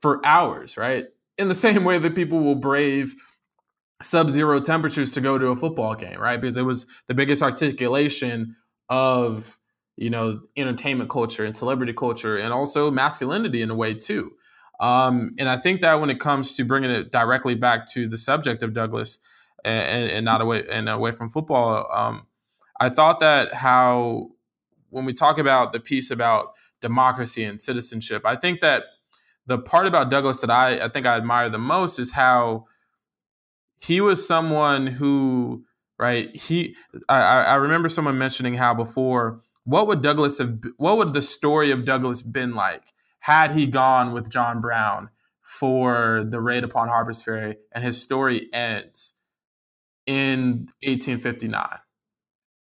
for 0.00 0.24
hours, 0.24 0.76
right? 0.76 1.06
In 1.36 1.48
the 1.48 1.54
same 1.66 1.84
way 1.84 1.98
that 1.98 2.14
people 2.14 2.40
will 2.40 2.54
brave 2.54 3.14
sub-zero 4.02 4.60
temperatures 4.60 5.12
to 5.12 5.20
go 5.20 5.36
to 5.36 5.48
a 5.48 5.56
football 5.56 5.94
game, 5.94 6.18
right? 6.18 6.40
Because 6.40 6.56
it 6.56 6.62
was 6.62 6.86
the 7.06 7.14
biggest 7.14 7.42
articulation 7.42 8.56
of 8.88 9.58
you 9.96 10.08
know 10.08 10.40
entertainment 10.56 11.10
culture 11.10 11.44
and 11.44 11.54
celebrity 11.54 11.92
culture, 11.92 12.38
and 12.38 12.52
also 12.52 12.90
masculinity 12.90 13.60
in 13.60 13.68
a 13.68 13.74
way 13.74 13.92
too. 13.92 14.32
Um, 14.80 15.34
and 15.38 15.48
I 15.48 15.56
think 15.56 15.80
that 15.80 16.00
when 16.00 16.10
it 16.10 16.18
comes 16.18 16.56
to 16.56 16.64
bringing 16.64 16.90
it 16.90 17.12
directly 17.12 17.54
back 17.54 17.86
to 17.92 18.08
the 18.08 18.16
subject 18.18 18.62
of 18.62 18.72
Douglass 18.72 19.20
and, 19.64 20.10
and 20.10 20.24
not 20.24 20.40
away 20.40 20.64
and 20.70 20.88
away 20.88 21.12
from 21.12 21.28
football, 21.28 21.86
um, 21.92 22.26
I 22.80 22.88
thought 22.88 23.20
that 23.20 23.54
how 23.54 24.30
when 24.88 25.04
we 25.04 25.12
talk 25.12 25.38
about 25.38 25.72
the 25.72 25.80
piece 25.80 26.10
about 26.10 26.54
democracy 26.80 27.44
and 27.44 27.60
citizenship. 27.60 28.22
I 28.24 28.36
think 28.36 28.60
that 28.60 28.84
the 29.46 29.58
part 29.58 29.86
about 29.86 30.10
Douglass 30.10 30.40
that 30.40 30.50
I, 30.50 30.84
I 30.84 30.88
think 30.88 31.06
I 31.06 31.16
admire 31.16 31.48
the 31.48 31.58
most 31.58 31.98
is 31.98 32.12
how 32.12 32.66
he 33.80 34.00
was 34.00 34.26
someone 34.26 34.86
who, 34.86 35.64
right? 35.98 36.34
He, 36.34 36.76
I, 37.08 37.20
I 37.20 37.54
remember 37.56 37.88
someone 37.88 38.18
mentioning 38.18 38.54
how 38.54 38.74
before, 38.74 39.40
what 39.64 39.86
would 39.86 40.02
Douglass 40.02 40.38
have, 40.38 40.58
what 40.76 40.96
would 40.96 41.12
the 41.12 41.22
story 41.22 41.70
of 41.70 41.84
Douglass 41.84 42.22
been 42.22 42.54
like 42.54 42.92
had 43.20 43.52
he 43.52 43.66
gone 43.66 44.12
with 44.12 44.30
John 44.30 44.60
Brown 44.60 45.10
for 45.42 46.24
the 46.28 46.40
raid 46.40 46.64
upon 46.64 46.88
Harper's 46.88 47.22
Ferry, 47.22 47.56
and 47.72 47.84
his 47.84 48.00
story 48.00 48.48
ends 48.52 49.14
in 50.06 50.68
1859? 50.82 51.78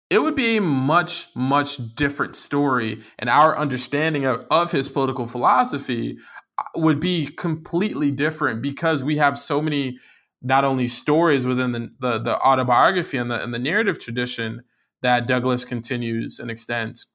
it 0.08 0.20
would 0.20 0.34
be 0.34 0.56
a 0.56 0.60
much, 0.60 1.28
much 1.34 1.94
different 1.94 2.36
story. 2.36 3.02
And 3.18 3.28
our 3.28 3.58
understanding 3.58 4.24
of, 4.24 4.46
of 4.50 4.72
his 4.72 4.88
political 4.88 5.26
philosophy 5.26 6.18
uh, 6.58 6.62
would 6.76 7.00
be 7.00 7.26
completely 7.26 8.10
different 8.10 8.62
because 8.62 9.02
we 9.02 9.16
have 9.16 9.38
so 9.38 9.60
many 9.60 9.98
not 10.42 10.64
only 10.64 10.86
stories 10.86 11.44
within 11.44 11.72
the, 11.72 11.90
the, 11.98 12.18
the 12.18 12.38
autobiography 12.38 13.16
and 13.16 13.30
the, 13.30 13.42
and 13.42 13.52
the 13.52 13.58
narrative 13.58 13.98
tradition 13.98 14.62
that 15.02 15.26
Douglass 15.26 15.64
continues 15.64 16.38
and 16.38 16.50
extends 16.50 17.06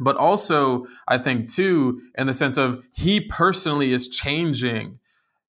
but 0.00 0.16
also 0.16 0.86
I 1.06 1.18
think 1.18 1.52
too 1.52 2.00
in 2.16 2.26
the 2.26 2.34
sense 2.34 2.58
of 2.58 2.82
he 2.92 3.20
personally 3.20 3.92
is 3.92 4.08
changing. 4.08 4.98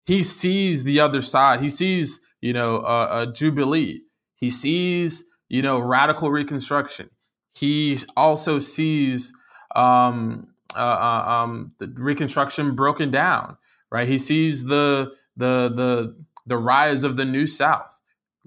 He 0.06 0.24
sees 0.24 0.84
the 0.84 1.00
other 1.00 1.22
side. 1.22 1.62
He 1.62 1.70
sees 1.70 2.20
you 2.42 2.54
know 2.54 2.78
a, 2.78 3.22
a 3.22 3.32
jubilee. 3.32 4.02
He 4.36 4.50
sees 4.52 5.26
you 5.50 5.62
know, 5.64 5.80
radical 5.80 6.32
reconstruction. 6.32 7.10
He 7.54 7.98
also 8.16 8.60
sees 8.60 9.34
um, 9.76 10.48
uh, 10.76 10.80
uh, 10.80 11.26
um, 11.28 11.74
the 11.80 11.92
reconstruction 11.98 12.76
broken 12.76 13.12
down, 13.12 13.58
right? 13.92 14.08
He 14.08 14.20
sees 14.20 14.66
the 14.66 15.12
the 15.36 15.70
the 15.70 16.16
the 16.46 16.58
rise 16.58 17.04
of 17.04 17.18
the 17.18 17.26
New 17.26 17.48
South, 17.48 18.00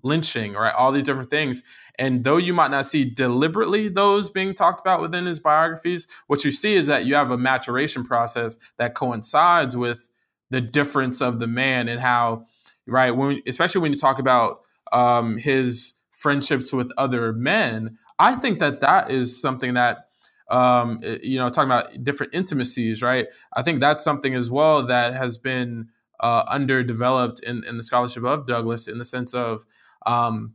lynching, 0.02 0.54
right? 0.54 0.74
All 0.74 0.92
these 0.92 1.02
different 1.02 1.30
things. 1.30 1.62
And 1.98 2.24
though 2.24 2.38
you 2.38 2.54
might 2.54 2.70
not 2.70 2.86
see 2.86 3.04
deliberately 3.04 3.88
those 3.88 4.30
being 4.30 4.54
talked 4.54 4.80
about 4.80 5.02
within 5.02 5.26
his 5.26 5.38
biographies, 5.38 6.08
what 6.26 6.44
you 6.44 6.50
see 6.50 6.74
is 6.74 6.86
that 6.86 7.04
you 7.04 7.14
have 7.14 7.30
a 7.30 7.38
maturation 7.38 8.04
process 8.04 8.58
that 8.78 8.94
coincides 8.94 9.76
with 9.76 10.10
the 10.50 10.60
difference 10.60 11.20
of 11.20 11.38
the 11.38 11.46
man 11.46 11.88
and 11.88 12.00
how, 12.00 12.46
right? 12.86 13.10
When 13.10 13.42
especially 13.46 13.82
when 13.82 13.92
you 13.92 13.98
talk 13.98 14.18
about 14.18 14.60
um, 14.92 15.36
his 15.36 15.94
friendships 16.10 16.72
with 16.72 16.90
other 16.96 17.32
men, 17.32 17.98
I 18.18 18.36
think 18.36 18.58
that 18.60 18.80
that 18.80 19.10
is 19.10 19.40
something 19.40 19.74
that 19.74 20.08
um, 20.50 21.00
you 21.02 21.38
know, 21.38 21.48
talking 21.48 21.70
about 21.70 22.04
different 22.04 22.34
intimacies, 22.34 23.00
right? 23.00 23.26
I 23.54 23.62
think 23.62 23.80
that's 23.80 24.04
something 24.04 24.34
as 24.34 24.50
well 24.50 24.86
that 24.86 25.14
has 25.14 25.38
been 25.38 25.88
uh, 26.20 26.44
underdeveloped 26.46 27.40
in, 27.40 27.64
in 27.64 27.78
the 27.78 27.82
scholarship 27.82 28.24
of 28.24 28.46
Douglass 28.46 28.86
in 28.86 28.98
the 28.98 29.04
sense 29.04 29.32
of 29.32 29.64
um, 30.04 30.54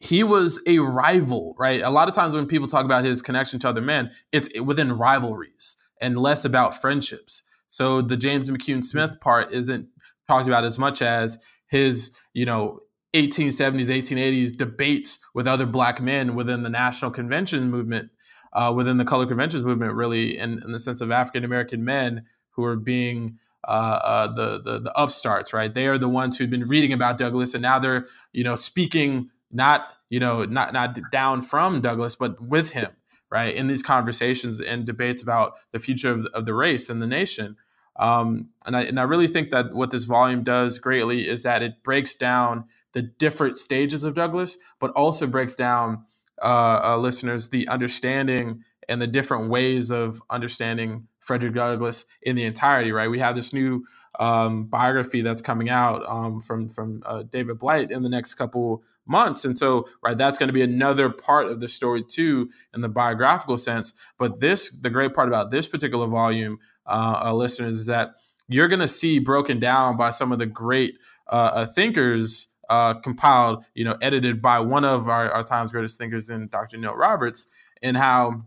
he 0.00 0.22
was 0.22 0.60
a 0.66 0.78
rival, 0.78 1.54
right? 1.58 1.80
A 1.80 1.90
lot 1.90 2.08
of 2.08 2.14
times 2.14 2.34
when 2.34 2.46
people 2.46 2.68
talk 2.68 2.84
about 2.84 3.04
his 3.04 3.22
connection 3.22 3.58
to 3.60 3.68
other 3.68 3.80
men, 3.80 4.10
it's 4.32 4.48
within 4.60 4.92
rivalries 4.92 5.76
and 6.00 6.18
less 6.18 6.44
about 6.44 6.80
friendships. 6.80 7.42
So 7.68 8.02
the 8.02 8.16
James 8.16 8.48
McCune 8.48 8.84
Smith 8.84 9.18
part 9.20 9.52
isn't 9.52 9.88
talked 10.28 10.46
about 10.46 10.64
as 10.64 10.78
much 10.78 11.02
as 11.02 11.38
his, 11.68 12.12
you 12.32 12.44
know, 12.44 12.80
1870s, 13.14 13.86
1880s 13.86 14.56
debates 14.56 15.20
with 15.34 15.46
other 15.46 15.66
black 15.66 16.00
men 16.00 16.34
within 16.34 16.62
the 16.62 16.68
national 16.68 17.10
convention 17.10 17.70
movement, 17.70 18.10
uh, 18.52 18.72
within 18.74 18.98
the 18.98 19.04
color 19.04 19.26
conventions 19.26 19.62
movement, 19.62 19.94
really, 19.94 20.36
in, 20.36 20.62
in 20.64 20.72
the 20.72 20.78
sense 20.78 21.00
of 21.00 21.10
African 21.10 21.44
American 21.44 21.84
men 21.84 22.24
who 22.50 22.64
are 22.64 22.76
being 22.76 23.38
uh, 23.66 23.70
uh, 23.70 24.34
the, 24.34 24.60
the 24.60 24.78
the 24.80 24.92
upstarts, 24.92 25.52
right? 25.52 25.72
They 25.72 25.86
are 25.86 25.96
the 25.96 26.08
ones 26.08 26.36
who've 26.36 26.50
been 26.50 26.68
reading 26.68 26.92
about 26.92 27.18
Douglass, 27.18 27.54
and 27.54 27.62
now 27.62 27.78
they're 27.78 28.06
you 28.32 28.44
know 28.44 28.56
speaking 28.56 29.30
not 29.54 29.88
you 30.10 30.20
know 30.20 30.44
not 30.44 30.72
not 30.72 30.98
down 31.10 31.40
from 31.40 31.80
Douglass, 31.80 32.16
but 32.16 32.40
with 32.40 32.72
him, 32.72 32.90
right? 33.30 33.54
In 33.54 33.68
these 33.68 33.82
conversations 33.82 34.60
and 34.60 34.84
debates 34.84 35.22
about 35.22 35.54
the 35.72 35.78
future 35.78 36.10
of, 36.10 36.26
of 36.34 36.44
the 36.44 36.54
race 36.54 36.90
and 36.90 37.00
the 37.00 37.06
nation. 37.06 37.56
Um, 37.96 38.50
and 38.66 38.76
I 38.76 38.82
and 38.82 38.98
I 38.98 39.04
really 39.04 39.28
think 39.28 39.50
that 39.50 39.72
what 39.72 39.90
this 39.90 40.04
volume 40.04 40.42
does 40.42 40.78
greatly 40.78 41.28
is 41.28 41.44
that 41.44 41.62
it 41.62 41.82
breaks 41.82 42.16
down 42.16 42.64
the 42.92 43.02
different 43.02 43.56
stages 43.56 44.04
of 44.04 44.14
Douglass, 44.14 44.58
but 44.80 44.90
also 44.92 45.26
breaks 45.26 45.54
down 45.54 46.04
uh, 46.42 46.80
uh, 46.84 46.96
listeners 46.98 47.48
the 47.48 47.68
understanding 47.68 48.64
and 48.88 49.00
the 49.00 49.06
different 49.06 49.48
ways 49.48 49.90
of 49.90 50.20
understanding 50.28 51.06
Frederick 51.20 51.54
Douglass 51.54 52.04
in 52.22 52.36
the 52.36 52.44
entirety. 52.44 52.90
Right, 52.90 53.08
we 53.08 53.20
have 53.20 53.36
this 53.36 53.52
new 53.52 53.84
um, 54.18 54.64
biography 54.64 55.22
that's 55.22 55.40
coming 55.40 55.68
out 55.68 56.04
um, 56.08 56.40
from 56.40 56.68
from 56.68 57.02
uh, 57.06 57.22
David 57.22 57.58
Blight 57.58 57.90
in 57.92 58.02
the 58.02 58.08
next 58.08 58.34
couple 58.34 58.82
months, 59.06 59.44
and 59.44 59.58
so 59.58 59.88
right, 60.02 60.16
that's 60.16 60.38
going 60.38 60.48
to 60.48 60.52
be 60.52 60.62
another 60.62 61.10
part 61.10 61.46
of 61.48 61.60
the 61.60 61.68
story 61.68 62.02
too 62.02 62.50
in 62.74 62.80
the 62.80 62.88
biographical 62.88 63.58
sense. 63.58 63.92
But 64.18 64.40
this, 64.40 64.70
the 64.70 64.90
great 64.90 65.14
part 65.14 65.28
about 65.28 65.50
this 65.50 65.66
particular 65.66 66.06
volume, 66.06 66.58
uh, 66.86 67.22
uh, 67.24 67.32
listeners, 67.34 67.76
is 67.76 67.86
that 67.86 68.14
you're 68.48 68.68
going 68.68 68.80
to 68.80 68.88
see 68.88 69.18
broken 69.18 69.58
down 69.58 69.96
by 69.96 70.10
some 70.10 70.32
of 70.32 70.38
the 70.38 70.46
great 70.46 70.94
uh, 71.28 71.64
thinkers 71.66 72.48
uh, 72.70 72.94
compiled, 72.94 73.64
you 73.74 73.84
know, 73.84 73.96
edited 74.00 74.40
by 74.40 74.58
one 74.58 74.84
of 74.84 75.08
our, 75.08 75.30
our 75.30 75.42
time's 75.42 75.72
greatest 75.72 75.98
thinkers 75.98 76.30
in 76.30 76.46
Dr. 76.46 76.78
Neil 76.78 76.94
Roberts, 76.94 77.48
and 77.82 77.96
how 77.96 78.44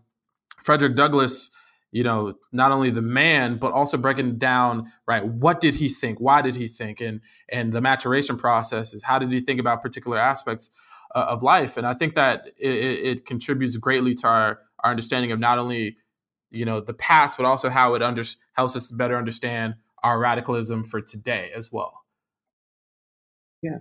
Frederick 0.61 0.95
Douglass, 0.95 1.51
you 1.97 2.03
know, 2.03 2.35
not 2.51 2.71
only 2.71 2.91
the 2.91 3.01
man, 3.01 3.57
but 3.57 3.71
also 3.71 3.97
breaking 3.97 4.37
down, 4.37 4.91
right, 5.07 5.25
what 5.25 5.59
did 5.59 5.73
he 5.73 5.89
think? 5.89 6.19
Why 6.19 6.43
did 6.43 6.55
he 6.55 6.67
think? 6.67 7.01
And 7.01 7.21
and 7.49 7.73
the 7.73 7.81
maturation 7.81 8.37
process 8.37 8.93
is 8.93 9.01
how 9.01 9.17
did 9.17 9.33
he 9.33 9.41
think 9.41 9.59
about 9.59 9.81
particular 9.81 10.19
aspects 10.19 10.69
uh, 11.15 11.25
of 11.27 11.41
life? 11.41 11.75
And 11.75 11.87
I 11.87 11.95
think 11.95 12.13
that 12.13 12.49
it, 12.55 12.69
it, 12.69 13.25
contributes 13.25 13.75
greatly 13.77 14.13
to 14.13 14.27
our, 14.27 14.59
our 14.83 14.91
understanding 14.91 15.31
of 15.31 15.39
not 15.39 15.57
only, 15.57 15.97
you 16.51 16.65
know, 16.65 16.81
the 16.81 16.93
past, 16.93 17.35
but 17.35 17.47
also 17.47 17.67
how 17.67 17.95
it 17.95 18.03
under, 18.03 18.23
helps 18.53 18.75
us 18.75 18.91
better 18.91 19.17
understand 19.17 19.73
our 20.03 20.19
radicalism 20.19 20.83
for 20.83 21.01
today 21.01 21.49
as 21.55 21.71
well. 21.71 22.03
Yeah. 23.63 23.79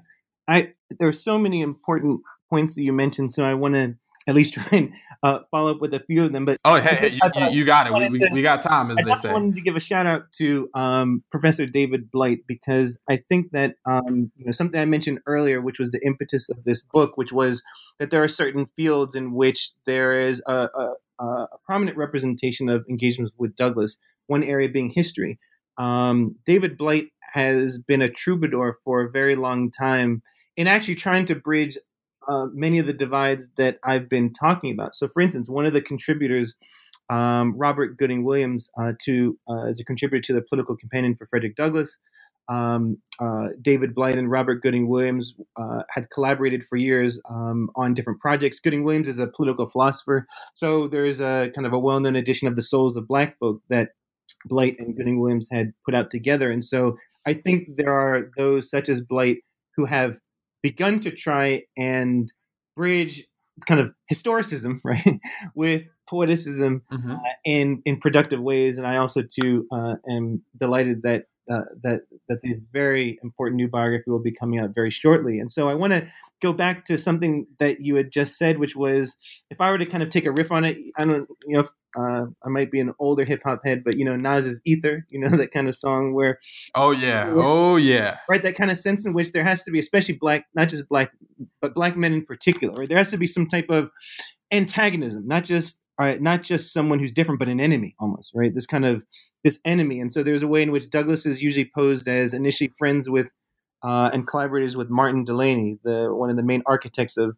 I 0.49 0.73
there 0.99 1.09
are 1.09 1.12
so 1.12 1.39
many 1.39 1.61
important 1.61 2.23
points 2.49 2.77
that 2.77 2.83
you 2.83 2.95
mentioned, 2.95 3.33
so 3.33 3.45
I 3.45 3.53
want 3.53 3.75
to 3.75 3.97
at 4.27 4.35
least 4.35 4.55
try 4.55 4.66
and 4.72 4.93
uh, 5.22 5.41
follow 5.51 5.70
up 5.70 5.81
with 5.81 5.95
a 5.95 6.01
few 6.01 6.24
of 6.24 6.33
them. 6.33 6.45
But 6.45 6.59
oh, 6.64 6.81
hey, 6.81 6.97
hey 6.97 7.09
you, 7.11 7.59
you, 7.59 7.64
got 7.64 7.87
it. 7.87 8.11
We, 8.11 8.18
to, 8.18 8.29
we, 8.33 8.43
got 8.43 8.62
time, 8.62 8.91
as 8.91 8.99
I 8.99 9.03
they 9.03 9.14
say. 9.14 9.29
I 9.29 9.33
wanted 9.33 9.55
to 9.57 9.61
give 9.61 9.77
a 9.77 9.81
shout 9.81 10.07
out 10.07 10.33
to 10.39 10.68
um, 10.74 11.22
Professor 11.31 11.66
David 11.66 12.11
Blight 12.11 12.41
because 12.47 12.99
I 13.09 13.16
think 13.16 13.53
that 13.53 13.74
um, 13.85 14.33
you 14.37 14.45
know 14.45 14.53
something 14.53 14.81
I 14.81 14.85
mentioned 14.85 15.20
earlier, 15.27 15.61
which 15.61 15.79
was 15.79 15.91
the 15.91 16.05
impetus 16.05 16.49
of 16.49 16.64
this 16.64 16.83
book, 16.83 17.16
which 17.16 17.33
was 17.33 17.62
that 17.99 18.11
there 18.11 18.22
are 18.22 18.29
certain 18.29 18.66
fields 18.77 19.14
in 19.14 19.33
which 19.33 19.72
there 19.87 20.20
is 20.20 20.43
a, 20.47 20.68
a, 20.74 21.24
a 21.24 21.47
prominent 21.64 21.97
representation 21.97 22.68
of 22.68 22.85
engagements 22.89 23.33
with 23.39 23.57
Douglass. 23.57 23.99
One 24.27 24.43
area 24.43 24.68
being 24.68 24.91
history. 24.91 25.39
Um, 25.79 26.37
David 26.45 26.77
Blight 26.77 27.09
has 27.33 27.79
been 27.79 28.03
a 28.03 28.09
troubadour 28.09 28.79
for 28.85 29.03
a 29.03 29.11
very 29.11 29.37
long 29.37 29.70
time 29.70 30.22
in 30.57 30.66
actually 30.66 30.95
trying 30.95 31.27
to 31.27 31.35
bridge 31.35 31.77
uh, 32.29 32.47
many 32.53 32.79
of 32.79 32.87
the 32.87 32.93
divides 32.93 33.49
that 33.57 33.79
I've 33.85 34.09
been 34.09 34.33
talking 34.33 34.72
about. 34.72 34.97
So, 34.97 35.09
for 35.09 35.20
instance, 35.20 35.49
one 35.49 35.66
of 35.66 35.72
the 35.72 35.81
contributors, 35.81 36.55
um, 37.11 37.57
Robert 37.57 37.97
Gooding 37.97 38.24
Williams, 38.24 38.70
uh, 38.81 38.93
to 39.03 39.39
uh, 39.49 39.66
as 39.66 39.81
a 39.81 39.85
contributor 39.85 40.22
to 40.22 40.33
the 40.33 40.43
political 40.43 40.77
companion 40.77 41.16
for 41.16 41.27
Frederick 41.27 41.57
Douglass. 41.57 41.99
Um, 42.49 42.99
uh, 43.20 43.49
David 43.61 43.93
Blight 43.93 44.16
and 44.16 44.31
Robert 44.31 44.62
Gooding 44.62 44.87
Williams 44.89 45.35
uh, 45.57 45.83
had 45.91 46.11
collaborated 46.11 46.62
for 46.62 46.77
years 46.77 47.20
um, 47.29 47.70
on 47.74 47.93
different 47.93 48.20
projects. 48.20 48.61
Gooding 48.61 48.85
Williams 48.85 49.09
is 49.09 49.18
a 49.18 49.27
political 49.27 49.68
philosopher, 49.68 50.27
so 50.55 50.87
there 50.87 51.05
is 51.05 51.20
a 51.20 51.51
kind 51.55 51.66
of 51.66 51.72
a 51.72 51.79
well-known 51.79 52.14
edition 52.14 52.47
of 52.47 52.55
the 52.55 52.62
Souls 52.62 52.97
of 52.97 53.09
Black 53.09 53.37
Folk 53.39 53.62
that 53.68 53.91
Blight 54.45 54.77
and 54.79 54.97
Gooding 54.97 55.20
Williams 55.20 55.49
had 55.51 55.72
put 55.85 55.95
out 55.95 56.11
together. 56.11 56.51
And 56.51 56.62
so 56.62 56.97
I 57.27 57.35
think 57.35 57.77
there 57.77 57.93
are 57.93 58.31
those 58.37 58.70
such 58.70 58.89
as 58.89 59.01
Blight 59.01 59.39
who 59.77 59.85
have 59.87 60.18
begun 60.67 60.99
to 60.99 61.12
try 61.12 61.62
and 61.77 62.33
bridge 62.75 63.25
kind 63.69 63.81
of 63.81 63.93
historicism, 64.12 64.81
right, 64.85 65.21
with 65.55 65.85
poeticism 66.11 66.83
mm-hmm. 66.93 67.12
uh, 67.12 67.19
in 67.45 67.83
in 67.85 68.01
productive 68.01 68.41
ways. 68.41 68.77
And 68.77 68.87
I 68.87 68.97
also 68.97 69.23
too 69.23 69.69
uh, 69.71 69.95
am 70.11 70.43
delighted 70.59 71.03
that 71.03 71.27
uh, 71.51 71.62
that 71.82 72.03
that 72.28 72.40
the 72.40 72.61
very 72.72 73.18
important 73.22 73.57
new 73.57 73.68
biography 73.68 74.11
will 74.11 74.18
be 74.18 74.32
coming 74.32 74.59
out 74.59 74.74
very 74.74 74.90
shortly. 74.90 75.38
And 75.38 75.51
so 75.51 75.68
I 75.68 75.74
want 75.74 75.92
to 75.92 76.07
go 76.42 76.53
back 76.53 76.84
to 76.86 76.99
something 76.99 77.47
that 77.61 77.80
you 77.80 77.94
had 77.97 78.11
just 78.11 78.36
said, 78.36 78.59
which 78.59 78.76
was 78.76 79.16
if 79.51 79.61
I 79.61 79.70
were 79.70 79.78
to 79.78 79.86
kind 79.86 80.03
of 80.03 80.09
take 80.09 80.26
a 80.26 80.32
riff 80.32 80.53
on 80.53 80.64
it, 80.64 80.76
I 80.97 81.05
don't, 81.05 81.28
you 81.47 81.57
know, 81.57 81.61
if, 81.61 81.68
uh, 81.97 82.26
I 82.44 82.49
might 82.49 82.70
be 82.70 82.80
an 82.80 82.92
older 82.99 83.24
hip 83.24 83.42
hop 83.44 83.61
head, 83.64 83.84
but 83.84 83.97
you 83.97 84.05
know, 84.05 84.16
Nas's 84.16 84.61
"Ether," 84.64 85.07
you 85.09 85.20
know, 85.20 85.28
that 85.36 85.53
kind 85.53 85.68
of 85.68 85.76
song 85.76 86.14
where, 86.14 86.38
oh 86.74 86.90
yeah, 86.90 87.32
where, 87.32 87.44
oh 87.44 87.76
yeah, 87.76 88.18
right, 88.28 88.42
that 88.42 88.57
kind 88.57 88.70
of 88.70 88.78
sense 88.78 89.07
in 89.07 89.12
which 89.12 89.32
there 89.32 89.44
has 89.44 89.62
to 89.64 89.70
be, 89.70 89.78
especially 89.78 90.16
black, 90.16 90.47
not 90.55 90.68
just 90.68 90.88
black, 90.88 91.12
but 91.61 91.74
black 91.74 91.97
men 91.97 92.12
in 92.12 92.24
particular, 92.24 92.74
right? 92.74 92.88
There 92.88 92.99
has 92.99 93.11
to 93.11 93.18
be 93.18 93.26
some 93.26 93.47
type 93.47 93.70
of 93.70 93.90
antagonism, 94.51 95.26
not 95.26 95.44
just 95.44 95.80
uh, 95.99 96.14
not 96.20 96.42
just 96.42 96.72
someone 96.72 96.99
who's 96.99 97.12
different, 97.12 97.38
but 97.38 97.49
an 97.49 97.61
enemy 97.61 97.94
almost, 97.99 98.32
right? 98.34 98.55
This 98.55 98.66
kind 98.66 98.84
of 98.84 99.03
this 99.44 99.61
enemy. 99.64 100.01
And 100.01 100.12
so 100.12 100.22
there's 100.22 100.42
a 100.42 100.49
way 100.49 100.62
in 100.62 100.72
which 100.72 100.90
Douglass 100.90 101.26
is 101.26 101.42
usually 101.42 101.70
posed 101.74 102.09
as 102.09 102.34
initially 102.34 102.72
friends 102.78 103.09
with 103.09 103.28
uh, 103.82 104.11
and 104.12 104.26
collaborators 104.26 104.76
with 104.76 104.90
Martin 104.90 105.24
Delany, 105.24 105.78
the 105.84 106.09
one 106.12 106.30
of 106.30 106.36
the 106.36 106.42
main 106.42 106.62
architects 106.66 107.16
of 107.16 107.36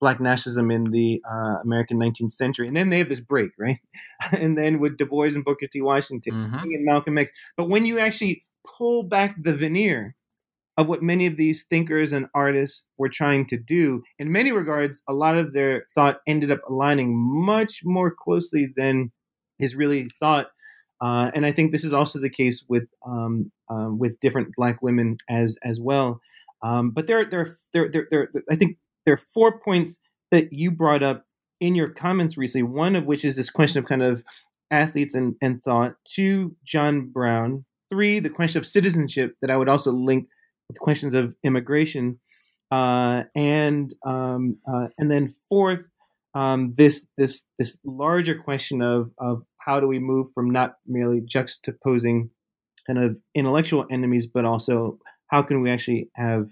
black 0.00 0.18
nationalism 0.18 0.70
in 0.70 0.90
the 0.90 1.20
uh, 1.30 1.56
American 1.62 1.98
19th 1.98 2.32
century. 2.32 2.66
And 2.66 2.76
then 2.76 2.88
they 2.88 2.98
have 2.98 3.08
this 3.08 3.20
break, 3.20 3.50
right? 3.58 3.78
and 4.32 4.56
then 4.56 4.78
with 4.78 4.96
Du 4.96 5.04
Bois 5.04 5.34
and 5.34 5.44
Booker 5.44 5.66
T. 5.70 5.80
Washington 5.80 6.32
mm-hmm. 6.32 6.54
and 6.54 6.84
Malcolm 6.84 7.18
X. 7.18 7.30
But 7.56 7.68
when 7.68 7.84
you 7.84 7.98
actually 7.98 8.44
pull 8.64 9.02
back 9.02 9.36
the 9.40 9.54
veneer 9.54 10.16
of 10.80 10.88
what 10.88 11.02
many 11.02 11.26
of 11.26 11.36
these 11.36 11.64
thinkers 11.64 12.12
and 12.12 12.26
artists 12.34 12.86
were 12.96 13.10
trying 13.10 13.44
to 13.46 13.58
do, 13.58 14.02
in 14.18 14.32
many 14.32 14.50
regards, 14.50 15.02
a 15.06 15.12
lot 15.12 15.36
of 15.36 15.52
their 15.52 15.84
thought 15.94 16.20
ended 16.26 16.50
up 16.50 16.60
aligning 16.66 17.14
much 17.14 17.82
more 17.84 18.10
closely 18.10 18.72
than 18.76 19.12
is 19.58 19.74
really 19.74 20.08
thought. 20.20 20.46
Uh, 21.02 21.30
and 21.34 21.44
I 21.44 21.52
think 21.52 21.70
this 21.70 21.84
is 21.84 21.92
also 21.92 22.18
the 22.18 22.30
case 22.30 22.64
with 22.66 22.84
um, 23.06 23.52
um, 23.68 23.98
with 23.98 24.20
different 24.20 24.54
Black 24.56 24.80
women 24.80 25.18
as 25.28 25.56
as 25.62 25.78
well. 25.78 26.20
Um, 26.62 26.90
but 26.90 27.06
there, 27.06 27.24
there, 27.24 27.56
there, 27.72 27.90
there, 27.90 28.06
there, 28.10 28.28
I 28.50 28.56
think 28.56 28.78
there 29.04 29.14
are 29.14 29.22
four 29.34 29.60
points 29.60 29.98
that 30.30 30.52
you 30.52 30.70
brought 30.70 31.02
up 31.02 31.24
in 31.60 31.74
your 31.74 31.90
comments 31.90 32.38
recently. 32.38 32.62
One 32.62 32.96
of 32.96 33.04
which 33.04 33.24
is 33.24 33.36
this 33.36 33.50
question 33.50 33.78
of 33.78 33.86
kind 33.86 34.02
of 34.02 34.24
athletes 34.70 35.14
and, 35.14 35.34
and 35.42 35.62
thought. 35.62 35.94
Two, 36.04 36.56
John 36.64 37.08
Brown. 37.08 37.64
Three, 37.92 38.20
the 38.20 38.30
question 38.30 38.58
of 38.60 38.66
citizenship 38.66 39.34
that 39.40 39.50
I 39.50 39.56
would 39.56 39.68
also 39.68 39.90
link 39.90 40.28
with 40.70 40.78
questions 40.78 41.14
of 41.14 41.34
immigration. 41.44 42.20
Uh, 42.70 43.24
and 43.34 43.92
um, 44.06 44.56
uh, 44.72 44.86
and 44.96 45.10
then 45.10 45.34
fourth, 45.48 45.88
um, 46.34 46.74
this 46.76 47.06
this 47.18 47.44
this 47.58 47.76
larger 47.84 48.36
question 48.36 48.80
of 48.80 49.10
of 49.18 49.42
how 49.58 49.80
do 49.80 49.88
we 49.88 49.98
move 49.98 50.28
from 50.32 50.50
not 50.50 50.74
merely 50.86 51.20
juxtaposing 51.20 52.30
kind 52.86 52.98
of 52.98 53.16
intellectual 53.34 53.84
enemies, 53.90 54.28
but 54.32 54.44
also 54.44 54.98
how 55.26 55.42
can 55.42 55.60
we 55.62 55.70
actually 55.70 56.08
have 56.14 56.46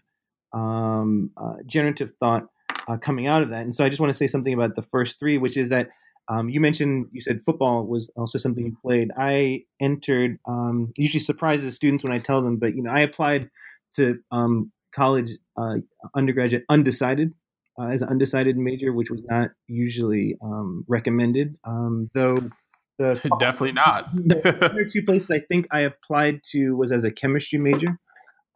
um, 0.52 1.30
uh, 1.36 1.54
generative 1.66 2.10
thought 2.18 2.46
uh, 2.88 2.96
coming 2.96 3.28
out 3.28 3.42
of 3.42 3.50
that. 3.50 3.62
And 3.62 3.74
so 3.74 3.84
I 3.84 3.88
just 3.88 4.00
want 4.00 4.10
to 4.10 4.18
say 4.18 4.26
something 4.26 4.52
about 4.52 4.74
the 4.74 4.82
first 4.82 5.20
three, 5.20 5.38
which 5.38 5.56
is 5.56 5.68
that 5.68 5.90
um, 6.28 6.48
you 6.48 6.60
mentioned 6.60 7.06
you 7.12 7.20
said 7.20 7.42
football 7.44 7.84
was 7.86 8.10
also 8.16 8.38
something 8.38 8.64
you 8.64 8.76
played. 8.82 9.10
I 9.16 9.64
entered 9.80 10.38
um, 10.46 10.92
usually 10.98 11.20
surprises 11.20 11.76
students 11.76 12.02
when 12.04 12.12
I 12.12 12.18
tell 12.18 12.42
them, 12.42 12.56
but 12.56 12.74
you 12.74 12.82
know 12.82 12.90
I 12.90 13.00
applied 13.00 13.48
to 13.94 14.14
um, 14.30 14.72
college 14.94 15.30
uh, 15.56 15.76
undergraduate 16.14 16.64
undecided 16.68 17.32
uh, 17.78 17.86
as 17.86 18.02
an 18.02 18.08
undecided 18.08 18.56
major, 18.56 18.92
which 18.92 19.10
was 19.10 19.22
not 19.24 19.50
usually 19.66 20.36
um, 20.42 20.84
recommended. 20.88 21.56
Um, 21.64 22.10
though 22.14 22.50
the 22.98 23.14
definitely 23.40 23.72
not. 23.72 24.14
the 24.14 24.64
other 24.64 24.84
two 24.84 25.02
places 25.02 25.30
I 25.30 25.40
think 25.40 25.66
I 25.70 25.80
applied 25.80 26.42
to 26.50 26.72
was 26.72 26.92
as 26.92 27.04
a 27.04 27.10
chemistry 27.10 27.58
major. 27.58 27.98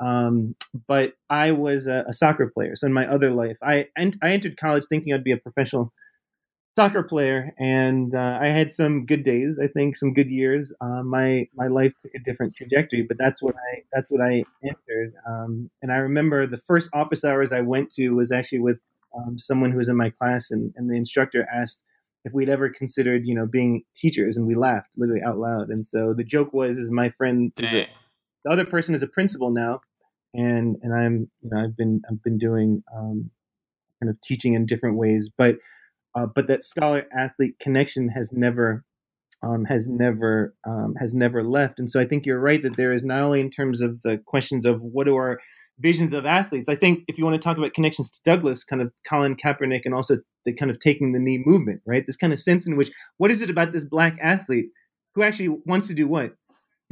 Um, 0.00 0.56
but 0.88 1.12
I 1.30 1.52
was 1.52 1.86
a, 1.86 2.04
a, 2.08 2.12
soccer 2.12 2.50
player. 2.52 2.74
So 2.74 2.88
in 2.88 2.92
my 2.92 3.06
other 3.06 3.30
life, 3.30 3.56
I 3.62 3.86
ent- 3.96 4.16
I 4.20 4.32
entered 4.32 4.56
college 4.56 4.84
thinking 4.88 5.14
I'd 5.14 5.22
be 5.22 5.30
a 5.30 5.36
professional 5.36 5.92
soccer 6.76 7.02
player, 7.02 7.52
and 7.58 8.14
uh, 8.14 8.38
I 8.40 8.48
had 8.48 8.72
some 8.72 9.06
good 9.06 9.24
days. 9.24 9.58
I 9.62 9.66
think 9.66 9.96
some 9.96 10.12
good 10.12 10.30
years. 10.30 10.72
Uh, 10.80 11.02
my 11.02 11.48
my 11.54 11.66
life 11.66 11.92
took 12.00 12.14
a 12.14 12.18
different 12.18 12.54
trajectory, 12.54 13.02
but 13.02 13.18
that's 13.18 13.42
what 13.42 13.54
I 13.54 13.82
that's 13.92 14.10
what 14.10 14.20
I 14.20 14.44
entered. 14.64 15.14
Um, 15.28 15.70
and 15.82 15.92
I 15.92 15.96
remember 15.96 16.46
the 16.46 16.56
first 16.56 16.90
office 16.92 17.24
hours 17.24 17.52
I 17.52 17.60
went 17.60 17.90
to 17.92 18.10
was 18.10 18.32
actually 18.32 18.60
with 18.60 18.78
um, 19.16 19.38
someone 19.38 19.70
who 19.70 19.78
was 19.78 19.88
in 19.88 19.96
my 19.96 20.10
class, 20.10 20.50
and, 20.50 20.72
and 20.76 20.90
the 20.90 20.96
instructor 20.96 21.46
asked 21.52 21.82
if 22.24 22.32
we'd 22.32 22.48
ever 22.48 22.68
considered, 22.68 23.26
you 23.26 23.34
know, 23.34 23.46
being 23.46 23.82
teachers, 23.94 24.36
and 24.36 24.46
we 24.46 24.54
laughed 24.54 24.94
literally 24.96 25.22
out 25.22 25.38
loud. 25.38 25.68
And 25.68 25.84
so 25.84 26.14
the 26.14 26.24
joke 26.24 26.52
was, 26.52 26.78
is 26.78 26.90
my 26.90 27.10
friend, 27.10 27.52
a, 27.82 27.88
the 28.44 28.50
other 28.50 28.64
person 28.64 28.94
is 28.94 29.02
a 29.02 29.08
principal 29.08 29.50
now, 29.50 29.80
and 30.34 30.76
and 30.82 30.94
I'm 30.94 31.30
you 31.42 31.50
know 31.50 31.62
I've 31.62 31.76
been 31.76 32.02
I've 32.10 32.22
been 32.22 32.38
doing 32.38 32.82
um, 32.96 33.30
kind 34.00 34.10
of 34.10 34.20
teaching 34.22 34.54
in 34.54 34.66
different 34.66 34.96
ways, 34.96 35.30
but 35.36 35.58
uh, 36.14 36.26
but 36.26 36.46
that 36.48 36.64
scholar 36.64 37.06
athlete 37.16 37.58
connection 37.58 38.08
has 38.08 38.32
never 38.32 38.84
um, 39.42 39.64
has 39.64 39.88
never 39.88 40.54
um, 40.66 40.94
has 41.00 41.14
never 41.14 41.42
left, 41.42 41.78
and 41.78 41.90
so 41.90 42.00
I 42.00 42.04
think 42.06 42.26
you're 42.26 42.40
right 42.40 42.62
that 42.62 42.76
there 42.76 42.92
is 42.92 43.02
not 43.02 43.20
only 43.20 43.40
in 43.40 43.50
terms 43.50 43.80
of 43.80 44.02
the 44.02 44.18
questions 44.18 44.64
of 44.64 44.80
what 44.82 45.08
are 45.08 45.14
our 45.14 45.40
visions 45.78 46.12
of 46.12 46.24
athletes. 46.24 46.68
I 46.68 46.76
think 46.76 47.04
if 47.08 47.18
you 47.18 47.24
want 47.24 47.34
to 47.34 47.44
talk 47.44 47.56
about 47.56 47.72
connections 47.72 48.10
to 48.10 48.20
Douglass, 48.24 48.62
kind 48.62 48.80
of 48.80 48.92
Colin 49.08 49.34
Kaepernick, 49.34 49.82
and 49.84 49.94
also 49.94 50.18
the 50.44 50.54
kind 50.54 50.70
of 50.70 50.78
taking 50.78 51.12
the 51.12 51.18
knee 51.18 51.42
movement, 51.44 51.80
right? 51.86 52.04
This 52.06 52.16
kind 52.16 52.32
of 52.32 52.38
sense 52.38 52.66
in 52.66 52.76
which 52.76 52.90
what 53.16 53.30
is 53.30 53.42
it 53.42 53.50
about 53.50 53.72
this 53.72 53.84
black 53.84 54.16
athlete 54.22 54.66
who 55.14 55.22
actually 55.22 55.48
wants 55.66 55.88
to 55.88 55.94
do 55.94 56.06
what? 56.06 56.32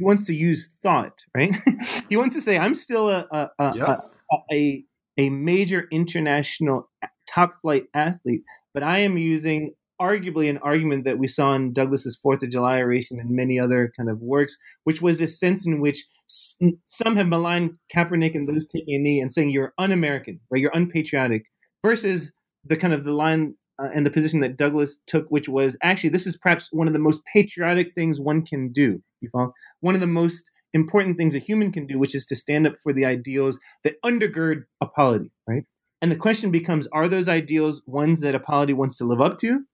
he 0.01 0.05
wants 0.05 0.25
to 0.25 0.33
use 0.33 0.71
thought, 0.81 1.13
right? 1.37 1.55
he 2.09 2.17
wants 2.17 2.33
to 2.33 2.41
say, 2.41 2.57
"I'm 2.57 2.73
still 2.73 3.07
a 3.07 3.27
a, 3.31 3.49
a, 3.59 3.77
yep. 3.77 4.11
a, 4.31 4.35
a, 4.51 4.83
a 5.17 5.29
major 5.29 5.87
international 5.91 6.89
top 7.33 7.61
flight 7.61 7.85
athlete, 7.93 8.43
but 8.73 8.83
I 8.83 8.99
am 8.99 9.17
using." 9.17 9.73
Arguably, 10.01 10.49
an 10.49 10.57
argument 10.57 11.03
that 11.03 11.19
we 11.19 11.27
saw 11.27 11.53
in 11.53 11.73
Douglass's 11.73 12.15
Fourth 12.15 12.41
of 12.41 12.49
July 12.49 12.79
oration 12.79 13.19
and 13.19 13.29
many 13.29 13.59
other 13.59 13.93
kind 13.95 14.09
of 14.09 14.19
works, 14.19 14.57
which 14.83 14.99
was 14.99 15.21
a 15.21 15.27
sense 15.27 15.67
in 15.67 15.79
which 15.79 16.07
some 16.25 17.15
have 17.17 17.27
maligned 17.27 17.75
Kaepernick 17.95 18.33
and 18.33 18.49
those 18.49 18.65
taking 18.65 18.95
a 18.95 18.97
knee 18.97 19.21
and 19.21 19.31
saying 19.31 19.51
you're 19.51 19.75
un-American, 19.77 20.39
right? 20.49 20.59
You're 20.59 20.71
unpatriotic, 20.73 21.43
versus 21.83 22.33
the 22.65 22.77
kind 22.77 22.95
of 22.95 23.03
the 23.03 23.11
line 23.11 23.57
uh, 23.79 23.89
and 23.93 24.03
the 24.03 24.09
position 24.09 24.39
that 24.39 24.57
Douglass 24.57 24.99
took, 25.05 25.27
which 25.29 25.47
was 25.47 25.77
actually 25.83 26.09
this 26.09 26.25
is 26.25 26.35
perhaps 26.35 26.69
one 26.71 26.87
of 26.87 26.93
the 26.93 26.99
most 26.99 27.21
patriotic 27.31 27.93
things 27.93 28.19
one 28.19 28.43
can 28.43 28.71
do. 28.71 29.03
You 29.19 29.29
follow? 29.31 29.53
One 29.81 29.93
of 29.93 30.01
the 30.01 30.07
most 30.07 30.49
important 30.73 31.17
things 31.17 31.35
a 31.35 31.39
human 31.39 31.71
can 31.71 31.85
do, 31.85 31.99
which 31.99 32.15
is 32.15 32.25
to 32.25 32.35
stand 32.35 32.65
up 32.65 32.75
for 32.81 32.91
the 32.91 33.05
ideals 33.05 33.59
that 33.83 34.01
undergird 34.01 34.63
a 34.81 34.87
polity, 34.87 35.29
right? 35.47 35.65
And 36.01 36.11
the 36.11 36.15
question 36.15 36.51
becomes: 36.51 36.87
Are 36.87 37.07
those 37.07 37.29
ideals 37.29 37.81
ones 37.85 38.21
that 38.21 38.35
a 38.35 38.39
polity 38.39 38.73
wants 38.73 38.97
to 38.97 39.05
live 39.05 39.21
up 39.21 39.37
to, 39.39 39.65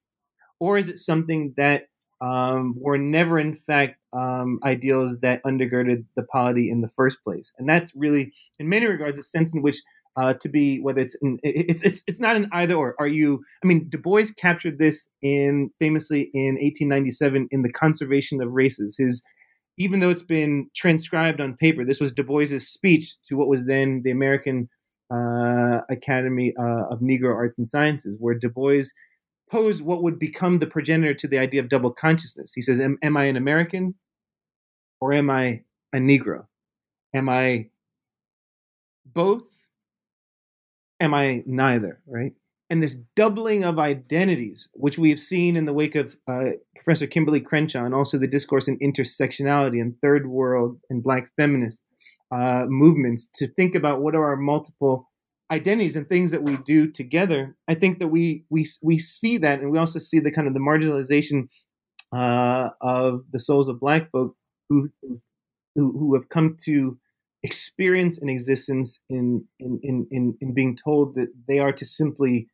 or 0.60 0.78
is 0.78 0.90
it 0.90 1.00
something 1.00 1.54
that 1.58 1.88
um, 2.20 2.76
were 2.78 2.98
never, 2.98 3.40
in 3.40 3.56
fact, 3.56 3.98
um, 4.14 4.60
ideals 4.64 5.20
that 5.20 5.44
undergirded 5.44 6.06
the 6.16 6.24
polity 6.24 6.70
in 6.70 6.82
the 6.82 6.90
first 6.90 7.24
place? 7.24 7.52
And 7.58 7.70
that's 7.70 7.94
really, 7.96 8.34
in 8.60 8.68
many 8.68 8.88
regards, 8.88 9.18
a 9.18 9.24
sense 9.24 9.54
in 9.54 9.62
which 9.62 9.78
uh, 10.18 10.34
to 10.34 10.50
be 10.50 10.80
whether 10.80 11.00
it's 11.00 11.16
it's 11.44 11.84
it's 11.84 12.04
it's 12.08 12.20
not 12.20 12.36
an 12.36 12.50
either 12.52 12.76
or. 12.76 12.96
Are 13.00 13.08
you? 13.08 13.44
I 13.64 13.68
mean, 13.68 13.88
Du 13.88 13.98
Bois 13.98 14.26
captured 14.38 14.80
this 14.80 15.10
in 15.22 15.70
famously 15.80 16.32
in 16.34 16.56
1897 16.56 17.48
in 17.52 17.62
the 17.62 17.72
Conservation 17.72 18.42
of 18.42 18.52
Races. 18.52 18.98
His 18.98 19.24
even 19.78 20.00
though 20.00 20.10
it's 20.10 20.24
been 20.24 20.70
transcribed 20.76 21.40
on 21.40 21.56
paper, 21.56 21.86
this 21.86 22.02
was 22.02 22.12
Du 22.12 22.24
Bois's 22.24 22.68
speech 22.68 23.22
to 23.28 23.36
what 23.36 23.48
was 23.48 23.68
then 23.68 24.02
the 24.04 24.10
American 24.10 24.70
uh, 25.12 25.82
Academy 25.90 26.54
uh, 26.60 26.86
of 26.90 27.00
Negro 27.00 27.34
Arts 27.36 27.58
and 27.58 27.68
Sciences, 27.68 28.18
where 28.20 28.36
Du 28.36 28.50
Bois 28.50 28.84
posed 29.50 29.84
what 29.84 30.04
would 30.04 30.20
become 30.20 30.60
the 30.60 30.68
progenitor 30.68 31.14
to 31.14 31.28
the 31.28 31.40
idea 31.40 31.62
of 31.62 31.70
double 31.70 31.92
consciousness. 31.92 32.54
He 32.54 32.62
says, 32.62 32.80
"Am, 32.80 32.98
am 33.02 33.16
I 33.18 33.26
an 33.26 33.38
American, 33.38 33.96
or 35.00 35.14
am 35.14 35.30
I 35.30 35.62
a 35.94 35.98
Negro? 35.98 36.48
Am 37.14 37.30
I 37.30 37.70
both?" 39.06 39.58
am 41.00 41.14
I 41.14 41.44
neither, 41.46 42.02
right? 42.08 42.34
And 42.70 42.84
this 42.84 43.00
doubling 43.16 43.64
of 43.64 43.80
identities, 43.80 44.68
which 44.74 44.98
we 44.98 45.10
have 45.10 45.20
seen 45.20 45.56
in 45.56 45.66
the 45.66 45.74
wake 45.74 45.96
of 45.96 46.18
uh, 46.28 46.52
Professor 46.76 47.08
Kimberlé 47.08 47.44
Crenshaw 47.44 47.86
and 47.86 47.96
also 47.96 48.18
the 48.18 48.28
discourse 48.28 48.68
in 48.68 48.78
intersectionality 48.80 49.82
and 49.82 49.96
third 50.02 50.28
world 50.28 50.80
and 50.90 51.04
black 51.04 51.32
feminist 51.38 51.82
uh, 52.32 52.66
movements, 52.68 53.28
to 53.36 53.48
think 53.48 53.76
about 53.76 54.02
what 54.02 54.16
are 54.16 54.26
our 54.26 54.36
multiple 54.36 55.10
identities 55.50 55.96
and 55.96 56.10
things 56.10 56.32
that 56.32 56.44
we 56.44 56.58
do 56.58 56.92
together. 56.92 57.56
I 57.68 57.76
think 57.76 58.00
that 58.00 58.10
we 58.10 58.46
we 58.50 58.68
we 58.82 58.98
see 58.98 59.38
that, 59.38 59.60
and 59.60 59.72
we 59.72 59.78
also 59.78 60.00
see 60.00 60.20
the 60.20 60.32
kind 60.32 60.48
of 60.48 60.54
the 60.54 60.60
marginalization 60.60 61.48
uh, 62.12 62.70
of 62.82 63.24
the 63.32 63.40
souls 63.40 63.68
of 63.68 63.80
black 63.80 64.12
folk 64.12 64.36
who 64.70 64.90
who, 65.76 65.92
who 65.98 66.16
have 66.16 66.30
come 66.30 66.58
to 66.66 66.98
experience 67.44 68.18
an 68.18 68.30
existence 68.30 69.00
in, 69.10 69.46
in, 69.60 69.80
in, 69.84 70.08
in, 70.12 70.38
in 70.42 70.54
being 70.54 70.76
told 70.76 71.16
that 71.16 71.28
they 71.48 71.60
are 71.60 71.72
to 71.72 71.86
simply 71.86 72.48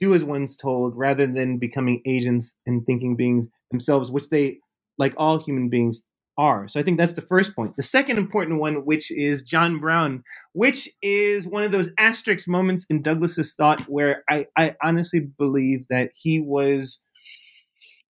do 0.00 0.14
as 0.14 0.24
one's 0.24 0.56
told 0.56 0.96
rather 0.96 1.26
than 1.26 1.58
becoming 1.58 2.02
agents 2.06 2.54
and 2.66 2.84
thinking 2.84 3.14
beings 3.14 3.46
themselves, 3.70 4.10
which 4.10 4.30
they, 4.30 4.58
like 4.98 5.14
all 5.16 5.38
human 5.38 5.68
beings, 5.68 6.02
are. 6.38 6.68
So 6.68 6.80
I 6.80 6.82
think 6.82 6.98
that's 6.98 7.12
the 7.12 7.22
first 7.22 7.54
point. 7.54 7.76
The 7.76 7.82
second 7.82 8.18
important 8.18 8.60
one, 8.60 8.86
which 8.86 9.10
is 9.10 9.42
John 9.42 9.78
Brown, 9.78 10.24
which 10.52 10.88
is 11.02 11.46
one 11.46 11.62
of 11.62 11.72
those 11.72 11.90
asterisk 11.98 12.48
moments 12.48 12.86
in 12.88 13.02
Douglass's 13.02 13.54
thought 13.54 13.82
where 13.82 14.24
I, 14.28 14.46
I 14.56 14.74
honestly 14.82 15.20
believe 15.20 15.86
that 15.88 16.10
he 16.14 16.40
was 16.40 17.00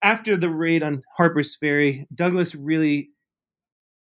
after 0.02 0.36
the 0.36 0.50
raid 0.50 0.82
on 0.82 1.02
Harper's 1.16 1.56
Ferry, 1.56 2.06
Douglass 2.14 2.54
really 2.54 3.10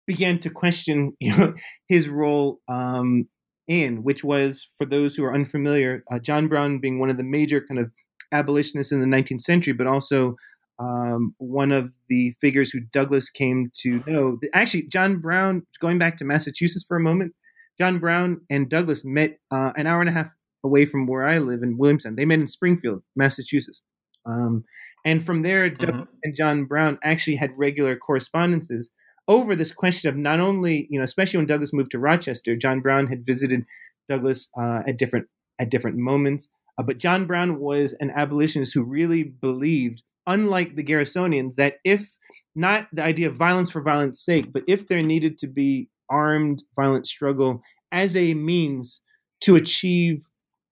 began 0.08 0.40
to 0.40 0.50
question 0.50 1.14
you 1.20 1.36
know, 1.38 1.54
his 1.88 2.10
role 2.10 2.60
um, 2.68 3.28
in, 3.68 4.04
which 4.04 4.24
was, 4.24 4.68
for 4.78 4.86
those 4.86 5.16
who 5.16 5.24
are 5.24 5.34
unfamiliar, 5.34 6.04
uh, 6.12 6.20
John 6.20 6.48
Brown 6.48 6.80
being 6.80 7.00
one 7.00 7.10
of 7.10 7.18
the 7.18 7.24
major 7.24 7.62
kind 7.62 7.80
of 7.80 7.92
abolitionists 8.32 8.92
in 8.92 9.00
the 9.00 9.06
19th 9.06 9.42
century, 9.42 9.74
but 9.74 9.88
also 9.88 10.36
um, 10.80 11.36
one 11.38 11.72
of 11.72 11.94
the 12.08 12.34
figures 12.40 12.72
who 12.72 12.80
Douglass 12.80 13.30
came 13.30 13.72
to 13.80 14.04
know. 14.08 14.40
Actually, 14.54 14.84
John 14.84 15.18
Brown, 15.18 15.68
going 15.80 16.00
back 16.00 16.18
to 16.18 16.26
Massachusetts 16.26 16.86
for 16.88 16.98
a 16.98 17.02
moment, 17.02 17.34
John 17.78 18.00
Brown 18.00 18.42
and 18.50 18.70
Douglass 18.70 19.04
met 19.06 19.40
uh, 19.52 19.72
an 19.76 19.88
hour 19.88 20.00
and 20.00 20.10
a 20.10 20.14
half 20.14 20.30
away 20.64 20.86
from 20.86 21.08
where 21.08 21.28
I 21.28 21.38
live 21.40 21.64
in 21.64 21.78
Williamstown. 21.78 22.16
They 22.16 22.26
met 22.26 22.40
in 22.40 22.48
Springfield, 22.48 23.04
Massachusetts. 23.16 23.82
Um, 24.26 24.64
and 25.06 25.24
from 25.24 25.44
there, 25.44 25.70
mm-hmm. 25.70 25.86
Doug 25.86 26.08
and 26.24 26.36
John 26.36 26.66
Brown 26.66 27.00
actually 27.04 27.38
had 27.38 27.58
regular 27.58 27.96
correspondences 27.96 28.92
over 29.28 29.56
this 29.56 29.72
question 29.72 30.10
of 30.10 30.18
not 30.18 30.40
only, 30.40 30.88
you 30.90 30.98
know, 30.98 31.04
especially 31.04 31.38
when 31.38 31.46
Douglass 31.46 31.72
moved 31.72 31.92
to 31.92 32.00
Rochester, 32.00 32.56
John 32.56 32.82
Brown 32.82 33.08
had 33.08 33.26
visited 33.26 33.66
Douglass 34.10 34.50
uh, 34.60 34.82
at 34.88 34.98
different 34.98 35.28
at 35.60 35.70
different 35.70 35.98
moments. 35.98 36.50
Uh, 36.78 36.84
but 36.84 36.98
John 36.98 37.26
Brown 37.26 37.60
was 37.60 37.94
an 38.00 38.12
abolitionist 38.12 38.74
who 38.74 38.84
really 38.84 39.24
believed, 39.24 40.04
unlike 40.30 40.76
the 40.76 40.84
Garrisonians, 40.84 41.56
that 41.56 41.80
if 41.84 42.10
not 42.56 42.88
the 42.94 43.04
idea 43.04 43.28
of 43.28 43.36
violence 43.36 43.72
for 43.72 43.82
violence 43.82 44.24
sake, 44.24 44.54
but 44.54 44.64
if 44.68 44.88
there 44.88 45.02
needed 45.02 45.38
to 45.40 45.48
be 45.48 45.90
armed 46.10 46.64
violent 46.76 47.06
struggle 47.06 47.62
as 47.92 48.16
a 48.16 48.34
means 48.36 49.02
to 49.42 49.56
achieve 49.56 50.24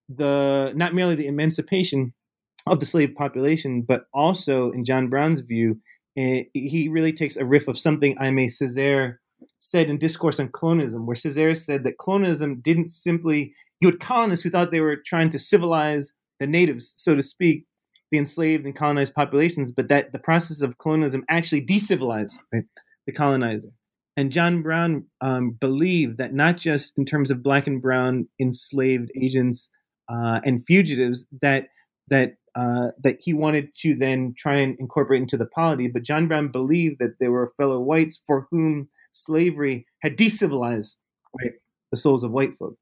the 0.08 0.72
not 0.76 0.94
merely 0.94 1.16
the 1.16 1.28
emancipation 1.28 2.14
of 2.66 2.80
the 2.80 2.86
slave 2.86 3.14
population, 3.16 3.82
but 3.82 4.06
also 4.14 4.72
in 4.72 4.86
John 4.86 5.10
Brown's 5.10 5.42
view, 5.42 5.80
eh, 6.18 6.44
he 6.54 6.88
really 6.88 7.14
takes 7.14 7.36
a 7.36 7.46
riff 7.46 7.68
of 7.68 7.78
something 7.78 8.16
Aimé 8.18 8.46
Césaire 8.46 9.18
said 9.60 9.90
in 9.90 9.98
Discourse 9.98 10.40
on 10.40 10.50
Colonialism, 10.50 11.06
where 11.06 11.16
Césaire 11.16 11.58
said 11.58 11.84
that 11.84 11.98
colonialism 12.00 12.60
didn't 12.62 12.90
simply, 12.90 13.54
you 13.82 13.90
had 13.90 14.00
colonists 14.00 14.44
who 14.44 14.50
thought 14.50 14.72
they 14.72 14.82
were 14.82 14.98
trying 14.98 15.30
to 15.30 15.40
civilize 15.40 16.14
the 16.40 16.48
natives, 16.48 16.94
so 16.96 17.16
to 17.16 17.22
speak, 17.22 17.66
the 18.12 18.18
enslaved 18.18 18.66
and 18.66 18.76
colonized 18.76 19.14
populations, 19.14 19.72
but 19.72 19.90
that 19.90 20.12
the 20.12 20.20
process 20.20 20.62
of 20.62 20.78
colonialism 20.78 21.26
actually 21.30 21.66
decivilized 21.66 22.38
right, 22.54 22.64
the 23.06 23.12
colonizer. 23.12 23.70
And 24.16 24.32
John 24.32 24.64
Brown 24.64 25.06
um, 25.22 25.52
believed 25.52 26.18
that 26.18 26.34
not 26.34 26.58
just 26.58 26.98
in 26.98 27.06
terms 27.06 27.30
of 27.30 27.44
black 27.44 27.68
and 27.68 27.82
brown 27.82 28.28
enslaved 28.40 29.12
agents 29.16 29.70
uh, 30.10 30.40
and 30.44 30.66
fugitives, 30.66 31.28
that 31.42 31.68
that 32.08 32.38
uh, 32.56 32.88
that 33.04 33.20
he 33.22 33.34
wanted 33.34 33.72
to 33.76 33.94
then 33.94 34.34
try 34.36 34.56
and 34.56 34.76
incorporate 34.80 35.22
into 35.22 35.38
the 35.38 35.46
polity, 35.46 35.88
but 35.88 36.02
John 36.02 36.28
Brown 36.28 36.48
believed 36.48 36.98
that 37.00 37.20
there 37.20 37.32
were 37.32 37.54
fellow 37.56 37.80
whites 37.80 38.20
for 38.26 38.48
whom 38.50 38.88
slavery 39.12 39.86
had 40.02 40.18
decivilized 40.18 40.96
right, 41.40 41.52
the 41.92 41.98
souls 41.98 42.24
of 42.24 42.32
white 42.32 42.58
folk, 42.58 42.78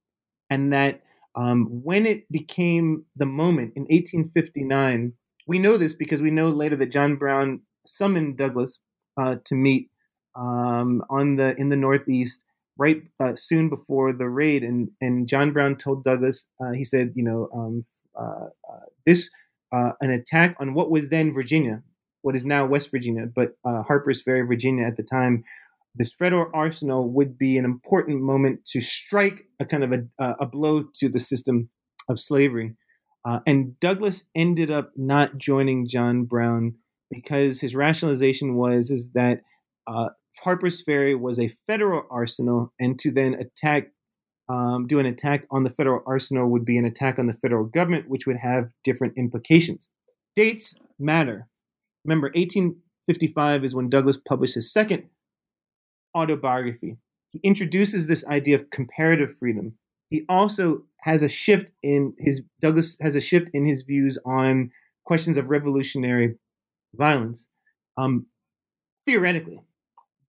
and 0.49 0.71
that 0.71 1.01
um, 1.35 1.65
when 1.83 2.05
it 2.05 2.31
became 2.31 3.05
the 3.15 3.25
moment 3.25 3.73
in 3.75 3.83
1859, 3.83 5.13
we 5.47 5.59
know 5.59 5.77
this 5.77 5.93
because 5.93 6.21
we 6.21 6.31
know 6.31 6.47
later 6.47 6.75
that 6.77 6.91
John 6.91 7.15
Brown 7.17 7.61
summoned 7.85 8.37
Douglass 8.37 8.79
uh, 9.17 9.35
to 9.45 9.55
meet 9.55 9.89
um, 10.35 11.03
on 11.09 11.35
the 11.35 11.55
in 11.59 11.69
the 11.69 11.75
Northeast 11.75 12.45
right 12.77 13.03
uh, 13.19 13.33
soon 13.35 13.69
before 13.69 14.13
the 14.13 14.27
raid, 14.27 14.63
and 14.63 14.89
and 15.01 15.27
John 15.27 15.51
Brown 15.51 15.75
told 15.75 16.03
Douglass, 16.03 16.47
uh, 16.63 16.71
he 16.71 16.83
said, 16.83 17.13
you 17.15 17.23
know, 17.23 17.49
um, 17.53 17.83
uh, 18.17 18.47
uh, 18.69 18.85
this 19.05 19.29
uh, 19.71 19.91
an 20.01 20.11
attack 20.11 20.55
on 20.59 20.73
what 20.73 20.89
was 20.89 21.09
then 21.09 21.33
Virginia, 21.33 21.83
what 22.21 22.35
is 22.35 22.45
now 22.45 22.65
West 22.65 22.91
Virginia, 22.91 23.27
but 23.33 23.55
Harper's 23.65 24.21
Ferry, 24.21 24.41
Virginia 24.41 24.85
at 24.85 24.97
the 24.97 25.03
time. 25.03 25.43
This 25.95 26.13
federal 26.13 26.51
arsenal 26.53 27.09
would 27.13 27.37
be 27.37 27.57
an 27.57 27.65
important 27.65 28.21
moment 28.21 28.65
to 28.65 28.81
strike 28.81 29.45
a 29.59 29.65
kind 29.65 29.83
of 29.83 29.91
a, 29.93 30.35
a 30.41 30.45
blow 30.45 30.83
to 30.95 31.09
the 31.09 31.19
system 31.19 31.69
of 32.09 32.19
slavery. 32.19 32.75
and 33.47 33.79
Douglass 33.79 34.27
ended 34.35 34.69
up 34.69 34.91
not 34.95 35.37
joining 35.37 35.87
John 35.87 36.25
Brown 36.25 36.75
because 37.09 37.61
his 37.61 37.75
rationalization 37.75 38.55
was 38.55 38.91
is 38.91 39.11
that 39.13 39.41
uh, 39.87 40.09
Harper's 40.43 40.81
Ferry 40.81 41.15
was 41.15 41.39
a 41.39 41.53
federal 41.67 42.03
arsenal, 42.09 42.73
and 42.79 42.99
to 42.99 43.11
then 43.11 43.35
attack, 43.35 43.91
um, 44.49 44.85
do 44.87 44.99
an 44.99 45.05
attack 45.05 45.45
on 45.49 45.63
the 45.63 45.69
federal 45.69 46.03
arsenal 46.05 46.49
would 46.49 46.65
be 46.65 46.77
an 46.77 46.85
attack 46.85 47.17
on 47.17 47.27
the 47.27 47.33
federal 47.33 47.65
government, 47.65 48.09
which 48.09 48.27
would 48.27 48.37
have 48.37 48.69
different 48.83 49.13
implications. 49.17 49.89
Dates 50.35 50.75
matter. 50.99 51.47
Remember, 52.03 52.27
1855 52.35 53.63
is 53.63 53.73
when 53.73 53.89
Douglass 53.89 54.17
published 54.17 54.55
his 54.55 54.71
second 54.71 55.03
autobiography. 56.15 56.97
He 57.31 57.39
introduces 57.43 58.07
this 58.07 58.25
idea 58.27 58.55
of 58.55 58.69
comparative 58.69 59.35
freedom. 59.37 59.77
He 60.09 60.23
also 60.29 60.83
has 61.01 61.21
a 61.21 61.27
shift 61.27 61.71
in 61.83 62.13
his 62.17 62.43
Douglass 62.61 62.97
has 63.01 63.15
a 63.15 63.21
shift 63.21 63.49
in 63.53 63.65
his 63.65 63.83
views 63.83 64.17
on 64.25 64.71
questions 65.03 65.37
of 65.37 65.49
revolutionary 65.49 66.35
violence. 66.93 67.47
Um, 67.97 68.27
theoretically, 69.05 69.61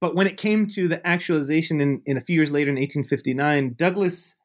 but 0.01 0.14
when 0.14 0.26
it 0.26 0.37
came 0.37 0.66
to 0.68 0.89
the 0.89 1.05
actualization 1.07 1.80
in, 1.80 2.03
in 2.05 2.16
a 2.16 2.20
few 2.20 2.37
years 2.37 2.51
later 2.51 2.70
in 2.70 2.76
1859, 2.76 3.74
Douglass 3.76 4.37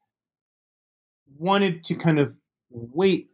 wanted 1.38 1.84
to 1.86 1.96
kind 1.96 2.20
of 2.20 2.36
wait 2.70 3.30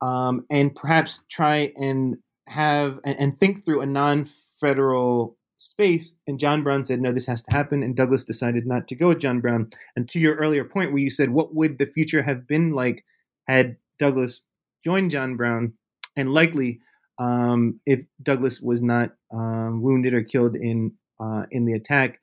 um, 0.00 0.44
and 0.50 0.74
perhaps 0.74 1.24
try 1.30 1.72
and 1.76 2.18
have 2.48 2.98
and, 3.04 3.18
and 3.18 3.38
think 3.38 3.64
through 3.64 3.80
a 3.80 3.86
non-federal 3.86 5.36
space. 5.62 6.14
And 6.26 6.38
John 6.38 6.62
Brown 6.62 6.84
said, 6.84 7.00
no, 7.00 7.12
this 7.12 7.26
has 7.26 7.42
to 7.42 7.56
happen. 7.56 7.82
And 7.82 7.96
Douglass 7.96 8.24
decided 8.24 8.66
not 8.66 8.88
to 8.88 8.94
go 8.94 9.08
with 9.08 9.20
John 9.20 9.40
Brown. 9.40 9.70
And 9.96 10.08
to 10.08 10.18
your 10.18 10.36
earlier 10.36 10.64
point, 10.64 10.92
where 10.92 11.02
you 11.02 11.10
said, 11.10 11.30
what 11.30 11.54
would 11.54 11.78
the 11.78 11.86
future 11.86 12.22
have 12.22 12.46
been 12.46 12.72
like 12.72 13.04
had 13.48 13.76
Douglass 13.98 14.42
joined 14.84 15.10
John 15.10 15.36
Brown? 15.36 15.74
And 16.16 16.32
likely, 16.32 16.80
um, 17.18 17.80
if 17.86 18.04
Douglass 18.22 18.60
was 18.60 18.82
not 18.82 19.10
um, 19.32 19.82
wounded 19.82 20.14
or 20.14 20.22
killed 20.22 20.56
in 20.56 20.92
uh, 21.20 21.44
in 21.50 21.64
the 21.64 21.74
attack. 21.74 22.20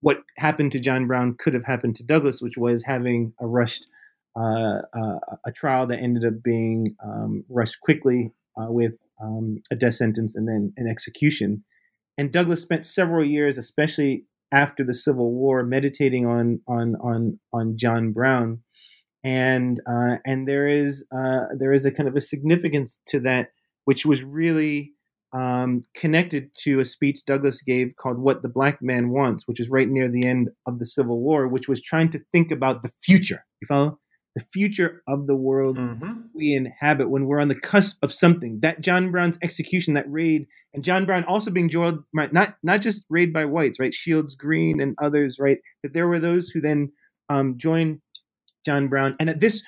What 0.00 0.22
happened 0.36 0.72
to 0.72 0.80
John 0.80 1.06
Brown 1.06 1.34
could 1.36 1.54
have 1.54 1.64
happened 1.64 1.96
to 1.96 2.04
Douglass, 2.04 2.40
which 2.40 2.56
was 2.56 2.84
having 2.84 3.34
a 3.40 3.46
rushed 3.46 3.86
uh, 4.38 4.82
uh, 4.96 5.18
a 5.44 5.52
trial 5.52 5.86
that 5.88 5.98
ended 5.98 6.24
up 6.24 6.42
being 6.42 6.94
um, 7.04 7.44
rushed 7.48 7.80
quickly 7.80 8.30
uh, 8.56 8.70
with 8.70 8.94
um, 9.20 9.60
a 9.72 9.74
death 9.74 9.94
sentence 9.94 10.36
and 10.36 10.46
then 10.46 10.72
an 10.76 10.86
execution. 10.86 11.64
And 12.18 12.32
Douglass 12.32 12.60
spent 12.60 12.84
several 12.84 13.24
years, 13.24 13.56
especially 13.56 14.24
after 14.52 14.84
the 14.84 14.92
Civil 14.92 15.32
War, 15.32 15.62
meditating 15.62 16.26
on 16.26 16.60
on 16.66 16.96
on 16.96 17.38
on 17.52 17.76
John 17.76 18.12
Brown, 18.12 18.62
and 19.22 19.80
uh, 19.88 20.16
and 20.26 20.48
there 20.48 20.66
is 20.66 21.06
uh, 21.16 21.46
there 21.56 21.72
is 21.72 21.86
a 21.86 21.92
kind 21.92 22.08
of 22.08 22.16
a 22.16 22.20
significance 22.20 23.00
to 23.06 23.20
that, 23.20 23.50
which 23.84 24.04
was 24.04 24.24
really 24.24 24.92
um, 25.32 25.84
connected 25.94 26.50
to 26.64 26.80
a 26.80 26.84
speech 26.84 27.24
Douglass 27.26 27.62
gave 27.62 27.94
called 27.96 28.18
What 28.18 28.42
the 28.42 28.48
Black 28.48 28.78
Man 28.82 29.10
Wants, 29.10 29.44
which 29.46 29.60
is 29.60 29.68
right 29.68 29.88
near 29.88 30.08
the 30.08 30.26
end 30.26 30.48
of 30.66 30.78
the 30.78 30.86
Civil 30.86 31.20
War, 31.20 31.46
which 31.46 31.68
was 31.68 31.80
trying 31.80 32.08
to 32.10 32.20
think 32.32 32.50
about 32.50 32.82
the 32.82 32.90
future. 33.02 33.44
You 33.60 33.66
follow? 33.66 33.98
The 34.38 34.44
future 34.52 35.02
of 35.08 35.26
the 35.26 35.34
world 35.34 35.78
mm-hmm. 35.78 36.20
we 36.32 36.52
inhabit 36.54 37.10
when 37.10 37.26
we're 37.26 37.40
on 37.40 37.48
the 37.48 37.58
cusp 37.58 37.98
of 38.04 38.12
something. 38.12 38.60
That 38.60 38.80
John 38.80 39.10
Brown's 39.10 39.36
execution, 39.42 39.94
that 39.94 40.08
raid, 40.08 40.46
and 40.72 40.84
John 40.84 41.06
Brown 41.06 41.24
also 41.24 41.50
being 41.50 41.68
joined, 41.68 42.00
not, 42.12 42.54
not 42.62 42.80
just 42.80 43.04
raid 43.10 43.32
by 43.32 43.46
whites, 43.46 43.80
right? 43.80 43.92
Shields 43.92 44.36
Green 44.36 44.80
and 44.80 44.94
others, 45.02 45.38
right? 45.40 45.58
That 45.82 45.92
there 45.92 46.06
were 46.06 46.20
those 46.20 46.50
who 46.50 46.60
then 46.60 46.92
um, 47.28 47.54
joined 47.56 48.00
John 48.64 48.86
Brown, 48.86 49.16
and 49.18 49.28
that 49.28 49.40
this, 49.40 49.64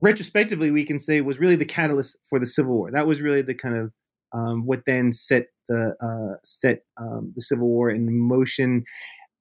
retrospectively, 0.00 0.72
we 0.72 0.84
can 0.84 0.98
say 0.98 1.20
was 1.20 1.38
really 1.38 1.56
the 1.56 1.64
catalyst 1.64 2.18
for 2.28 2.40
the 2.40 2.46
Civil 2.46 2.74
War. 2.74 2.90
That 2.90 3.06
was 3.06 3.20
really 3.20 3.42
the 3.42 3.54
kind 3.54 3.76
of 3.76 3.92
um, 4.32 4.66
what 4.66 4.86
then 4.86 5.12
set 5.12 5.46
the 5.68 5.94
uh, 6.02 6.36
set 6.42 6.82
um, 7.00 7.32
the 7.36 7.42
Civil 7.42 7.68
War 7.68 7.90
in 7.90 8.18
motion, 8.18 8.82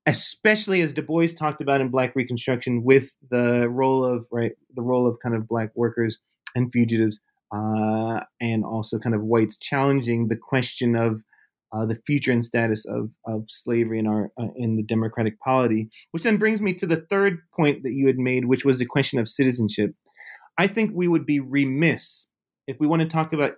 especially 0.09 0.81
as 0.81 0.91
Du 0.91 1.03
Bois 1.03 1.27
talked 1.27 1.61
about 1.61 1.81
in 1.81 1.89
Black 1.89 2.15
Reconstruction, 2.15 2.83
with 2.83 3.15
the 3.29 3.69
role 3.69 4.03
of 4.03 4.25
right 4.31 4.53
the 4.75 4.81
role 4.81 5.07
of 5.07 5.19
kind 5.19 5.35
of 5.35 5.47
black 5.47 5.69
workers 5.75 6.17
and 6.55 6.71
fugitives, 6.71 7.21
uh, 7.53 8.21
and 8.41 8.65
also 8.65 8.97
kind 8.97 9.15
of 9.15 9.21
whites 9.21 9.57
challenging 9.57 10.27
the 10.27 10.35
question 10.35 10.95
of 10.95 11.21
uh, 11.71 11.85
the 11.85 11.99
future 12.07 12.31
and 12.31 12.43
status 12.43 12.85
of, 12.85 13.11
of 13.27 13.43
slavery 13.47 13.99
in 13.99 14.07
our 14.07 14.31
uh, 14.39 14.47
in 14.55 14.75
the 14.77 14.83
democratic 14.83 15.39
polity, 15.39 15.89
which 16.11 16.23
then 16.23 16.37
brings 16.37 16.61
me 16.61 16.73
to 16.73 16.87
the 16.87 17.05
third 17.09 17.39
point 17.55 17.83
that 17.83 17.93
you 17.93 18.07
had 18.07 18.17
made, 18.17 18.45
which 18.45 18.65
was 18.65 18.79
the 18.79 18.85
question 18.85 19.19
of 19.19 19.29
citizenship. 19.29 19.93
I 20.57 20.65
think 20.65 20.91
we 20.93 21.07
would 21.07 21.25
be 21.25 21.39
remiss 21.39 22.25
if 22.67 22.79
we 22.79 22.87
want 22.87 23.01
to 23.03 23.07
talk 23.07 23.31
about 23.31 23.53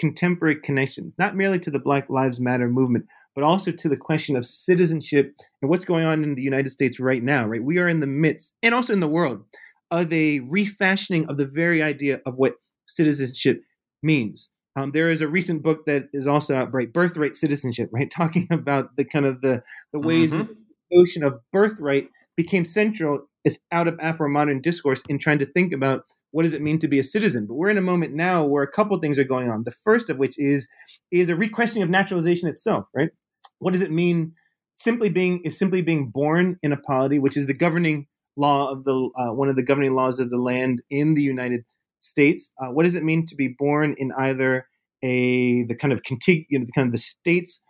contemporary 0.00 0.56
connections, 0.56 1.14
not 1.18 1.36
merely 1.36 1.58
to 1.58 1.70
the 1.70 1.78
Black 1.78 2.08
Lives 2.08 2.40
Matter 2.40 2.68
movement, 2.68 3.04
but 3.34 3.44
also 3.44 3.70
to 3.70 3.88
the 3.88 3.98
question 3.98 4.34
of 4.34 4.46
citizenship 4.46 5.34
and 5.60 5.68
what's 5.68 5.84
going 5.84 6.06
on 6.06 6.24
in 6.24 6.34
the 6.34 6.42
United 6.42 6.70
States 6.70 6.98
right 6.98 7.22
now, 7.22 7.46
right? 7.46 7.62
We 7.62 7.78
are 7.78 7.86
in 7.86 8.00
the 8.00 8.06
midst, 8.06 8.54
and 8.62 8.74
also 8.74 8.94
in 8.94 9.00
the 9.00 9.08
world, 9.08 9.44
of 9.90 10.10
a 10.10 10.40
refashioning 10.40 11.26
of 11.26 11.36
the 11.36 11.44
very 11.44 11.82
idea 11.82 12.22
of 12.24 12.36
what 12.36 12.54
citizenship 12.88 13.60
means. 14.02 14.50
Um, 14.74 14.92
there 14.92 15.10
is 15.10 15.20
a 15.20 15.28
recent 15.28 15.62
book 15.62 15.84
that 15.84 16.04
is 16.14 16.26
also 16.26 16.56
out, 16.56 16.72
right? 16.72 16.90
Birthright 16.90 17.34
citizenship, 17.34 17.90
right? 17.92 18.10
Talking 18.16 18.48
about 18.50 18.96
the 18.96 19.04
kind 19.04 19.26
of 19.26 19.42
the, 19.42 19.62
the 19.92 20.00
ways 20.00 20.32
mm-hmm. 20.32 20.52
the 20.90 20.98
notion 20.98 21.22
of 21.22 21.40
birthright 21.52 22.08
became 22.36 22.64
central 22.64 23.28
is 23.44 23.60
out 23.72 23.88
of 23.88 23.98
Afro 24.00 24.28
modern 24.28 24.60
discourse 24.60 25.02
in 25.08 25.18
trying 25.18 25.38
to 25.38 25.46
think 25.46 25.72
about 25.72 26.04
what 26.30 26.42
does 26.42 26.52
it 26.52 26.62
mean 26.62 26.78
to 26.78 26.88
be 26.88 26.98
a 26.98 27.04
citizen? 27.04 27.46
But 27.46 27.54
we're 27.54 27.70
in 27.70 27.78
a 27.78 27.82
moment 27.82 28.14
now 28.14 28.44
where 28.44 28.62
a 28.62 28.70
couple 28.70 28.98
things 28.98 29.18
are 29.18 29.24
going 29.24 29.50
on. 29.50 29.64
The 29.64 29.70
first 29.70 30.10
of 30.10 30.18
which 30.18 30.38
is 30.38 30.68
is 31.10 31.28
a 31.28 31.36
re-questioning 31.36 31.82
of 31.82 31.90
naturalization 31.90 32.48
itself, 32.48 32.86
right? 32.94 33.10
What 33.58 33.72
does 33.72 33.82
it 33.82 33.90
mean? 33.90 34.32
Simply 34.76 35.10
being 35.10 35.42
is 35.44 35.58
simply 35.58 35.82
being 35.82 36.10
born 36.10 36.58
in 36.62 36.72
a 36.72 36.76
polity, 36.76 37.18
which 37.18 37.36
is 37.36 37.46
the 37.46 37.54
governing 37.54 38.06
law 38.36 38.70
of 38.70 38.84
the 38.84 39.10
uh, 39.18 39.34
one 39.34 39.48
of 39.48 39.56
the 39.56 39.62
governing 39.62 39.94
laws 39.94 40.18
of 40.18 40.30
the 40.30 40.38
land 40.38 40.82
in 40.88 41.14
the 41.14 41.22
United 41.22 41.64
States. 42.00 42.52
Uh, 42.58 42.68
what 42.68 42.84
does 42.84 42.94
it 42.94 43.04
mean 43.04 43.26
to 43.26 43.36
be 43.36 43.48
born 43.48 43.94
in 43.98 44.12
either 44.16 44.66
a 45.02 45.64
the 45.64 45.74
kind 45.74 45.92
of 45.92 46.02
contig- 46.02 46.46
you 46.48 46.58
know, 46.58 46.64
the 46.64 46.72
kind 46.72 46.86
of 46.86 46.92
the 46.92 46.98
states 46.98 47.62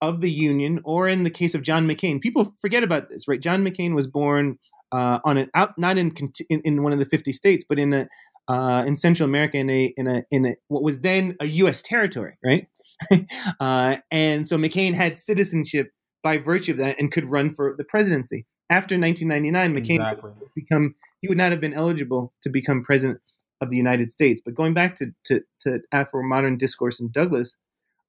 of 0.00 0.20
the 0.20 0.30
Union, 0.30 0.80
or 0.84 1.08
in 1.08 1.24
the 1.24 1.30
case 1.30 1.54
of 1.54 1.62
John 1.62 1.88
McCain, 1.88 2.20
people 2.20 2.54
forget 2.60 2.82
about 2.82 3.08
this, 3.08 3.26
right? 3.26 3.40
John 3.40 3.64
McCain 3.64 3.94
was 3.94 4.06
born 4.06 4.58
uh, 4.92 5.18
on 5.24 5.36
an 5.36 5.50
out 5.54 5.78
not 5.78 5.98
in, 5.98 6.12
in, 6.48 6.60
in 6.64 6.82
one 6.82 6.92
of 6.92 6.98
the 6.98 7.06
fifty 7.06 7.32
states, 7.32 7.64
but 7.68 7.78
in 7.78 7.92
a 7.92 8.08
uh, 8.48 8.82
in 8.86 8.96
Central 8.96 9.28
America 9.28 9.58
in 9.58 9.68
a 9.70 9.92
in 9.96 10.06
a 10.06 10.22
in 10.30 10.46
a 10.46 10.56
what 10.68 10.82
was 10.82 11.00
then 11.00 11.36
a 11.40 11.46
U.S. 11.46 11.82
territory, 11.82 12.38
right? 12.44 12.66
uh, 13.60 13.96
and 14.10 14.48
so 14.48 14.56
McCain 14.56 14.94
had 14.94 15.16
citizenship 15.16 15.90
by 16.22 16.38
virtue 16.38 16.72
of 16.72 16.78
that 16.78 16.98
and 16.98 17.12
could 17.12 17.26
run 17.26 17.50
for 17.50 17.74
the 17.76 17.84
presidency. 17.84 18.46
After 18.70 18.98
1999, 18.98 19.74
McCain 19.74 19.96
exactly. 19.96 20.30
become 20.54 20.94
he 21.20 21.28
would 21.28 21.38
not 21.38 21.52
have 21.52 21.60
been 21.60 21.74
eligible 21.74 22.32
to 22.42 22.50
become 22.50 22.82
president 22.82 23.20
of 23.60 23.70
the 23.70 23.76
United 23.76 24.10
States. 24.10 24.40
But 24.44 24.54
going 24.54 24.74
back 24.74 24.94
to 24.96 25.12
to, 25.26 25.40
to 25.60 25.80
Afro 25.92 26.22
modern 26.22 26.56
discourse 26.56 27.00
and 27.00 27.12
Douglass, 27.12 27.56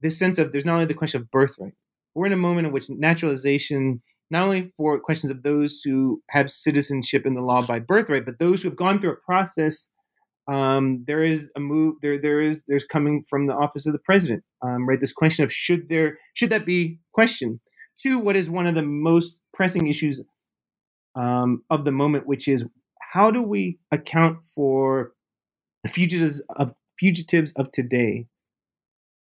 this 0.01 0.17
sense 0.17 0.37
of 0.37 0.51
there's 0.51 0.65
not 0.65 0.75
only 0.75 0.85
the 0.85 0.93
question 0.93 1.21
of 1.21 1.31
birthright. 1.31 1.73
We're 2.15 2.25
in 2.25 2.33
a 2.33 2.37
moment 2.37 2.67
in 2.67 2.73
which 2.73 2.89
naturalization 2.89 4.01
not 4.31 4.43
only 4.43 4.73
for 4.77 4.99
questions 4.99 5.31
of 5.31 5.43
those 5.43 5.81
who 5.83 6.21
have 6.29 6.51
citizenship 6.51 7.25
in 7.25 7.33
the 7.35 7.41
law 7.41 7.61
by 7.65 7.79
birthright, 7.79 8.25
but 8.25 8.39
those 8.39 8.61
who 8.61 8.69
have 8.69 8.77
gone 8.77 8.99
through 8.99 9.13
a 9.13 9.15
process. 9.15 9.89
Um, 10.47 11.03
there 11.05 11.23
is 11.23 11.51
a 11.55 11.59
move. 11.59 11.97
There, 12.01 12.17
there 12.17 12.41
is. 12.41 12.63
There's 12.67 12.83
coming 12.83 13.23
from 13.29 13.47
the 13.47 13.53
office 13.53 13.85
of 13.85 13.93
the 13.93 13.99
president. 13.99 14.43
Um, 14.61 14.87
right. 14.87 14.99
This 14.99 15.13
question 15.13 15.45
of 15.45 15.53
should 15.53 15.89
there 15.89 16.17
should 16.33 16.49
that 16.49 16.65
be 16.65 16.99
questioned? 17.13 17.59
To 18.03 18.19
what 18.19 18.35
is 18.35 18.49
one 18.49 18.65
of 18.65 18.75
the 18.75 18.81
most 18.83 19.41
pressing 19.53 19.87
issues 19.87 20.23
um, 21.15 21.63
of 21.69 21.85
the 21.85 21.91
moment, 21.91 22.27
which 22.27 22.47
is 22.47 22.65
how 23.13 23.31
do 23.31 23.41
we 23.41 23.79
account 23.91 24.39
for 24.55 25.11
the 25.83 25.89
fugitives 25.89 26.41
of 26.55 26.73
fugitives 26.99 27.53
of 27.53 27.71
today, 27.71 28.27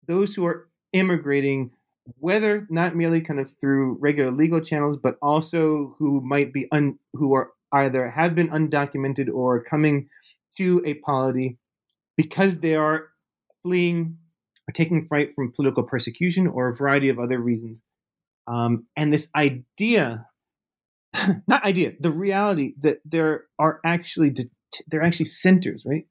those 0.07 0.35
who 0.35 0.45
are 0.45 0.69
immigrating 0.93 1.71
whether 2.19 2.65
not 2.69 2.95
merely 2.95 3.21
kind 3.21 3.39
of 3.39 3.51
through 3.59 3.97
regular 3.99 4.31
legal 4.31 4.61
channels, 4.61 4.97
but 5.01 5.17
also 5.21 5.95
who 5.99 6.21
might 6.21 6.53
be 6.53 6.67
un, 6.71 6.99
who 7.13 7.33
are 7.33 7.51
either 7.71 8.09
have 8.11 8.35
been 8.35 8.49
undocumented 8.49 9.29
or 9.33 9.61
coming 9.63 10.09
to 10.57 10.81
a 10.85 10.95
polity 10.95 11.57
because 12.15 12.59
they 12.61 12.75
are 12.75 13.09
fleeing 13.63 14.17
or 14.67 14.71
taking 14.73 15.07
fright 15.07 15.33
from 15.35 15.51
political 15.51 15.83
persecution 15.83 16.47
or 16.47 16.69
a 16.69 16.75
variety 16.75 17.09
of 17.09 17.19
other 17.19 17.39
reasons. 17.39 17.83
Um, 18.47 18.85
and 18.95 19.11
this 19.11 19.29
idea, 19.35 20.27
not 21.47 21.63
idea, 21.63 21.93
the 21.99 22.11
reality 22.11 22.73
that 22.79 22.99
there 23.05 23.45
are 23.59 23.79
actually 23.85 24.29
de- 24.29 24.49
there 24.87 25.01
are 25.01 25.03
actually 25.03 25.25
centers, 25.25 25.85
right? 25.85 26.05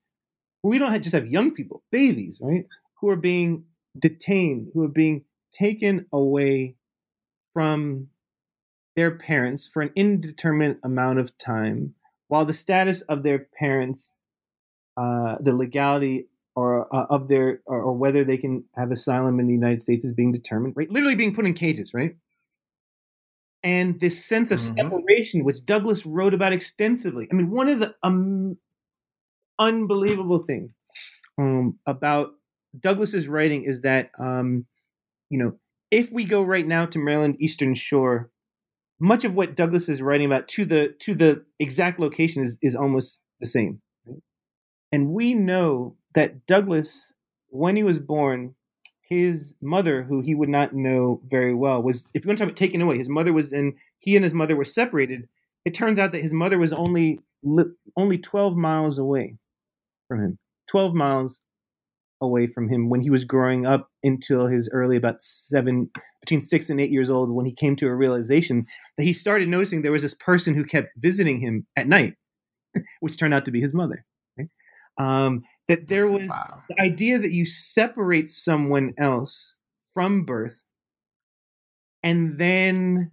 We 0.62 0.78
don't 0.78 0.90
have, 0.90 1.02
just 1.02 1.14
have 1.14 1.26
young 1.26 1.52
people, 1.52 1.82
babies, 1.92 2.38
right, 2.40 2.66
who 3.00 3.08
are 3.08 3.16
being 3.16 3.64
detained, 3.98 4.68
who 4.74 4.82
are 4.82 4.88
being 4.88 5.24
taken 5.56 6.06
away 6.12 6.76
from 7.52 8.08
their 8.96 9.10
parents 9.10 9.68
for 9.72 9.82
an 9.82 9.90
indeterminate 9.94 10.78
amount 10.82 11.18
of 11.18 11.36
time, 11.38 11.94
while 12.28 12.44
the 12.44 12.52
status 12.52 13.02
of 13.02 13.22
their 13.22 13.46
parents, 13.58 14.12
uh, 14.96 15.36
the 15.40 15.52
legality 15.52 16.28
or 16.54 16.92
uh, 16.94 17.06
of 17.10 17.28
their 17.28 17.60
or, 17.66 17.82
or, 17.82 17.92
whether 17.92 18.24
they 18.24 18.38
can 18.38 18.64
have 18.74 18.90
asylum 18.90 19.38
in 19.38 19.46
the 19.46 19.52
United 19.52 19.82
States 19.82 20.04
is 20.04 20.12
being 20.12 20.32
determined, 20.32 20.72
right? 20.74 20.90
Literally 20.90 21.14
being 21.14 21.34
put 21.34 21.44
in 21.44 21.52
cages, 21.52 21.92
right? 21.92 22.16
And 23.62 24.00
this 24.00 24.24
sense 24.24 24.50
of 24.50 24.60
mm-hmm. 24.60 24.76
separation, 24.76 25.44
which 25.44 25.66
Douglass 25.66 26.06
wrote 26.06 26.32
about 26.32 26.54
extensively. 26.54 27.28
I 27.30 27.34
mean, 27.34 27.50
one 27.50 27.68
of 27.68 27.80
the 27.80 27.94
um, 28.02 28.56
unbelievable 29.58 30.44
things 30.46 30.70
um, 31.38 31.78
about 31.86 32.30
Douglass's 32.78 33.28
writing 33.28 33.64
is 33.64 33.82
that 33.82 34.10
um, 34.18 34.66
you 35.30 35.38
know, 35.38 35.58
if 35.90 36.10
we 36.12 36.24
go 36.24 36.42
right 36.42 36.66
now 36.66 36.86
to 36.86 36.98
Maryland 36.98 37.36
Eastern 37.38 37.74
Shore, 37.74 38.30
much 38.98 39.24
of 39.24 39.34
what 39.34 39.54
Douglass 39.54 39.88
is 39.88 40.02
writing 40.02 40.26
about 40.26 40.48
to 40.48 40.64
the 40.64 40.94
to 41.00 41.14
the 41.14 41.44
exact 41.58 42.00
location 42.00 42.42
is 42.42 42.58
is 42.62 42.74
almost 42.74 43.22
the 43.40 43.46
same. 43.46 43.80
And 44.92 45.10
we 45.10 45.34
know 45.34 45.96
that 46.14 46.46
Douglass, 46.46 47.14
when 47.48 47.76
he 47.76 47.82
was 47.82 47.98
born, 47.98 48.54
his 49.02 49.54
mother, 49.60 50.04
who 50.04 50.20
he 50.20 50.34
would 50.34 50.48
not 50.48 50.74
know 50.74 51.20
very 51.26 51.54
well, 51.54 51.82
was 51.82 52.08
if 52.14 52.24
you 52.24 52.28
want 52.28 52.38
to 52.38 52.44
talk 52.44 52.50
about 52.50 52.56
taken 52.56 52.80
away, 52.80 52.98
his 52.98 53.08
mother 53.08 53.32
was 53.32 53.52
in 53.52 53.74
he 53.98 54.16
and 54.16 54.24
his 54.24 54.34
mother 54.34 54.56
were 54.56 54.64
separated. 54.64 55.28
It 55.64 55.74
turns 55.74 55.98
out 55.98 56.12
that 56.12 56.22
his 56.22 56.32
mother 56.32 56.58
was 56.58 56.72
only 56.72 57.20
only 57.96 58.18
12 58.18 58.56
miles 58.56 58.98
away 58.98 59.36
from 60.08 60.20
him. 60.20 60.38
12 60.68 60.94
miles 60.94 61.42
away 62.20 62.46
from 62.46 62.68
him 62.68 62.88
when 62.88 63.02
he 63.02 63.10
was 63.10 63.24
growing 63.24 63.66
up 63.66 63.90
until 64.02 64.46
his 64.46 64.68
early 64.72 64.96
about 64.96 65.20
seven 65.20 65.90
between 66.20 66.40
six 66.40 66.70
and 66.70 66.80
eight 66.80 66.90
years 66.90 67.10
old 67.10 67.30
when 67.30 67.46
he 67.46 67.52
came 67.52 67.76
to 67.76 67.86
a 67.86 67.94
realization 67.94 68.66
that 68.96 69.04
he 69.04 69.12
started 69.12 69.48
noticing 69.48 69.82
there 69.82 69.92
was 69.92 70.02
this 70.02 70.14
person 70.14 70.54
who 70.54 70.64
kept 70.64 70.88
visiting 70.96 71.40
him 71.40 71.66
at 71.76 71.86
night 71.86 72.14
which 73.00 73.18
turned 73.18 73.34
out 73.34 73.44
to 73.44 73.50
be 73.50 73.60
his 73.60 73.74
mother 73.74 74.04
right? 74.38 74.48
um, 74.98 75.42
that 75.68 75.88
there 75.88 76.06
was 76.06 76.28
wow. 76.28 76.62
the 76.68 76.80
idea 76.80 77.18
that 77.18 77.32
you 77.32 77.44
separate 77.44 78.28
someone 78.28 78.94
else 78.98 79.58
from 79.94 80.24
birth 80.24 80.62
and 82.02 82.38
then 82.38 83.10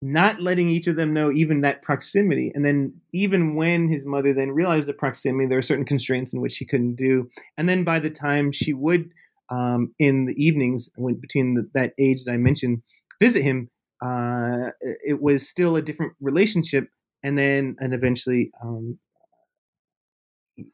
not 0.00 0.40
letting 0.40 0.68
each 0.68 0.86
of 0.86 0.96
them 0.96 1.12
know 1.12 1.32
even 1.32 1.60
that 1.62 1.82
proximity. 1.82 2.52
And 2.54 2.64
then 2.64 3.00
even 3.12 3.56
when 3.56 3.88
his 3.88 4.06
mother 4.06 4.32
then 4.32 4.52
realized 4.52 4.86
the 4.86 4.92
proximity, 4.92 5.48
there 5.48 5.58
were 5.58 5.62
certain 5.62 5.84
constraints 5.84 6.32
in 6.32 6.40
which 6.40 6.52
she 6.52 6.64
couldn't 6.64 6.94
do. 6.94 7.28
And 7.56 7.68
then 7.68 7.82
by 7.82 7.98
the 7.98 8.10
time 8.10 8.52
she 8.52 8.72
would, 8.72 9.10
um, 9.50 9.94
in 9.98 10.26
the 10.26 10.34
evenings, 10.34 10.90
when 10.96 11.14
between 11.14 11.54
the, 11.54 11.68
that 11.74 11.94
age 11.98 12.24
that 12.24 12.32
I 12.32 12.36
mentioned, 12.36 12.82
visit 13.20 13.42
him, 13.42 13.70
uh, 14.00 14.70
it 14.80 15.20
was 15.20 15.48
still 15.48 15.74
a 15.74 15.82
different 15.82 16.12
relationship. 16.20 16.88
And 17.24 17.36
then, 17.36 17.74
and 17.80 17.92
eventually, 17.92 18.52
um, 18.62 18.98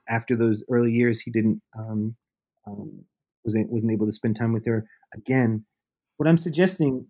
after 0.08 0.36
those 0.36 0.64
early 0.70 0.92
years, 0.92 1.20
he 1.20 1.30
didn't 1.30 1.62
um, 1.78 2.16
um 2.66 3.04
wasn't 3.44 3.70
wasn't 3.70 3.92
able 3.92 4.06
to 4.06 4.12
spend 4.12 4.36
time 4.36 4.52
with 4.52 4.66
her 4.66 4.86
again. 5.14 5.64
What 6.16 6.28
I'm 6.28 6.38
suggesting 6.38 7.06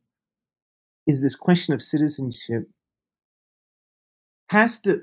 is 1.06 1.22
this 1.22 1.36
question 1.36 1.74
of 1.74 1.82
citizenship 1.82 2.68
has 4.50 4.78
to 4.80 5.02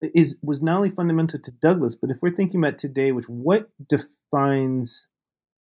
is 0.00 0.38
was 0.42 0.62
not 0.62 0.76
only 0.76 0.90
fundamental 0.90 1.40
to 1.40 1.52
Douglass, 1.52 1.94
but 1.94 2.10
if 2.10 2.18
we're 2.22 2.34
thinking 2.34 2.60
about 2.62 2.78
today, 2.78 3.12
which 3.12 3.28
what 3.28 3.68
defines 3.88 5.08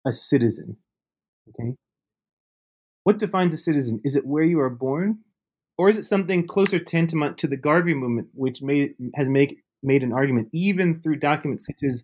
a 0.05 0.13
citizen? 0.13 0.77
Okay. 1.49 1.75
What 3.03 3.17
defines 3.17 3.53
a 3.53 3.57
citizen? 3.57 4.01
Is 4.03 4.15
it 4.15 4.27
where 4.27 4.43
you 4.43 4.59
are 4.59 4.69
born? 4.69 5.19
Or 5.77 5.89
is 5.89 5.97
it 5.97 6.05
something 6.05 6.45
closer 6.45 6.77
tantamount 6.77 7.37
to 7.39 7.47
the 7.47 7.57
Garvey 7.57 7.93
movement, 7.93 8.27
which 8.33 8.61
made 8.61 8.95
has 9.15 9.27
made 9.27 9.55
made 9.81 10.03
an 10.03 10.13
argument, 10.13 10.49
even 10.51 11.01
through 11.01 11.15
documents 11.15 11.65
such 11.65 11.83
as 11.83 12.03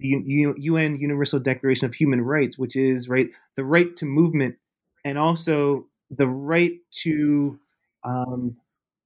the 0.00 0.20
UN 0.58 0.98
Universal 0.98 1.40
Declaration 1.40 1.86
of 1.86 1.94
Human 1.94 2.20
Rights, 2.20 2.58
which 2.58 2.76
is 2.76 3.08
right 3.08 3.28
the 3.56 3.64
right 3.64 3.94
to 3.96 4.04
movement 4.04 4.56
and 5.04 5.16
also 5.16 5.86
the 6.10 6.28
right 6.28 6.72
to 7.02 7.58
um, 8.04 8.56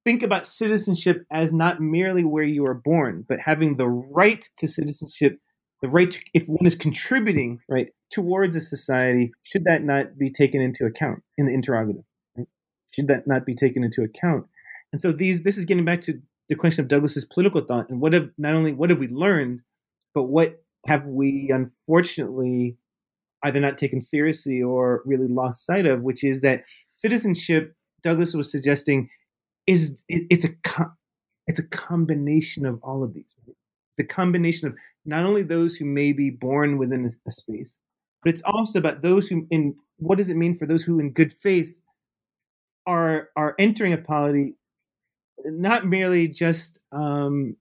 think 0.05 0.23
about 0.23 0.47
citizenship 0.47 1.25
as 1.31 1.53
not 1.53 1.81
merely 1.81 2.23
where 2.23 2.43
you 2.43 2.65
are 2.65 2.73
born, 2.73 3.25
but 3.27 3.39
having 3.41 3.77
the 3.77 3.87
right 3.87 4.47
to 4.57 4.67
citizenship, 4.67 5.39
the 5.81 5.89
right 5.89 6.11
to, 6.11 6.19
if 6.33 6.45
one 6.47 6.65
is 6.65 6.75
contributing 6.75 7.59
right 7.69 7.89
towards 8.11 8.55
a 8.55 8.61
society, 8.61 9.31
should 9.43 9.65
that 9.65 9.83
not 9.83 10.17
be 10.17 10.29
taken 10.29 10.61
into 10.61 10.85
account 10.85 11.23
in 11.37 11.45
the 11.45 11.53
interrogative? 11.53 12.03
Right? 12.37 12.47
Should 12.91 13.07
that 13.07 13.27
not 13.27 13.45
be 13.45 13.55
taken 13.55 13.83
into 13.83 14.01
account? 14.01 14.45
And 14.91 14.99
so 14.99 15.11
these, 15.11 15.43
this 15.43 15.57
is 15.57 15.65
getting 15.65 15.85
back 15.85 16.01
to 16.01 16.19
the 16.47 16.55
question 16.55 16.83
of 16.83 16.89
Douglass's 16.89 17.25
political 17.25 17.61
thought 17.61 17.89
and 17.89 18.01
what 18.01 18.13
have 18.13 18.29
not 18.37 18.55
only 18.55 18.73
what 18.73 18.89
have 18.89 18.99
we 18.99 19.07
learned, 19.07 19.61
but 20.13 20.23
what 20.23 20.63
have 20.87 21.05
we 21.05 21.51
unfortunately 21.53 22.77
either 23.43 23.59
not 23.59 23.77
taken 23.77 24.01
seriously 24.01 24.61
or 24.61 25.01
really 25.05 25.27
lost 25.27 25.65
sight 25.65 25.85
of, 25.85 26.01
which 26.01 26.23
is 26.23 26.41
that 26.41 26.63
citizenship, 27.01 27.73
Douglass 28.03 28.33
was 28.33 28.51
suggesting, 28.51 29.09
is 29.67 30.03
it's 30.07 30.45
a 30.45 30.49
it's 31.47 31.59
a 31.59 31.67
combination 31.67 32.65
of 32.65 32.79
all 32.83 33.03
of 33.03 33.13
these. 33.13 33.33
It's 33.47 34.09
a 34.09 34.13
combination 34.13 34.67
of 34.67 34.75
not 35.05 35.25
only 35.25 35.43
those 35.43 35.75
who 35.75 35.85
may 35.85 36.11
be 36.11 36.29
born 36.29 36.77
within 36.77 37.05
a, 37.05 37.09
a 37.27 37.31
space, 37.31 37.79
but 38.23 38.33
it's 38.33 38.43
also 38.45 38.79
about 38.79 39.01
those 39.01 39.27
who 39.27 39.47
in 39.49 39.75
what 39.97 40.17
does 40.17 40.29
it 40.29 40.37
mean 40.37 40.57
for 40.57 40.65
those 40.65 40.83
who 40.83 40.99
in 40.99 41.11
good 41.11 41.33
faith 41.33 41.75
are 42.85 43.29
are 43.35 43.55
entering 43.59 43.93
a 43.93 43.97
polity 43.97 44.55
not 45.45 45.85
merely 45.85 46.27
just 46.27 46.79
um, 46.91 47.55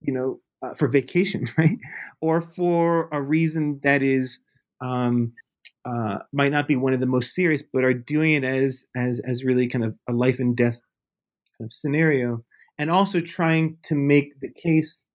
you 0.00 0.12
know 0.12 0.40
uh, 0.62 0.74
for 0.74 0.88
vacation, 0.88 1.46
right? 1.58 1.78
Or 2.20 2.40
for 2.40 3.08
a 3.12 3.20
reason 3.20 3.80
that 3.82 4.02
is 4.02 4.40
um, 4.80 5.32
uh, 5.84 6.18
might 6.32 6.52
not 6.52 6.68
be 6.68 6.76
one 6.76 6.92
of 6.92 7.00
the 7.00 7.06
most 7.06 7.34
serious, 7.34 7.62
but 7.72 7.84
are 7.84 7.94
doing 7.94 8.34
it 8.34 8.44
as 8.44 8.86
as 8.96 9.20
as 9.20 9.44
really 9.44 9.68
kind 9.68 9.84
of 9.84 9.94
a 10.08 10.12
life 10.12 10.38
and 10.38 10.56
death 10.56 10.78
kind 11.58 11.68
of 11.68 11.72
scenario, 11.72 12.44
and 12.78 12.90
also 12.90 13.20
trying 13.20 13.76
to 13.84 13.94
make 13.94 14.40
the 14.40 14.50
case 14.50 15.06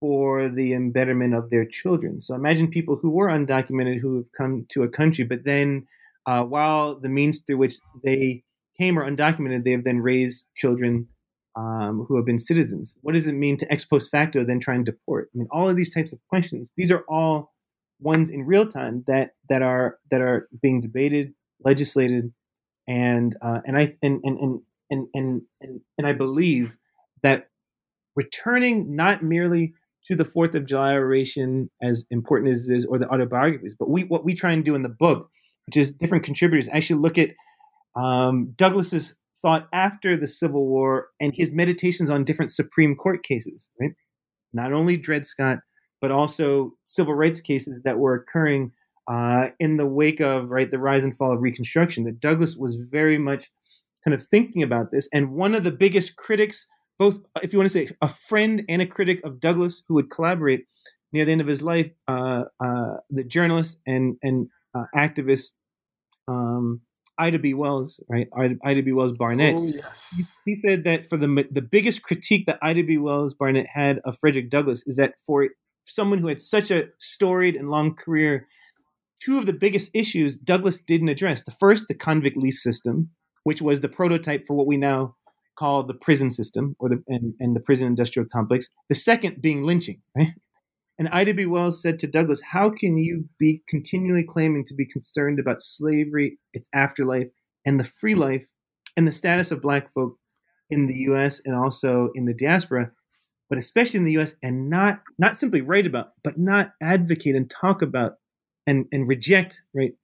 for 0.00 0.48
the 0.48 0.74
embetterment 0.74 1.34
of 1.34 1.50
their 1.50 1.64
children. 1.64 2.20
So 2.20 2.34
imagine 2.34 2.68
people 2.68 2.96
who 2.96 3.10
were 3.10 3.28
undocumented 3.28 4.00
who 4.00 4.16
have 4.16 4.32
come 4.36 4.66
to 4.70 4.84
a 4.84 4.88
country, 4.88 5.24
but 5.24 5.44
then 5.44 5.86
uh, 6.26 6.44
while 6.44 6.98
the 6.98 7.08
means 7.08 7.40
through 7.40 7.56
which 7.56 7.74
they 8.04 8.44
came 8.78 8.98
are 8.98 9.10
undocumented, 9.10 9.64
they 9.64 9.72
have 9.72 9.84
then 9.84 9.98
raised 10.00 10.46
children 10.54 11.08
um, 11.56 12.06
who 12.06 12.16
have 12.16 12.24
been 12.24 12.38
citizens. 12.38 12.96
What 13.02 13.14
does 13.14 13.26
it 13.26 13.32
mean 13.32 13.56
to 13.56 13.72
ex 13.72 13.84
post 13.84 14.10
facto 14.10 14.44
then 14.44 14.60
try 14.60 14.74
and 14.74 14.86
deport? 14.86 15.30
I 15.34 15.38
mean, 15.38 15.48
all 15.50 15.68
of 15.68 15.76
these 15.76 15.92
types 15.92 16.12
of 16.12 16.20
questions. 16.28 16.70
These 16.76 16.92
are 16.92 17.04
all 17.08 17.52
ones 18.00 18.30
in 18.30 18.44
real 18.44 18.66
time 18.66 19.04
that 19.06 19.30
that 19.48 19.62
are 19.62 19.98
that 20.10 20.20
are 20.20 20.48
being 20.60 20.80
debated, 20.80 21.34
legislated, 21.64 22.32
and 22.86 23.36
uh, 23.42 23.60
and 23.64 23.76
I 23.76 23.96
and 24.02 24.20
and 24.24 24.38
and 24.38 24.60
and 24.90 25.08
and 25.14 25.42
and, 25.60 25.80
and 25.96 26.06
I 26.06 26.12
believe 26.12 26.76
that 27.22 27.48
returning 28.14 28.94
not 28.94 29.22
merely 29.22 29.74
to 30.06 30.16
the 30.16 30.24
Fourth 30.24 30.54
of 30.54 30.66
July 30.66 30.94
oration, 30.94 31.70
as 31.82 32.06
important 32.10 32.50
as 32.52 32.68
it 32.68 32.76
is, 32.76 32.86
or 32.86 32.98
the 32.98 33.08
autobiographies, 33.08 33.74
but 33.78 33.90
we 33.90 34.04
what 34.04 34.24
we 34.24 34.34
try 34.34 34.52
and 34.52 34.64
do 34.64 34.74
in 34.74 34.82
the 34.82 34.88
book, 34.88 35.30
which 35.66 35.76
is 35.76 35.92
different 35.92 36.24
contributors, 36.24 36.68
actually 36.68 37.00
look 37.00 37.18
at 37.18 37.30
um, 37.94 38.52
Douglass's 38.56 39.16
thought 39.40 39.68
after 39.72 40.16
the 40.16 40.26
Civil 40.26 40.66
War 40.66 41.08
and 41.20 41.34
his 41.34 41.52
meditations 41.52 42.10
on 42.10 42.24
different 42.24 42.52
Supreme 42.52 42.96
Court 42.96 43.22
cases, 43.22 43.68
right? 43.80 43.92
Not 44.52 44.72
only 44.72 44.96
Dred 44.96 45.24
Scott, 45.24 45.58
but 46.00 46.10
also 46.10 46.72
civil 46.84 47.14
rights 47.14 47.40
cases 47.40 47.82
that 47.84 47.98
were 47.98 48.14
occurring 48.14 48.72
uh, 49.10 49.48
in 49.58 49.76
the 49.76 49.86
wake 49.86 50.20
of 50.20 50.50
right 50.50 50.70
the 50.70 50.78
rise 50.78 51.04
and 51.04 51.16
fall 51.16 51.32
of 51.32 51.40
Reconstruction. 51.40 52.04
That 52.04 52.20
Douglass 52.20 52.56
was 52.56 52.76
very 52.76 53.18
much 53.18 53.50
kind 54.04 54.14
of 54.14 54.22
thinking 54.22 54.62
about 54.62 54.90
this, 54.90 55.08
and 55.12 55.32
one 55.32 55.54
of 55.54 55.64
the 55.64 55.72
biggest 55.72 56.16
critics, 56.16 56.68
both 56.98 57.20
if 57.42 57.52
you 57.52 57.58
want 57.58 57.70
to 57.70 57.78
say 57.78 57.88
a 58.00 58.08
friend 58.08 58.62
and 58.68 58.82
a 58.82 58.86
critic 58.86 59.20
of 59.24 59.40
Douglass, 59.40 59.82
who 59.88 59.94
would 59.94 60.10
collaborate 60.10 60.66
near 61.12 61.24
the 61.24 61.32
end 61.32 61.40
of 61.40 61.46
his 61.46 61.62
life, 61.62 61.90
uh, 62.06 62.44
uh, 62.60 62.96
the 63.10 63.24
journalist 63.24 63.80
and 63.86 64.16
and 64.22 64.48
uh, 64.74 64.84
activist 64.94 65.50
um, 66.28 66.82
Ida 67.18 67.38
B. 67.38 67.54
Wells, 67.54 68.00
right? 68.08 68.28
Ida, 68.64 68.82
B. 68.82 68.92
Wells 68.92 69.12
Barnett. 69.18 69.54
Oh, 69.54 69.64
yes. 69.64 70.38
He, 70.44 70.52
he, 70.52 70.56
said 70.56 70.84
that 70.84 71.08
for 71.08 71.16
the 71.16 71.46
the 71.50 71.62
biggest 71.62 72.02
critique 72.02 72.46
that 72.46 72.58
Ida 72.62 72.84
B. 72.84 72.98
Wells 72.98 73.34
Barnett 73.34 73.66
had 73.66 74.00
of 74.04 74.16
Frederick 74.18 74.50
Douglass 74.50 74.86
is 74.86 74.96
that 74.96 75.14
for 75.26 75.48
someone 75.90 76.18
who 76.18 76.28
had 76.28 76.40
such 76.40 76.70
a 76.70 76.88
storied 76.98 77.56
and 77.56 77.70
long 77.70 77.94
career, 77.94 78.46
two 79.22 79.38
of 79.38 79.46
the 79.46 79.52
biggest 79.52 79.90
issues 79.94 80.38
Douglass 80.38 80.78
didn't 80.78 81.08
address. 81.08 81.42
The 81.42 81.52
first, 81.52 81.88
the 81.88 81.94
convict 81.94 82.36
lease 82.36 82.62
system, 82.62 83.10
which 83.44 83.62
was 83.62 83.80
the 83.80 83.88
prototype 83.88 84.46
for 84.46 84.54
what 84.54 84.66
we 84.66 84.76
now 84.76 85.16
call 85.58 85.82
the 85.82 85.94
prison 85.94 86.30
system 86.30 86.76
or 86.78 86.88
the 86.88 87.02
and, 87.08 87.34
and 87.40 87.56
the 87.56 87.60
prison 87.60 87.88
industrial 87.88 88.28
complex. 88.30 88.68
The 88.88 88.94
second 88.94 89.42
being 89.42 89.64
lynching, 89.64 90.02
right? 90.16 90.34
And 90.98 91.08
Ida 91.10 91.34
B. 91.34 91.46
Wells 91.46 91.80
said 91.80 91.98
to 92.00 92.08
Douglass, 92.08 92.42
How 92.42 92.70
can 92.70 92.98
you 92.98 93.28
be 93.38 93.62
continually 93.68 94.24
claiming 94.24 94.64
to 94.64 94.74
be 94.74 94.84
concerned 94.84 95.38
about 95.38 95.60
slavery, 95.60 96.38
its 96.52 96.68
afterlife, 96.74 97.28
and 97.64 97.78
the 97.78 97.84
free 97.84 98.16
life, 98.16 98.46
and 98.96 99.06
the 99.06 99.12
status 99.12 99.52
of 99.52 99.62
black 99.62 99.92
folk 99.94 100.18
in 100.70 100.86
the 100.86 100.94
US 101.10 101.40
and 101.44 101.54
also 101.54 102.10
in 102.14 102.24
the 102.24 102.34
diaspora, 102.34 102.90
but 103.48 103.58
especially 103.58 103.98
in 103.98 104.04
the 104.04 104.18
US, 104.18 104.36
and 104.42 104.68
not 104.68 105.02
not 105.18 105.36
simply 105.36 105.60
write 105.60 105.86
about, 105.86 106.12
but 106.22 106.38
not 106.38 106.72
advocate 106.82 107.34
and 107.34 107.50
talk 107.50 107.82
about 107.82 108.14
and, 108.66 108.86
and 108.92 109.08
reject, 109.08 109.62
right, 109.74 109.94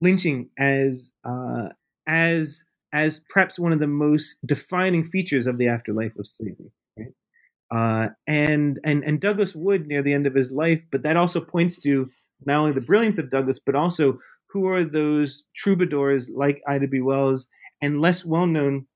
lynching 0.00 0.48
as 0.58 1.12
uh, 1.24 1.68
as 2.06 2.64
as 2.92 3.20
perhaps 3.30 3.58
one 3.58 3.72
of 3.72 3.78
the 3.78 3.86
most 3.86 4.38
defining 4.44 5.04
features 5.04 5.46
of 5.46 5.58
the 5.58 5.68
afterlife 5.68 6.16
of 6.18 6.26
slavery. 6.26 6.72
Uh, 7.70 8.08
and 8.26 8.80
and 8.82 9.04
and 9.04 9.20
Douglass 9.20 9.54
would 9.54 9.86
near 9.86 10.02
the 10.02 10.12
end 10.12 10.26
of 10.26 10.34
his 10.34 10.50
life, 10.50 10.80
but 10.90 11.02
that 11.02 11.16
also 11.16 11.40
points 11.40 11.78
to 11.80 12.10
not 12.44 12.58
only 12.58 12.72
the 12.72 12.80
brilliance 12.80 13.18
of 13.18 13.30
Douglass, 13.30 13.60
but 13.64 13.76
also 13.76 14.18
who 14.48 14.66
are 14.66 14.82
those 14.82 15.44
troubadours 15.54 16.28
like 16.34 16.62
Ida 16.66 16.88
B. 16.88 17.00
Wells 17.00 17.48
and 17.80 18.00
less 18.00 18.24
well-known 18.24 18.86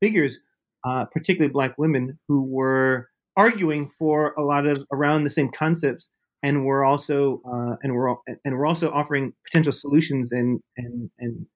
figures, 0.00 0.38
uh, 0.84 1.04
particularly 1.04 1.52
Black 1.52 1.76
women, 1.76 2.18
who 2.26 2.42
were 2.42 3.10
arguing 3.36 3.90
for 3.98 4.32
a 4.38 4.42
lot 4.42 4.66
of 4.66 4.84
around 4.92 5.24
the 5.24 5.30
same 5.30 5.50
concepts, 5.50 6.10
and 6.42 6.64
we're 6.64 6.84
also 6.84 7.40
uh, 7.46 7.76
and 7.82 7.94
were 7.94 8.16
and 8.44 8.56
were 8.56 8.66
also 8.66 8.90
offering 8.90 9.32
potential 9.44 9.72
solutions 9.72 10.32
and 10.32 10.60
and 10.76 11.10
and 11.18 11.46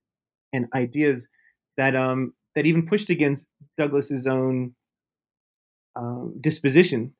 and 0.52 0.66
ideas 0.74 1.28
that 1.76 1.94
um 1.94 2.32
that 2.54 2.66
even 2.66 2.86
pushed 2.86 3.10
against 3.10 3.46
Douglass's 3.76 4.26
own 4.26 4.74
um, 5.96 6.34
disposition. 6.40 7.12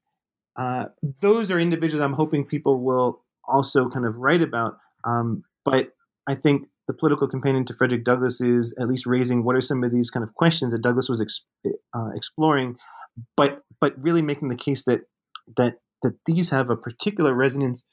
Uh, 0.59 0.87
those 1.21 1.51
are 1.51 1.59
individuals 1.59 2.03
I'm 2.03 2.15
hoping 2.15 2.45
people 2.45 2.81
will 2.83 3.23
also 3.47 3.89
kind 3.89 4.07
of 4.07 4.17
write 4.17 4.43
about. 4.43 4.79
Um, 5.05 5.45
but 5.65 5.93
I 6.27 6.35
think 6.35 6.69
the 6.89 6.95
political 6.95 7.29
companion 7.29 7.65
to 7.67 7.75
Frederick 7.75 8.05
Douglass 8.05 8.41
is 8.41 8.75
at 8.81 8.89
least 8.89 9.07
raising 9.07 9.45
what 9.45 9.55
are 9.55 9.61
some 9.61 9.85
of 9.85 9.93
these 9.93 10.11
kind 10.11 10.25
of 10.25 10.35
questions 10.35 10.73
that 10.73 10.83
Douglass 10.83 11.09
was 11.09 11.21
ex- 11.21 11.45
uh, 11.95 12.11
exploring, 12.15 12.77
but 13.37 13.63
but 13.81 13.95
really 14.01 14.23
making 14.23 14.49
the 14.49 14.57
case 14.57 14.85
that 14.85 15.01
that 15.57 15.75
that 16.03 16.15
these 16.27 16.51
have 16.51 16.71
a 16.71 16.77
particular 16.77 17.35
resonance 17.35 17.85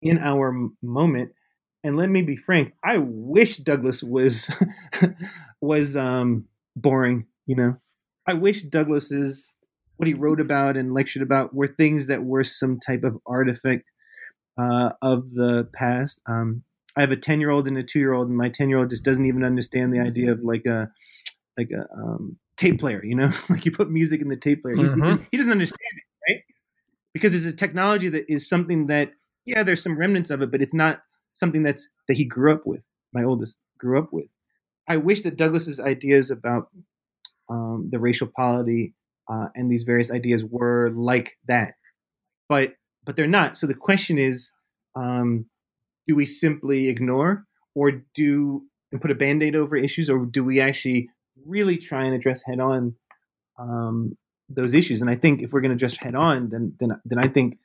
in 0.00 0.18
our 0.18 0.70
moment. 0.82 1.32
And 1.84 1.96
let 1.96 2.10
me 2.10 2.22
be 2.22 2.36
frank, 2.36 2.74
I 2.84 2.98
wish 2.98 3.56
Douglass 3.56 4.02
was 4.02 4.50
was 5.60 5.96
um, 5.96 6.46
boring. 6.76 7.26
You 7.46 7.56
know, 7.56 7.76
I 8.26 8.34
wish 8.34 8.62
Douglass's 8.62 9.52
what 9.96 10.06
he 10.06 10.14
wrote 10.14 10.40
about 10.40 10.76
and 10.76 10.94
lectured 10.94 11.22
about 11.22 11.54
were 11.54 11.66
things 11.66 12.06
that 12.06 12.24
were 12.24 12.44
some 12.44 12.78
type 12.78 13.04
of 13.04 13.18
artifact 13.26 13.84
uh, 14.58 14.90
of 15.00 15.32
the 15.32 15.68
past. 15.74 16.20
Um, 16.28 16.62
I 16.96 17.00
have 17.00 17.10
a 17.10 17.16
ten 17.16 17.40
year 17.40 17.50
old 17.50 17.66
and 17.66 17.78
a 17.78 17.82
two 17.82 17.98
year 17.98 18.12
old, 18.12 18.28
and 18.28 18.36
my 18.36 18.48
ten 18.48 18.68
year 18.68 18.78
old 18.78 18.90
just 18.90 19.04
doesn't 19.04 19.24
even 19.24 19.44
understand 19.44 19.92
the 19.92 20.00
idea 20.00 20.30
of 20.30 20.40
like 20.42 20.66
a 20.66 20.88
like 21.58 21.70
a 21.72 21.86
um, 21.96 22.38
tape 22.62 22.80
player. 22.80 23.04
You 23.04 23.14
know, 23.14 23.30
like 23.48 23.64
you 23.64 23.72
put 23.72 23.90
music 23.90 24.20
in 24.20 24.28
the 24.28 24.36
tape 24.36 24.62
player. 24.62 24.76
Mm-hmm. 24.76 24.94
He, 24.94 25.00
doesn't, 25.00 25.26
he 25.32 25.36
doesn't 25.36 25.52
understand 25.52 25.80
it, 25.80 26.32
right? 26.32 26.42
Because 27.12 27.34
it's 27.34 27.44
a 27.44 27.52
technology 27.52 28.08
that 28.08 28.30
is 28.32 28.48
something 28.48 28.86
that 28.86 29.12
yeah, 29.44 29.62
there's 29.62 29.82
some 29.82 29.98
remnants 29.98 30.30
of 30.30 30.40
it, 30.40 30.50
but 30.50 30.62
it's 30.62 30.74
not 30.74 31.02
something 31.32 31.62
that's 31.62 31.88
that 32.08 32.14
he 32.14 32.24
grew 32.24 32.52
up 32.52 32.66
with. 32.66 32.82
My 33.12 33.24
oldest 33.24 33.56
grew 33.78 33.98
up 33.98 34.12
with. 34.12 34.26
I 34.88 34.96
wish 34.96 35.22
that 35.22 35.36
Douglass's 35.36 35.80
ideas 35.80 36.30
about 36.30 36.68
um, 37.48 37.88
the 37.90 37.98
racial 37.98 38.28
polity 38.28 38.94
uh, 39.30 39.48
and 39.54 39.70
these 39.70 39.82
various 39.82 40.10
ideas 40.10 40.44
were 40.44 40.90
like 40.90 41.38
that, 41.48 41.74
but 42.48 42.74
but 43.04 43.16
they're 43.16 43.26
not. 43.26 43.56
So 43.56 43.66
the 43.66 43.74
question 43.74 44.18
is, 44.18 44.52
um, 44.94 45.46
do 46.06 46.14
we 46.14 46.24
simply 46.24 46.88
ignore, 46.88 47.46
or 47.74 48.02
do 48.14 48.62
and 48.92 49.00
put 49.00 49.10
a 49.10 49.14
band-aid 49.14 49.56
over 49.56 49.74
issues, 49.76 50.10
or 50.10 50.26
do 50.26 50.44
we 50.44 50.60
actually 50.60 51.08
really 51.46 51.78
try 51.78 52.04
and 52.04 52.14
address 52.14 52.42
head 52.46 52.60
on 52.60 52.94
um, 53.58 54.16
those 54.48 54.74
issues? 54.74 55.00
And 55.00 55.10
I 55.10 55.14
think 55.14 55.42
if 55.42 55.52
we're 55.52 55.60
going 55.60 55.70
to 55.70 55.76
address 55.76 55.96
head 55.98 56.14
on, 56.14 56.50
then 56.50 56.74
then 56.78 57.00
then 57.04 57.18
I 57.18 57.28
think 57.28 57.58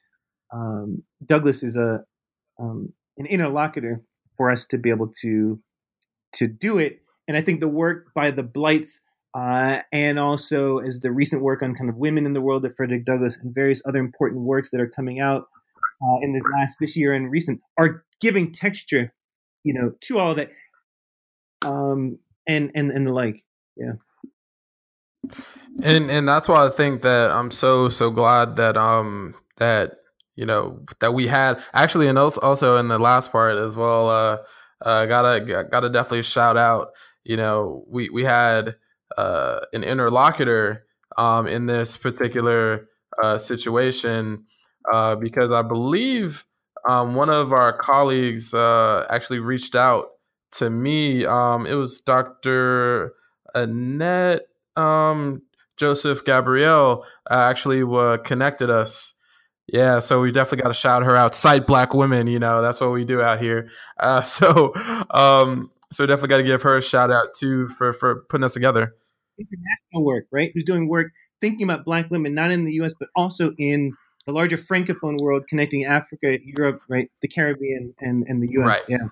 um, 0.54 1.04
Douglass 1.26 1.64
is 1.64 1.76
a 1.76 2.04
um, 2.60 2.94
an 3.18 3.26
interlocutor 3.26 4.02
for 4.36 4.50
us 4.52 4.66
to 4.68 4.78
be 4.78 4.90
able 4.90 5.12
to 5.22 5.60
to 6.34 6.48
do 6.48 6.78
it. 6.78 7.02
And 7.28 7.36
I 7.36 7.42
think 7.42 7.60
the 7.60 7.68
work 7.68 8.14
by 8.14 8.32
the 8.32 8.44
Blights 8.44 9.04
uh, 9.38 9.80
and 9.92 10.18
also 10.18 10.80
as 10.80 11.02
the 11.02 11.12
recent 11.12 11.42
work 11.42 11.62
on 11.62 11.76
kind 11.76 11.90
of 11.90 11.98
women 11.98 12.26
in 12.26 12.34
the 12.34 12.42
world 12.42 12.66
of 12.66 12.76
Frederick 12.76 13.06
Douglass 13.06 13.38
and 13.38 13.54
various 13.54 13.82
other 13.88 14.00
important 14.00 14.44
works 14.44 14.72
that 14.72 14.82
are 14.82 14.88
coming 14.88 15.20
out 15.20 15.48
uh, 16.02 16.18
in 16.22 16.32
the 16.32 16.42
last 16.58 16.78
this 16.80 16.96
year 16.96 17.14
and 17.14 17.30
recent 17.30 17.62
are 17.78 18.04
giving 18.22 18.52
texture, 18.52 19.14
you 19.64 19.74
know, 19.74 19.92
to 20.02 20.20
all 20.20 20.32
of 20.32 20.38
that, 20.38 20.52
um, 21.66 22.20
and 22.48 22.72
and 22.74 22.92
and 22.92 23.06
the 23.06 23.12
like, 23.12 23.44
yeah. 23.78 23.94
And 25.84 26.10
and 26.10 26.28
that's 26.28 26.48
why 26.48 26.66
I 26.66 26.70
think 26.70 27.02
that 27.02 27.32
I'm 27.32 27.52
so 27.52 27.90
so 27.90 28.10
glad 28.10 28.56
that 28.56 28.78
um 28.78 29.36
that 29.58 29.98
you 30.36 30.46
know 30.46 30.84
that 31.00 31.14
we 31.14 31.28
had 31.28 31.62
actually 31.74 32.08
and 32.08 32.18
also 32.18 32.42
also 32.42 32.78
in 32.78 32.88
the 32.88 33.00
last 33.00 33.32
part 33.32 33.58
as 33.58 33.76
well 33.76 34.10
uh 34.10 34.38
uh 34.82 35.06
gotta 35.06 35.66
gotta 35.70 35.90
definitely 35.90 36.22
shout 36.22 36.58
out 36.58 36.90
you 37.24 37.38
know 37.38 37.84
we 37.88 38.10
we 38.10 38.24
had 38.24 38.76
uh, 39.18 39.60
an 39.74 39.84
interlocutor 39.84 40.86
um, 41.18 41.48
in 41.48 41.66
this 41.66 41.98
particular 41.98 42.88
uh, 43.24 43.38
situation 43.38 44.46
uh, 44.92 45.16
because 45.16 45.52
I 45.52 45.62
believe 45.62 46.46
um, 46.88 47.16
one 47.16 47.30
of 47.30 47.52
our 47.52 47.74
colleagues 47.74 48.54
uh, 48.54 49.06
actually 49.10 49.40
reached 49.40 49.76
out 49.76 50.06
to 50.54 50.70
me. 50.70 51.26
Um, 51.26 51.66
it 51.66 51.74
was 51.74 52.02
Dr. 52.02 53.14
Annette 53.64 54.42
um, 54.76 55.42
Joseph 55.78 56.26
Gabriel 56.26 57.06
uh, 57.30 57.34
actually 57.34 57.84
connected 58.24 58.70
us. 58.70 59.14
Yeah, 59.68 60.00
so 60.00 60.22
we 60.22 60.32
definitely 60.32 60.64
got 60.64 60.70
to 60.70 60.74
shout 60.74 61.04
her 61.04 61.16
out. 61.16 61.36
Cite 61.36 61.68
black 61.68 61.94
women, 61.94 62.28
you 62.28 62.40
know, 62.40 62.62
that's 62.62 62.80
what 62.80 62.92
we 62.92 63.04
do 63.04 63.22
out 63.22 63.42
here. 63.42 63.70
Uh, 64.00 64.22
so, 64.24 64.74
um, 65.12 65.72
so 65.92 66.06
definitely 66.06 66.30
got 66.30 66.38
to 66.38 66.44
give 66.44 66.62
her 66.62 66.78
a 66.78 66.82
shout 66.82 67.12
out 67.12 67.34
too 67.36 67.68
for 67.70 67.94
for 67.94 68.24
putting 68.30 68.46
us 68.46 68.54
together. 68.54 68.96
International 69.38 70.06
work, 70.06 70.26
right? 70.32 70.52
Who's 70.54 70.64
doing 70.64 70.88
work 70.88 71.12
thinking 71.40 71.64
about 71.64 71.86
black 71.86 72.10
women, 72.10 72.34
not 72.34 72.52
in 72.52 72.66
the 72.66 72.74
U.S. 72.74 72.94
but 73.00 73.10
also 73.16 73.54
in 73.58 73.94
the 74.26 74.34
larger 74.34 74.58
francophone 74.58 75.20
world, 75.20 75.44
connecting 75.48 75.86
Africa, 75.86 76.38
Europe, 76.44 76.82
right, 76.90 77.10
the 77.22 77.28
Caribbean, 77.28 77.94
and 78.00 78.26
and 78.28 78.42
the 78.42 78.52
U.S. 78.54 78.68
Right. 78.68 78.84
Yeah. 78.88 79.08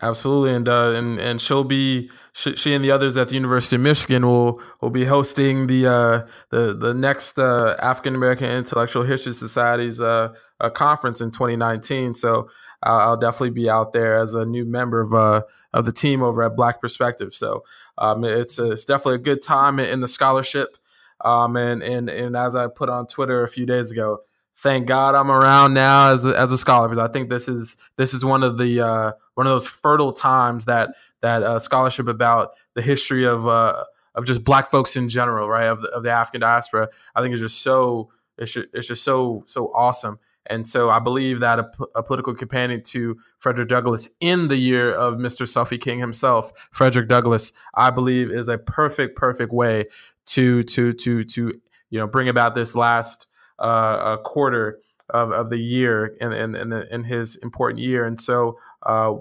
Absolutely, 0.00 0.54
and 0.54 0.68
uh, 0.68 0.90
and 0.92 1.18
and 1.18 1.40
she'll 1.40 1.64
be 1.64 2.10
she, 2.32 2.72
and 2.72 2.84
the 2.84 2.90
others 2.92 3.16
at 3.16 3.28
the 3.28 3.34
University 3.34 3.76
of 3.76 3.82
Michigan 3.82 4.24
will 4.24 4.62
will 4.80 4.90
be 4.90 5.04
hosting 5.04 5.66
the 5.66 5.86
uh, 5.86 6.26
the 6.50 6.72
the 6.74 6.94
next 6.94 7.38
uh, 7.38 7.74
African 7.80 8.14
American 8.14 8.48
Intellectual 8.48 9.02
History 9.02 9.32
Society's 9.32 10.00
uh, 10.00 10.34
conference 10.74 11.20
in 11.20 11.32
2019. 11.32 12.14
So 12.14 12.48
I'll, 12.82 12.98
I'll, 13.00 13.16
definitely 13.16 13.50
be 13.50 13.68
out 13.68 13.92
there 13.92 14.18
as 14.18 14.34
a 14.34 14.44
new 14.44 14.64
member 14.64 15.00
of 15.00 15.14
uh, 15.14 15.42
of 15.74 15.84
the 15.84 15.92
team 15.92 16.22
over 16.22 16.44
at 16.44 16.54
Black 16.54 16.80
Perspective. 16.80 17.34
So 17.34 17.64
um, 17.96 18.24
it's 18.24 18.58
it's 18.60 18.84
definitely 18.84 19.16
a 19.16 19.18
good 19.18 19.42
time 19.42 19.80
in 19.80 20.00
the 20.00 20.08
scholarship. 20.08 20.76
Um, 21.24 21.56
and 21.56 21.82
and 21.82 22.08
and 22.08 22.36
as 22.36 22.54
I 22.54 22.68
put 22.68 22.88
on 22.88 23.08
Twitter 23.08 23.42
a 23.42 23.48
few 23.48 23.66
days 23.66 23.90
ago, 23.90 24.20
thank 24.58 24.86
God 24.86 25.14
I'm 25.14 25.30
around 25.30 25.74
now 25.74 26.12
as 26.12 26.26
a, 26.26 26.38
as 26.38 26.52
a 26.52 26.58
scholar 26.58 26.88
because 26.88 27.02
I 27.02 27.10
think 27.12 27.30
this 27.30 27.48
is 27.48 27.76
this 27.96 28.12
is 28.12 28.24
one 28.24 28.42
of 28.42 28.58
the 28.58 28.80
uh, 28.80 29.12
one 29.34 29.46
of 29.46 29.52
those 29.52 29.66
fertile 29.66 30.12
times 30.12 30.64
that 30.64 30.90
that 31.20 31.42
uh, 31.42 31.58
scholarship 31.58 32.08
about 32.08 32.50
the 32.74 32.82
history 32.82 33.24
of 33.24 33.46
uh, 33.46 33.84
of 34.14 34.24
just 34.24 34.44
Black 34.44 34.70
folks 34.70 34.96
in 34.96 35.08
general, 35.08 35.48
right? 35.48 35.66
Of 35.66 35.82
the, 35.82 35.88
of 35.88 36.02
the 36.02 36.10
African 36.10 36.40
diaspora, 36.40 36.88
I 37.14 37.22
think 37.22 37.34
is 37.34 37.40
just 37.40 37.62
so 37.62 38.10
it's 38.36 38.52
just, 38.52 38.68
it's 38.74 38.88
just 38.88 39.04
so 39.04 39.44
so 39.46 39.72
awesome. 39.74 40.18
And 40.50 40.66
so 40.66 40.88
I 40.88 40.98
believe 40.98 41.40
that 41.40 41.58
a, 41.58 41.70
a, 41.94 42.02
political 42.02 42.34
companion 42.34 42.82
to 42.84 43.18
Frederick 43.38 43.68
Douglass 43.68 44.08
in 44.18 44.48
the 44.48 44.56
year 44.56 44.94
of 44.94 45.16
Mr. 45.16 45.42
Selfie 45.42 45.78
King 45.78 45.98
himself, 45.98 46.50
Frederick 46.72 47.06
Douglass, 47.06 47.52
I 47.74 47.90
believe 47.90 48.30
is 48.30 48.48
a 48.48 48.56
perfect, 48.56 49.14
perfect 49.14 49.52
way 49.52 49.84
to 50.28 50.62
to 50.64 50.94
to 50.94 51.24
to 51.24 51.60
you 51.90 51.98
know 52.00 52.06
bring 52.06 52.28
about 52.28 52.54
this 52.54 52.74
last 52.74 53.27
uh, 53.58 54.16
a 54.16 54.22
quarter 54.22 54.80
of, 55.10 55.32
of 55.32 55.48
the 55.50 55.58
year 55.58 56.16
in, 56.20 56.32
in, 56.32 56.54
in, 56.54 56.72
in 56.72 57.04
his 57.04 57.36
important 57.36 57.80
year. 57.80 58.04
And 58.04 58.20
so 58.20 58.58
uh, 58.84 59.14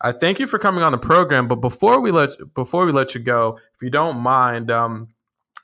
I 0.00 0.12
thank 0.12 0.38
you 0.38 0.46
for 0.46 0.58
coming 0.58 0.82
on 0.82 0.92
the 0.92 0.98
program. 0.98 1.48
But 1.48 1.56
before 1.56 2.00
we 2.00 2.10
let 2.10 2.30
before 2.54 2.86
we 2.86 2.92
let 2.92 3.14
you 3.14 3.20
go, 3.20 3.58
if 3.74 3.82
you 3.82 3.90
don't 3.90 4.18
mind, 4.18 4.70
um, 4.70 5.08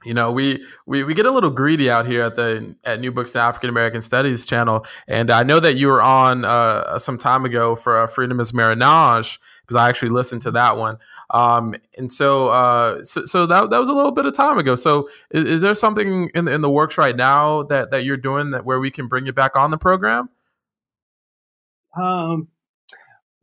you 0.04 0.14
know, 0.14 0.30
we, 0.30 0.64
we 0.86 1.02
we 1.02 1.14
get 1.14 1.26
a 1.26 1.30
little 1.30 1.50
greedy 1.50 1.90
out 1.90 2.06
here 2.06 2.22
at 2.22 2.36
the 2.36 2.76
at 2.84 3.00
New 3.00 3.10
Books 3.10 3.34
in 3.34 3.40
African 3.40 3.68
American 3.68 4.00
Studies 4.00 4.46
channel, 4.46 4.86
and 5.08 5.30
I 5.30 5.42
know 5.42 5.58
that 5.58 5.76
you 5.76 5.88
were 5.88 6.00
on 6.02 6.44
uh, 6.44 6.98
some 6.98 7.18
time 7.18 7.44
ago 7.44 7.74
for 7.74 7.98
uh, 7.98 8.06
Freedom 8.06 8.38
is 8.38 8.54
Marronage 8.54 9.40
because 9.68 9.78
I 9.78 9.88
actually 9.88 10.08
listened 10.08 10.40
to 10.42 10.50
that 10.52 10.78
one. 10.78 10.96
Um, 11.30 11.74
and 11.98 12.10
so, 12.10 12.48
uh, 12.48 13.04
so, 13.04 13.26
so 13.26 13.44
that 13.46 13.68
that 13.68 13.78
was 13.78 13.90
a 13.90 13.92
little 13.92 14.12
bit 14.12 14.24
of 14.24 14.32
time 14.32 14.56
ago. 14.56 14.74
So, 14.74 15.10
is, 15.30 15.44
is 15.44 15.62
there 15.62 15.74
something 15.74 16.30
in 16.34 16.48
in 16.48 16.62
the 16.62 16.70
works 16.70 16.96
right 16.96 17.14
now 17.14 17.64
that 17.64 17.90
that 17.90 18.04
you're 18.04 18.16
doing 18.16 18.52
that 18.52 18.64
where 18.64 18.80
we 18.80 18.90
can 18.90 19.08
bring 19.08 19.26
you 19.26 19.32
back 19.32 19.56
on 19.56 19.70
the 19.70 19.76
program? 19.76 20.30
Um, 22.00 22.48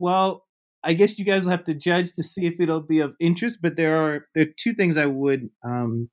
well, 0.00 0.46
I 0.82 0.94
guess 0.94 1.18
you 1.18 1.24
guys 1.24 1.44
will 1.44 1.52
have 1.52 1.64
to 1.64 1.74
judge 1.74 2.14
to 2.14 2.22
see 2.24 2.46
if 2.46 2.60
it'll 2.60 2.80
be 2.80 2.98
of 2.98 3.14
interest. 3.20 3.60
But 3.62 3.76
there 3.76 3.96
are 3.96 4.26
there 4.34 4.44
are 4.44 4.52
two 4.58 4.72
things 4.72 4.96
I 4.96 5.06
would 5.06 5.48
um, 5.64 6.10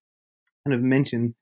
kind 0.66 0.76
of 0.76 0.82
mention. 0.82 1.34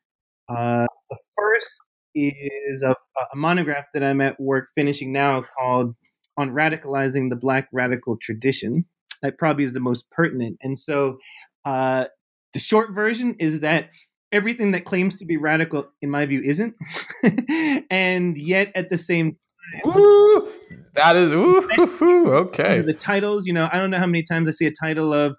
Uh, 0.47 0.85
the 1.09 1.17
first 1.37 1.81
is 2.15 2.83
a, 2.83 2.91
a 2.91 3.35
monograph 3.35 3.85
that 3.93 4.03
I'm 4.03 4.21
at 4.21 4.39
work 4.39 4.69
finishing 4.75 5.11
now 5.11 5.43
called 5.57 5.95
"On 6.41 6.51
Radicalizing 6.51 7.29
the 7.29 7.35
Black 7.35 7.67
Radical 7.71 8.17
Tradition." 8.17 8.85
That 9.21 9.37
probably 9.37 9.63
is 9.63 9.73
the 9.73 9.79
most 9.79 10.09
pertinent. 10.09 10.57
And 10.61 10.77
so, 10.77 11.19
uh, 11.63 12.05
the 12.53 12.59
short 12.59 12.91
version 12.91 13.35
is 13.39 13.59
that 13.59 13.89
everything 14.31 14.71
that 14.71 14.83
claims 14.83 15.17
to 15.19 15.25
be 15.25 15.37
radical, 15.37 15.89
in 16.01 16.09
my 16.09 16.25
view, 16.25 16.41
isn't, 16.43 16.75
and 17.91 18.37
yet 18.37 18.71
at 18.73 18.89
the 18.89 18.97
same 18.97 19.37
Ooh, 19.85 20.49
that 20.95 21.15
is 21.15 21.31
ooh, 21.31 21.67
okay. 22.01 22.81
The 22.81 22.93
titles, 22.93 23.47
you 23.47 23.53
know, 23.53 23.69
I 23.71 23.79
don't 23.79 23.89
know 23.89 23.97
how 23.97 24.05
many 24.05 24.23
times 24.23 24.47
I 24.47 24.51
see 24.51 24.65
a 24.65 24.71
title 24.71 25.13
of 25.13 25.37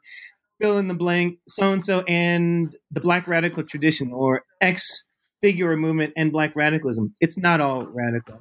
fill 0.60 0.78
in 0.78 0.88
the 0.88 0.94
blank, 0.94 1.38
so 1.48 1.72
and 1.72 1.84
so, 1.84 2.02
and 2.02 2.74
the 2.90 3.00
Black 3.00 3.26
Radical 3.26 3.62
tradition, 3.62 4.12
or 4.12 4.44
X 4.60 5.08
figure 5.40 5.70
or 5.70 5.76
movement 5.76 6.12
and 6.16 6.32
Black 6.32 6.54
radicalism. 6.54 7.14
It's 7.20 7.36
not 7.36 7.60
all 7.60 7.86
radical, 7.86 8.40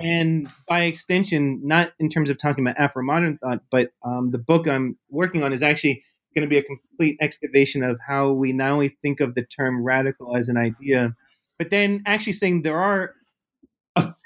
and 0.00 0.48
by 0.68 0.82
extension, 0.82 1.60
not 1.62 1.92
in 1.98 2.08
terms 2.08 2.30
of 2.30 2.38
talking 2.38 2.66
about 2.66 2.78
Afro 2.78 3.02
modern 3.02 3.38
thought, 3.38 3.60
but 3.70 3.90
um, 4.04 4.30
the 4.30 4.38
book 4.38 4.66
I'm 4.66 4.98
working 5.10 5.42
on 5.42 5.52
is 5.52 5.62
actually 5.62 6.02
going 6.34 6.46
to 6.46 6.48
be 6.48 6.58
a 6.58 6.62
complete 6.62 7.16
excavation 7.20 7.82
of 7.82 7.98
how 8.06 8.30
we 8.30 8.52
not 8.52 8.70
only 8.70 8.88
think 8.88 9.20
of 9.20 9.34
the 9.34 9.42
term 9.42 9.82
radical 9.82 10.36
as 10.36 10.48
an 10.48 10.56
idea, 10.56 11.14
but 11.58 11.70
then 11.70 12.02
actually 12.06 12.34
saying 12.34 12.62
there 12.62 12.78
are 12.78 13.14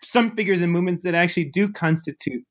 some 0.02 0.34
figures 0.34 0.60
and 0.60 0.72
movements 0.72 1.02
that 1.04 1.14
actually 1.14 1.44
do 1.44 1.70
constitute 1.70 2.44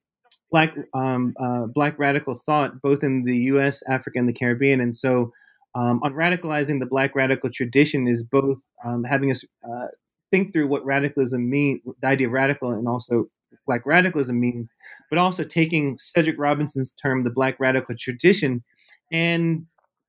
black 0.51 0.75
um, 0.93 1.33
uh, 1.39 1.65
black 1.65 1.99
radical 1.99 2.33
thought, 2.33 2.81
both 2.81 3.03
in 3.03 3.23
the 3.25 3.37
U.S., 3.53 3.83
Africa, 3.87 4.19
and 4.19 4.27
the 4.27 4.33
Caribbean. 4.33 4.81
And 4.81 4.95
so, 4.95 5.31
um, 5.75 5.99
on 6.03 6.13
radicalizing 6.13 6.79
the 6.79 6.85
black 6.85 7.15
radical 7.15 7.49
tradition 7.53 8.07
is 8.07 8.23
both 8.23 8.63
um, 8.85 9.03
having 9.03 9.29
us 9.29 9.43
uh, 9.63 9.87
think 10.31 10.53
through 10.53 10.67
what 10.67 10.85
radicalism 10.85 11.49
means, 11.49 11.81
the 12.01 12.07
idea 12.07 12.27
of 12.27 12.33
radical, 12.33 12.71
and 12.71 12.87
also 12.87 13.25
black 13.65 13.85
radicalism 13.85 14.39
means, 14.39 14.69
but 15.09 15.19
also 15.19 15.43
taking 15.43 15.97
Cedric 15.97 16.37
Robinson's 16.37 16.93
term, 16.93 17.23
the 17.23 17.29
black 17.29 17.59
radical 17.59 17.95
tradition, 17.97 18.63
and 19.11 19.65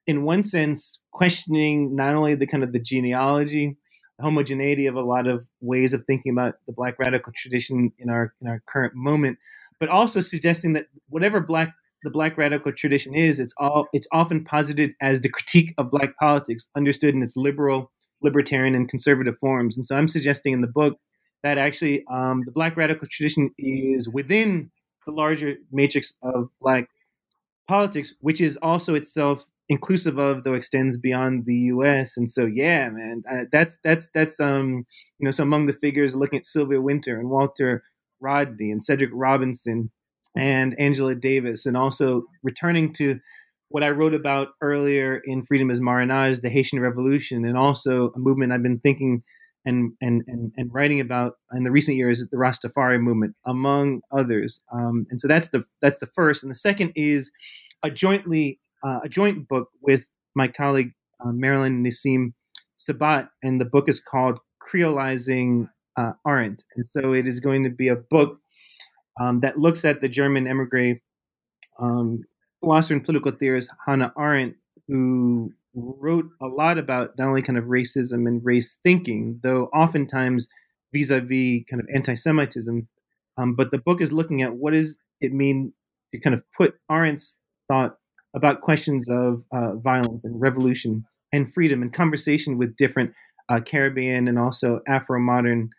in 0.06 0.24
one 0.24 0.42
sense, 0.42 1.00
questioning 1.12 1.94
not 1.94 2.14
only 2.14 2.34
the 2.34 2.46
kind 2.46 2.64
of 2.64 2.72
the 2.72 2.80
genealogy 2.80 3.76
homogeneity 4.20 4.86
of 4.86 4.96
a 4.96 5.02
lot 5.02 5.26
of 5.26 5.46
ways 5.60 5.92
of 5.92 6.04
thinking 6.04 6.32
about 6.32 6.54
the 6.66 6.72
black 6.72 6.98
radical 6.98 7.32
tradition 7.34 7.92
in 7.98 8.10
our 8.10 8.34
in 8.40 8.48
our 8.48 8.62
current 8.66 8.94
moment, 8.94 9.38
but 9.78 9.88
also 9.88 10.20
suggesting 10.20 10.74
that 10.74 10.86
whatever 11.08 11.40
black 11.40 11.74
the 12.02 12.10
black 12.10 12.38
radical 12.38 12.72
tradition 12.72 13.14
is, 13.14 13.40
it's 13.40 13.54
all 13.58 13.86
it's 13.92 14.06
often 14.12 14.44
posited 14.44 14.92
as 15.00 15.20
the 15.20 15.28
critique 15.28 15.74
of 15.78 15.90
black 15.90 16.16
politics, 16.18 16.68
understood 16.76 17.14
in 17.14 17.22
its 17.22 17.36
liberal, 17.36 17.90
libertarian, 18.22 18.74
and 18.74 18.88
conservative 18.88 19.36
forms. 19.38 19.76
And 19.76 19.86
so 19.86 19.96
I'm 19.96 20.08
suggesting 20.08 20.52
in 20.52 20.60
the 20.60 20.66
book 20.66 20.98
that 21.42 21.58
actually 21.58 22.04
um, 22.10 22.42
the 22.44 22.52
black 22.52 22.76
radical 22.76 23.08
tradition 23.10 23.50
is 23.58 24.08
within 24.08 24.70
the 25.06 25.12
larger 25.12 25.54
matrix 25.72 26.14
of 26.22 26.48
black 26.60 26.88
politics, 27.68 28.14
which 28.20 28.40
is 28.40 28.58
also 28.60 28.94
itself 28.94 29.46
inclusive 29.68 30.18
of 30.18 30.42
though 30.42 30.54
extends 30.54 30.98
beyond 30.98 31.46
the 31.46 31.54
U.S. 31.54 32.16
And 32.16 32.28
so, 32.28 32.44
yeah, 32.44 32.90
man, 32.90 33.22
uh, 33.30 33.44
that's 33.52 33.78
that's 33.82 34.10
that's 34.12 34.40
um 34.40 34.84
you 35.18 35.24
know 35.24 35.30
so 35.30 35.44
among 35.44 35.66
the 35.66 35.72
figures 35.72 36.16
looking 36.16 36.38
at 36.38 36.44
Sylvia 36.44 36.80
Wynter 36.80 37.18
and 37.18 37.30
Walter 37.30 37.84
Rodney 38.20 38.70
and 38.70 38.82
Cedric 38.82 39.10
Robinson 39.12 39.90
and 40.36 40.78
Angela 40.78 41.14
Davis, 41.14 41.64
and 41.64 41.76
also 41.76 42.24
returning 42.42 42.92
to 42.94 43.20
what 43.70 43.84
I 43.84 43.90
wrote 43.90 44.14
about 44.14 44.48
earlier 44.60 45.22
in 45.24 45.44
Freedom 45.44 45.70
is 45.70 45.80
Marronage, 45.80 46.40
the 46.40 46.50
Haitian 46.50 46.80
Revolution, 46.80 47.44
and 47.44 47.56
also 47.56 48.12
a 48.16 48.18
movement 48.18 48.52
I've 48.52 48.64
been 48.64 48.80
thinking 48.80 49.22
and 49.64 49.92
and 50.00 50.22
and, 50.26 50.52
and 50.56 50.74
writing 50.74 51.00
about 51.00 51.34
in 51.54 51.62
the 51.64 51.70
recent 51.70 51.96
years, 51.96 52.26
the 52.30 52.36
Rastafari 52.36 53.00
movement, 53.00 53.36
among 53.46 54.00
others. 54.10 54.60
Um, 54.72 55.06
and 55.10 55.20
so 55.20 55.28
that's 55.28 55.48
the 55.48 55.64
that's 55.80 56.00
the 56.00 56.08
first, 56.08 56.42
and 56.42 56.50
the 56.50 56.56
second 56.56 56.92
is 56.96 57.30
a 57.82 57.90
jointly 57.90 58.58
uh, 58.84 59.00
a 59.04 59.08
joint 59.08 59.46
book 59.48 59.68
with 59.80 60.06
my 60.34 60.48
colleague 60.48 60.92
uh, 61.24 61.30
Marilyn 61.30 61.84
Nissim 61.84 62.32
Sabat, 62.76 63.28
and 63.42 63.60
the 63.60 63.64
book 63.64 63.88
is 63.88 64.00
called 64.00 64.40
Creolizing 64.60 65.68
uh, 65.96 66.12
Arendt. 66.26 66.64
And 66.74 66.86
so 66.90 67.12
it 67.12 67.28
is 67.28 67.38
going 67.38 67.62
to 67.62 67.70
be 67.70 67.86
a 67.86 67.96
book 67.96 68.40
um, 69.20 69.40
that 69.40 69.58
looks 69.58 69.84
at 69.84 70.00
the 70.00 70.08
German 70.08 70.48
emigre 70.48 71.00
um, 71.78 72.24
philosopher 72.60 72.94
and 72.94 73.04
political 73.04 73.32
theorist 73.32 73.70
Hannah 73.86 74.12
Arendt, 74.16 74.56
who 74.86 75.52
wrote 75.74 76.28
a 76.40 76.46
lot 76.46 76.78
about 76.78 77.16
not 77.18 77.28
only 77.28 77.42
kind 77.42 77.58
of 77.58 77.64
racism 77.64 78.26
and 78.26 78.44
race 78.44 78.78
thinking, 78.84 79.40
though 79.42 79.66
oftentimes 79.66 80.48
vis-a-vis 80.92 81.64
kind 81.68 81.80
of 81.80 81.88
anti-Semitism. 81.94 82.88
Um, 83.36 83.54
but 83.54 83.70
the 83.70 83.78
book 83.78 84.00
is 84.00 84.12
looking 84.12 84.42
at 84.42 84.56
what 84.56 84.72
does 84.72 84.98
it 85.20 85.32
mean 85.32 85.72
to 86.12 86.20
kind 86.20 86.34
of 86.34 86.42
put 86.56 86.74
Arendt's 86.90 87.38
thought 87.68 87.96
about 88.34 88.60
questions 88.60 89.08
of 89.08 89.44
uh, 89.52 89.76
violence 89.76 90.24
and 90.24 90.40
revolution 90.40 91.04
and 91.32 91.52
freedom 91.52 91.82
and 91.82 91.92
conversation 91.92 92.58
with 92.58 92.76
different 92.76 93.12
uh, 93.48 93.60
Caribbean 93.60 94.28
and 94.28 94.38
also 94.38 94.80
Afro 94.86 95.20
modern 95.20 95.70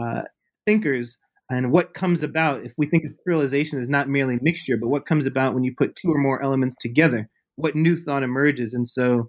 uh, 0.00 0.22
thinkers 0.66 1.18
and 1.52 1.70
what 1.70 1.92
comes 1.92 2.22
about 2.22 2.64
if 2.64 2.72
we 2.78 2.86
think 2.86 3.04
of 3.04 3.12
creolization 3.26 3.78
as 3.78 3.88
not 3.88 4.08
merely 4.08 4.38
mixture, 4.40 4.78
but 4.78 4.88
what 4.88 5.04
comes 5.04 5.26
about 5.26 5.52
when 5.52 5.64
you 5.64 5.74
put 5.76 5.94
two 5.94 6.10
or 6.10 6.18
more 6.18 6.42
elements 6.42 6.74
together, 6.80 7.28
what 7.56 7.74
new 7.74 7.98
thought 7.98 8.22
emerges. 8.22 8.72
And 8.72 8.88
so 8.88 9.28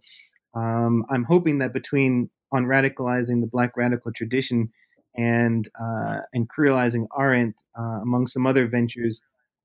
um, 0.56 1.04
I'm 1.10 1.26
hoping 1.26 1.60
that 1.60 1.74
between 1.74 2.30
on 2.54 2.66
radicalizing 2.66 3.42
the 3.42 3.50
Black 3.52 3.76
radical 3.76 4.12
tradition 4.14 4.72
and 5.18 5.68
uh, 5.80 6.20
and 6.34 6.48
Creolizing 6.50 7.08
Arendt, 7.18 7.62
uh, 7.78 8.00
among 8.02 8.28
some 8.28 8.48
other 8.48 8.68
ventures, 8.68 9.22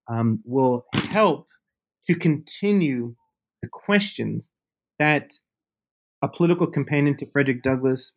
um, 0.09 0.41
will 0.45 0.85
help 0.95 1.47
to 2.09 2.15
continue 2.15 3.15
the 3.63 3.69
questions 3.69 4.51
that 4.99 5.35
a 6.23 6.29
political 6.29 6.67
companion 6.67 7.17
to 7.19 7.31
Frederick 7.31 7.63
Douglass, 7.63 8.13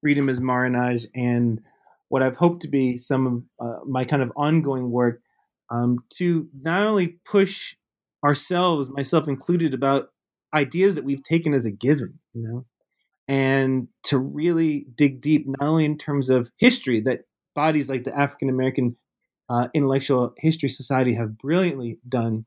Freedom 0.00 0.28
is 0.28 0.40
Marronage, 0.40 1.06
and 1.14 1.60
what 2.12 2.22
I've 2.22 2.36
hoped 2.36 2.60
to 2.60 2.68
be 2.68 2.98
some 2.98 3.26
of 3.58 3.66
uh, 3.66 3.78
my 3.86 4.04
kind 4.04 4.22
of 4.22 4.30
ongoing 4.36 4.90
work 4.90 5.22
um, 5.70 6.04
to 6.18 6.46
not 6.60 6.82
only 6.82 7.16
push 7.24 7.74
ourselves, 8.22 8.90
myself 8.90 9.28
included, 9.28 9.72
about 9.72 10.10
ideas 10.54 10.94
that 10.94 11.04
we've 11.04 11.22
taken 11.22 11.54
as 11.54 11.64
a 11.64 11.70
given, 11.70 12.18
you 12.34 12.42
know, 12.42 12.66
and 13.28 13.88
to 14.02 14.18
really 14.18 14.84
dig 14.94 15.22
deep, 15.22 15.46
not 15.46 15.66
only 15.66 15.86
in 15.86 15.96
terms 15.96 16.28
of 16.28 16.50
history 16.58 17.00
that 17.00 17.20
bodies 17.54 17.88
like 17.88 18.04
the 18.04 18.14
African 18.14 18.50
American 18.50 18.96
uh, 19.48 19.68
Intellectual 19.72 20.34
History 20.36 20.68
Society 20.68 21.14
have 21.14 21.38
brilliantly 21.38 21.98
done, 22.06 22.44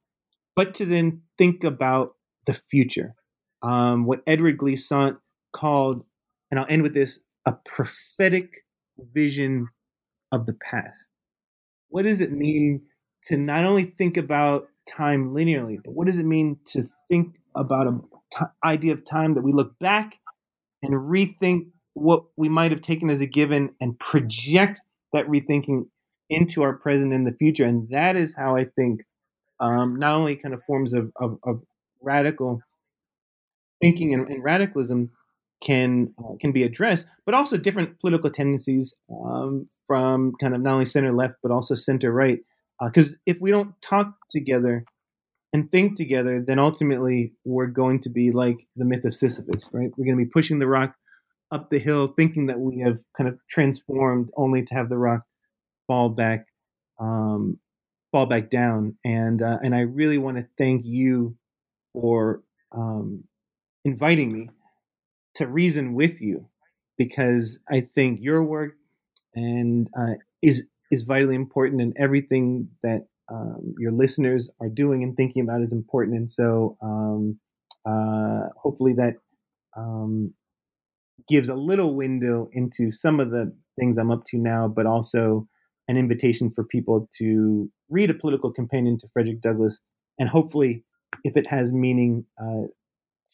but 0.56 0.76
to 0.76 0.86
then 0.86 1.24
think 1.40 1.64
about 1.64 2.14
the 2.46 2.54
future. 2.54 3.16
Um, 3.64 4.06
what 4.06 4.22
Edward 4.28 4.60
Glissant 4.60 5.18
called, 5.52 6.06
and 6.52 6.60
I'll 6.60 6.68
end 6.70 6.84
with 6.84 6.94
this, 6.94 7.20
a 7.48 7.54
prophetic 7.54 8.62
vision 8.98 9.68
of 10.32 10.46
the 10.46 10.54
past. 10.54 11.10
What 11.90 12.04
does 12.04 12.22
it 12.22 12.32
mean 12.32 12.82
to 13.28 13.38
not 13.38 13.66
only 13.66 13.84
think 13.84 14.18
about 14.18 14.68
time 14.88 15.34
linearly, 15.34 15.78
but 15.84 15.94
what 15.94 16.08
does 16.08 16.20
it 16.20 16.26
mean 16.26 16.60
to 16.68 16.84
think 17.08 17.36
about 17.56 17.88
a 17.88 18.00
t- 18.38 18.46
idea 18.64 18.94
of 18.94 19.06
time 19.06 19.34
that 19.34 19.44
we 19.44 19.52
look 19.52 19.78
back 19.80 20.20
and 20.84 20.94
rethink 20.94 21.68
what 21.94 22.26
we 22.36 22.50
might 22.50 22.72
have 22.72 22.82
taken 22.82 23.10
as 23.10 23.22
a 23.22 23.26
given 23.26 23.74
and 23.80 23.98
project 24.00 24.82
that 25.14 25.28
rethinking 25.28 25.86
into 26.30 26.62
our 26.62 26.74
present 26.74 27.14
and 27.14 27.26
the 27.26 27.32
future. 27.32 27.66
And 27.66 27.88
that 27.90 28.16
is 28.16 28.36
how 28.36 28.56
I 28.56 28.66
think 28.66 29.02
um, 29.60 29.96
not 29.96 30.16
only 30.16 30.36
kind 30.36 30.54
of 30.54 30.62
forms 30.64 30.94
of, 30.94 31.12
of, 31.16 31.40
of 31.44 31.62
radical 32.02 32.62
thinking 33.82 34.14
and, 34.14 34.28
and 34.28 34.44
radicalism 34.44 35.12
can 35.62 36.14
uh, 36.20 36.34
can 36.40 36.52
be 36.52 36.64
addressed, 36.64 37.08
but 37.26 37.36
also 37.36 37.58
different 37.58 38.00
political 38.00 38.30
tendencies 38.30 38.96
um, 39.12 39.68
from 39.88 40.34
kind 40.40 40.56
of 40.56 40.62
not 40.62 40.74
only 40.74 40.86
center 40.86 41.14
left 41.14 41.36
but 41.42 41.52
also 41.52 41.76
center 41.76 42.12
right. 42.12 42.40
Because 42.84 43.14
uh, 43.14 43.18
if 43.26 43.40
we 43.40 43.52
don't 43.52 43.80
talk 43.82 44.14
together 44.30 44.86
and 45.54 45.72
think 45.72 45.96
together, 45.96 46.44
then 46.46 46.60
ultimately 46.60 47.34
we're 47.46 47.68
going 47.68 48.00
to 48.02 48.10
be 48.10 48.32
like 48.32 48.68
the 48.76 48.84
myth 48.84 49.06
of 49.06 49.14
Sisyphus, 49.14 49.70
right? 49.72 49.90
We're 49.96 50.06
going 50.06 50.18
to 50.18 50.26
be 50.26 50.30
pushing 50.30 50.60
the 50.60 50.68
rock 50.68 50.96
up 51.52 51.70
the 51.70 51.80
hill, 51.80 52.08
thinking 52.08 52.48
that 52.48 52.60
we 52.60 52.80
have 52.80 52.98
kind 53.16 53.30
of 53.30 53.40
transformed, 53.50 54.30
only 54.36 54.64
to 54.64 54.74
have 54.74 54.90
the 54.90 54.98
rock 54.98 55.22
fall 55.88 56.10
back, 56.10 56.48
um, 57.00 57.60
fall 58.12 58.26
back 58.26 58.50
down. 58.50 58.98
And 59.06 59.42
uh, 59.42 59.60
and 59.64 59.74
I 59.74 59.82
really 59.82 60.18
want 60.18 60.38
to 60.38 60.48
thank 60.58 60.86
you 60.86 61.38
for 61.94 62.42
um, 62.74 63.24
inviting 63.86 64.34
me 64.34 64.50
to 65.36 65.48
reason 65.48 65.94
with 65.94 66.22
you, 66.22 66.48
because 66.98 67.60
I 67.70 67.82
think 67.82 68.20
your 68.22 68.44
work 68.44 68.74
and 69.34 69.90
uh, 69.98 70.16
is 70.42 70.68
is 70.92 71.02
vitally 71.02 71.36
important, 71.36 71.82
and 71.82 71.94
everything 71.98 72.70
that 72.84 73.08
um, 73.32 73.76
your 73.80 73.92
listeners 73.92 74.50
are 74.62 74.70
doing 74.70 75.04
and 75.04 75.16
thinking 75.16 75.44
about 75.44 75.62
is 75.62 75.74
important. 75.74 76.18
And 76.18 76.30
so, 76.30 76.78
um, 76.82 77.40
uh, 77.86 78.50
hopefully, 78.56 78.94
that 78.94 79.16
um, 79.76 80.34
gives 81.28 81.50
a 81.50 81.56
little 81.56 81.96
window 81.96 82.50
into 82.54 82.92
some 82.92 83.20
of 83.20 83.32
the 83.32 83.54
things 83.80 83.98
I'm 83.98 84.12
up 84.12 84.24
to 84.28 84.38
now, 84.38 84.68
but 84.68 84.86
also 84.86 85.48
an 85.88 85.98
invitation 85.98 86.52
for 86.52 86.64
people 86.64 87.10
to 87.18 87.70
read 87.90 88.10
a 88.10 88.14
political 88.14 88.52
companion 88.52 88.98
to 89.00 89.08
Frederick 89.12 89.42
Douglass, 89.42 89.80
and 90.18 90.30
hopefully, 90.30 90.84
if 91.24 91.36
it 91.36 91.48
has 91.48 91.74
meaning 91.74 92.26
uh, 92.42 92.68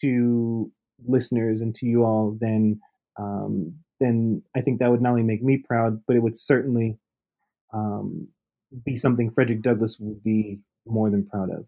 to 0.02 0.72
listeners 1.08 1.62
and 1.62 1.74
to 1.76 1.86
you 1.86 2.04
all, 2.04 2.38
then 2.40 2.80
um, 3.20 3.76
then 4.00 4.42
I 4.56 4.62
think 4.62 4.80
that 4.80 4.90
would 4.90 5.02
not 5.02 5.12
only 5.12 5.24
make 5.24 5.44
me 5.44 5.58
proud, 5.58 6.02
but 6.08 6.16
it 6.16 6.20
would 6.20 6.38
certainly 6.38 6.98
um, 7.74 8.28
be 8.86 8.96
something 8.96 9.32
Frederick 9.32 9.62
Douglass 9.62 9.98
would 10.00 10.24
be 10.24 10.60
more 10.86 11.10
than 11.10 11.26
proud 11.26 11.50
of. 11.52 11.66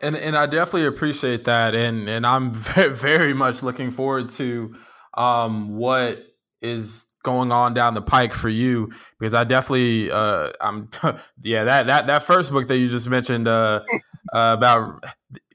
And 0.00 0.16
and 0.16 0.36
I 0.36 0.46
definitely 0.46 0.86
appreciate 0.86 1.44
that, 1.44 1.74
and 1.74 2.08
and 2.08 2.26
I'm 2.26 2.52
very, 2.54 2.94
very 2.94 3.34
much 3.34 3.62
looking 3.62 3.90
forward 3.90 4.30
to 4.30 4.74
um, 5.16 5.76
what 5.76 6.24
is 6.60 7.06
going 7.24 7.52
on 7.52 7.74
down 7.74 7.94
the 7.94 8.02
pike 8.02 8.32
for 8.32 8.48
you 8.48 8.90
because 9.18 9.34
I 9.34 9.44
definitely 9.44 10.10
uh, 10.10 10.50
I'm 10.60 10.88
yeah 11.42 11.64
that 11.64 11.86
that 11.86 12.06
that 12.06 12.22
first 12.22 12.52
book 12.52 12.68
that 12.68 12.78
you 12.78 12.88
just 12.88 13.08
mentioned 13.08 13.48
uh, 13.48 13.80
uh, 14.32 14.54
about 14.56 15.04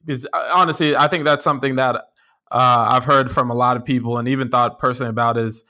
is 0.07 0.27
honestly 0.33 0.95
I 0.95 1.07
think 1.07 1.25
that's 1.25 1.43
something 1.43 1.75
that 1.77 2.05
uh, 2.53 2.87
I've 2.91 3.05
heard 3.05 3.31
from 3.31 3.49
a 3.49 3.55
lot 3.55 3.77
of 3.77 3.83
people 3.83 4.19
and 4.19 4.27
even 4.27 4.49
thought 4.49 4.77
personally 4.77 5.09
about 5.09 5.37
is 5.37 5.65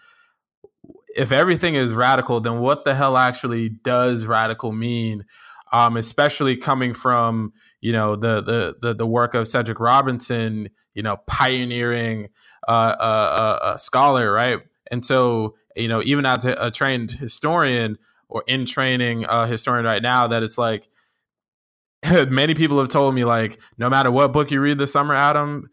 if 1.16 1.32
everything 1.32 1.76
is 1.76 1.94
radical, 1.94 2.42
then 2.42 2.60
what 2.60 2.84
the 2.84 2.94
hell 2.94 3.16
actually 3.18 3.70
does 3.70 4.26
radical 4.26 4.74
mean? 4.74 5.26
Um, 5.72 5.98
especially 5.98 6.58
coming 6.58 6.94
from 6.94 7.54
you 7.82 7.94
know 7.94 8.16
the, 8.16 8.42
the 8.42 8.76
the 8.80 8.94
the 8.94 9.08
work 9.08 9.34
of 9.34 9.48
Cedric 9.48 9.80
Robinson, 9.80 10.70
you 10.94 11.02
know, 11.02 11.18
pioneering 11.26 12.28
uh, 12.68 12.72
uh, 12.72 13.74
a 13.74 13.78
scholar, 13.78 14.32
right? 14.32 14.60
And 14.92 15.04
so 15.06 15.56
you 15.76 15.88
know, 15.88 16.04
even 16.04 16.26
as 16.26 16.46
a, 16.46 16.56
a 16.60 16.70
trained 16.70 17.12
historian 17.12 17.98
or 18.30 18.44
in 18.46 18.66
training 18.66 19.26
a 19.28 19.48
historian 19.48 19.86
right 19.86 20.02
now, 20.02 20.28
that 20.28 20.44
it's 20.44 20.58
like 20.58 20.90
many 22.30 22.54
people 22.54 22.78
have 22.80 22.90
told 22.90 23.16
me 23.16 23.24
like 23.24 23.60
no 23.78 23.90
matter 23.90 24.12
what 24.12 24.34
book 24.34 24.52
you 24.52 24.60
read 24.60 24.78
this 24.78 24.92
summer, 24.92 25.16
Adam, 25.16 25.70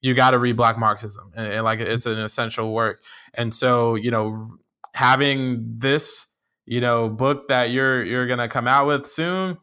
you 0.00 0.14
got 0.14 0.32
to 0.32 0.38
read 0.38 0.56
Black 0.56 0.78
Marxism, 0.78 1.32
and, 1.36 1.52
and 1.52 1.64
like 1.64 1.80
it's 1.80 2.06
an 2.06 2.18
essential 2.18 2.72
work. 2.72 3.02
And 3.34 3.52
so 3.52 3.94
you 3.94 4.10
know 4.10 4.58
having 4.94 5.76
this, 5.78 6.26
you 6.66 6.80
know, 6.80 7.08
book 7.08 7.48
that 7.48 7.70
you're 7.70 8.04
you're 8.04 8.26
gonna 8.26 8.48
come 8.48 8.66
out 8.66 8.86
with 8.86 9.06
soon, 9.06 9.58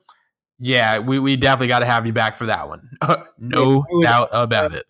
yeah, 0.59 0.99
we, 0.99 1.19
we 1.19 1.35
definitely 1.35 1.67
got 1.67 1.79
to 1.79 1.85
have 1.85 2.05
you 2.05 2.13
back 2.13 2.35
for 2.35 2.45
that 2.45 2.67
one. 2.67 2.89
no 3.39 3.83
yeah, 3.99 4.07
doubt 4.07 4.29
about 4.31 4.73
it. 4.73 4.85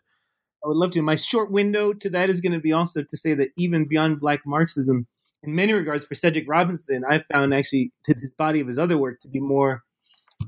I 0.63 0.67
would 0.67 0.77
love 0.77 0.91
to. 0.91 1.01
My 1.01 1.15
short 1.15 1.51
window 1.51 1.93
to 1.93 2.09
that 2.11 2.29
is 2.29 2.41
going 2.41 2.53
to 2.53 2.59
be 2.59 2.73
also 2.73 3.03
to 3.03 3.17
say 3.17 3.33
that 3.35 3.49
even 3.57 3.87
beyond 3.87 4.19
Black 4.19 4.41
Marxism, 4.45 5.07
in 5.43 5.55
many 5.55 5.73
regards, 5.73 6.05
for 6.05 6.15
Cedric 6.15 6.45
Robinson, 6.47 7.03
I 7.07 7.19
found 7.19 7.53
actually 7.53 7.91
his 8.05 8.33
body 8.37 8.59
of 8.59 8.67
his 8.67 8.79
other 8.79 8.97
work 8.97 9.19
to 9.21 9.27
be 9.27 9.39
more 9.39 9.83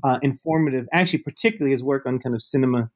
uh, 0.02 0.18
informative. 0.22 0.86
Actually, 0.92 1.22
particularly 1.22 1.72
his 1.72 1.82
work 1.82 2.06
on 2.06 2.18
kind 2.18 2.34
of 2.34 2.42
cinema 2.42 2.90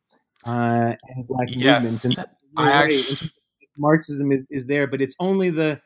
uh, 0.46 0.94
and 1.08 1.26
Black 1.26 1.48
yes. 1.50 1.82
movements. 1.82 2.04
And 2.04 2.26
I 2.56 2.70
actually, 2.72 3.30
Marxism 3.78 4.32
is, 4.32 4.46
is 4.50 4.66
there, 4.66 4.86
but 4.86 5.00
it's 5.00 5.16
only 5.18 5.50
the 5.50 5.80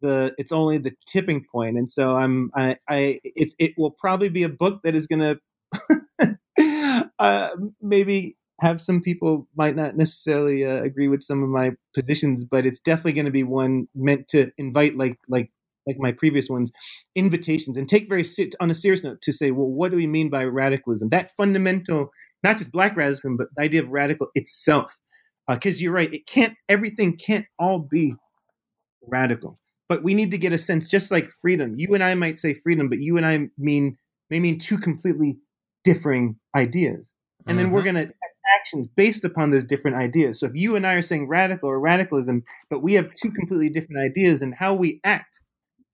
the 0.00 0.34
it's 0.38 0.52
only 0.52 0.78
the 0.78 0.92
tipping 1.06 1.44
point 1.50 1.76
and 1.76 1.88
so 1.88 2.16
i'm 2.16 2.50
i 2.54 2.76
i 2.88 3.18
it, 3.24 3.52
it 3.58 3.72
will 3.76 3.90
probably 3.90 4.28
be 4.28 4.42
a 4.42 4.48
book 4.48 4.80
that 4.84 4.94
is 4.94 5.06
going 5.06 5.38
to 6.20 7.08
uh, 7.18 7.48
maybe 7.80 8.36
have 8.60 8.80
some 8.80 9.00
people 9.00 9.46
might 9.56 9.76
not 9.76 9.96
necessarily 9.96 10.64
uh, 10.64 10.82
agree 10.82 11.08
with 11.08 11.22
some 11.22 11.42
of 11.42 11.48
my 11.48 11.72
positions 11.94 12.44
but 12.44 12.66
it's 12.66 12.80
definitely 12.80 13.12
going 13.12 13.24
to 13.24 13.30
be 13.30 13.42
one 13.42 13.88
meant 13.94 14.28
to 14.28 14.50
invite 14.56 14.96
like 14.96 15.18
like 15.28 15.50
like 15.86 15.96
my 15.98 16.12
previous 16.12 16.48
ones 16.48 16.70
invitations 17.14 17.76
and 17.76 17.88
take 17.88 18.08
very 18.08 18.24
sit 18.24 18.54
on 18.60 18.70
a 18.70 18.74
serious 18.74 19.02
note 19.02 19.20
to 19.22 19.32
say 19.32 19.50
well 19.50 19.68
what 19.68 19.90
do 19.90 19.96
we 19.96 20.06
mean 20.06 20.28
by 20.28 20.44
radicalism 20.44 21.08
that 21.08 21.30
fundamental 21.36 22.10
not 22.42 22.58
just 22.58 22.72
black 22.72 22.96
radicalism 22.96 23.36
but 23.36 23.48
the 23.56 23.62
idea 23.62 23.82
of 23.82 23.88
radical 23.88 24.28
itself 24.34 24.96
because 25.48 25.76
uh, 25.76 25.80
you're 25.80 25.92
right 25.92 26.12
it 26.12 26.26
can't 26.26 26.54
everything 26.68 27.16
can't 27.16 27.46
all 27.58 27.78
be 27.78 28.14
radical 29.06 29.58
but 29.88 30.02
we 30.02 30.14
need 30.14 30.30
to 30.30 30.38
get 30.38 30.52
a 30.52 30.58
sense 30.58 30.88
just 30.88 31.10
like 31.10 31.30
freedom 31.30 31.74
you 31.76 31.92
and 31.94 32.02
i 32.02 32.14
might 32.14 32.38
say 32.38 32.52
freedom 32.54 32.88
but 32.88 33.00
you 33.00 33.16
and 33.16 33.26
i 33.26 33.48
mean 33.56 33.96
may 34.30 34.38
mean 34.38 34.58
two 34.58 34.78
completely 34.78 35.38
differing 35.84 36.36
ideas 36.56 37.12
and 37.46 37.56
mm-hmm. 37.56 37.64
then 37.64 37.70
we're 37.72 37.82
mm-hmm. 37.82 37.94
going 37.96 38.08
to 38.08 38.14
actions 38.58 38.88
based 38.96 39.24
upon 39.24 39.50
those 39.50 39.64
different 39.64 39.96
ideas 39.96 40.40
so 40.40 40.46
if 40.46 40.54
you 40.54 40.74
and 40.74 40.86
i 40.86 40.94
are 40.94 41.02
saying 41.02 41.28
radical 41.28 41.68
or 41.68 41.78
radicalism 41.78 42.42
but 42.70 42.82
we 42.82 42.94
have 42.94 43.12
two 43.12 43.30
completely 43.30 43.68
different 43.68 44.00
ideas 44.00 44.40
and 44.42 44.54
how 44.54 44.74
we 44.74 45.00
act 45.04 45.40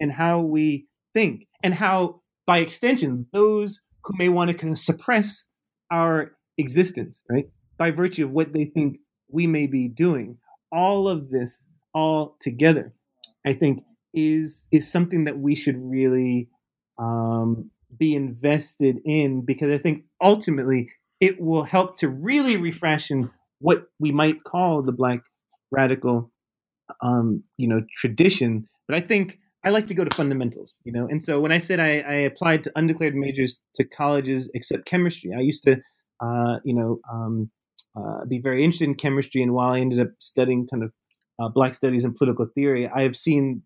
and 0.00 0.12
how 0.12 0.40
we 0.40 0.86
think 1.14 1.46
and 1.62 1.74
how 1.74 2.20
by 2.46 2.58
extension 2.58 3.26
those 3.32 3.80
who 4.04 4.16
may 4.18 4.28
want 4.28 4.50
to 4.50 4.56
kind 4.56 4.72
of 4.72 4.78
suppress 4.78 5.46
our 5.90 6.32
existence 6.58 7.22
right 7.30 7.48
by 7.76 7.90
virtue 7.90 8.24
of 8.24 8.30
what 8.30 8.52
they 8.52 8.64
think 8.64 8.98
we 9.28 9.46
may 9.46 9.66
be 9.66 9.88
doing 9.88 10.38
all 10.70 11.08
of 11.08 11.30
this 11.30 11.66
all 11.94 12.36
together 12.40 12.92
I 13.44 13.52
think 13.52 13.84
is 14.12 14.66
is 14.72 14.90
something 14.90 15.24
that 15.24 15.38
we 15.38 15.54
should 15.54 15.76
really 15.78 16.48
um, 16.98 17.70
be 17.96 18.14
invested 18.14 18.98
in 19.04 19.44
because 19.44 19.72
I 19.72 19.78
think 19.78 20.04
ultimately 20.22 20.90
it 21.20 21.40
will 21.40 21.64
help 21.64 21.96
to 21.96 22.08
really 22.08 22.56
refreshen 22.56 23.30
what 23.58 23.84
we 23.98 24.12
might 24.12 24.44
call 24.44 24.82
the 24.82 24.92
black 24.92 25.20
radical 25.70 26.30
um, 27.02 27.42
you 27.56 27.68
know 27.68 27.82
tradition. 27.96 28.68
But 28.86 28.96
I 28.96 29.00
think 29.00 29.38
I 29.64 29.70
like 29.70 29.86
to 29.86 29.94
go 29.94 30.04
to 30.04 30.14
fundamentals, 30.14 30.80
you 30.84 30.92
know. 30.92 31.06
And 31.08 31.22
so 31.22 31.40
when 31.40 31.50
I 31.50 31.58
said 31.58 31.80
I, 31.80 32.00
I 32.00 32.14
applied 32.14 32.64
to 32.64 32.72
undeclared 32.76 33.14
majors 33.14 33.62
to 33.74 33.84
colleges 33.84 34.50
except 34.54 34.84
chemistry, 34.84 35.32
I 35.36 35.40
used 35.40 35.64
to, 35.64 35.80
uh, 36.20 36.58
you 36.64 36.74
know, 36.74 37.00
um, 37.10 37.50
uh, 37.96 38.24
be 38.26 38.38
very 38.38 38.62
interested 38.62 38.88
in 38.88 38.94
chemistry. 38.94 39.42
And 39.42 39.54
while 39.54 39.70
I 39.70 39.80
ended 39.80 40.00
up 40.00 40.08
studying 40.18 40.66
kind 40.66 40.82
of 40.82 40.92
uh, 41.38 41.48
Black 41.48 41.74
studies 41.74 42.04
and 42.04 42.14
political 42.14 42.46
theory, 42.54 42.88
I 42.88 43.02
have 43.02 43.16
seen 43.16 43.62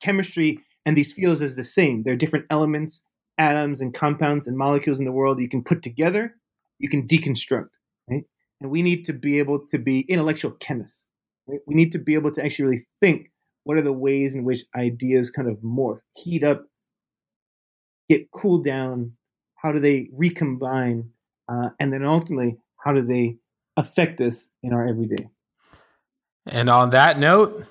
chemistry 0.00 0.60
and 0.86 0.96
these 0.96 1.12
fields 1.12 1.42
as 1.42 1.56
the 1.56 1.64
same. 1.64 2.02
There 2.04 2.14
are 2.14 2.16
different 2.16 2.46
elements, 2.48 3.02
atoms, 3.36 3.80
and 3.80 3.92
compounds 3.92 4.46
and 4.46 4.56
molecules 4.56 4.98
in 4.98 5.04
the 5.04 5.12
world 5.12 5.40
you 5.40 5.48
can 5.48 5.62
put 5.62 5.82
together, 5.82 6.36
you 6.78 6.88
can 6.88 7.06
deconstruct, 7.06 7.78
right? 8.08 8.24
And 8.60 8.70
we 8.70 8.82
need 8.82 9.04
to 9.06 9.12
be 9.12 9.38
able 9.38 9.66
to 9.66 9.78
be 9.78 10.00
intellectual 10.08 10.52
chemists. 10.52 11.06
Right? 11.46 11.60
We 11.66 11.74
need 11.74 11.92
to 11.92 11.98
be 11.98 12.14
able 12.14 12.30
to 12.32 12.44
actually 12.44 12.64
really 12.64 12.86
think 13.00 13.30
what 13.66 13.76
are 13.76 13.82
the 13.82 13.92
ways 13.92 14.36
in 14.36 14.44
which 14.44 14.62
ideas 14.76 15.28
kind 15.28 15.48
of 15.48 15.56
morph, 15.56 15.98
heat 16.14 16.44
up, 16.44 16.66
get 18.08 18.30
cooled 18.30 18.64
down, 18.64 19.10
how 19.56 19.72
do 19.72 19.80
they 19.80 20.08
recombine, 20.12 21.10
uh, 21.48 21.70
and 21.80 21.92
then 21.92 22.04
ultimately, 22.04 22.58
how 22.76 22.92
do 22.92 23.02
they 23.02 23.38
affect 23.76 24.20
us 24.20 24.50
in 24.62 24.72
our 24.72 24.86
everyday? 24.86 25.28
And 26.46 26.70
on 26.70 26.90
that 26.90 27.18
note, 27.18 27.66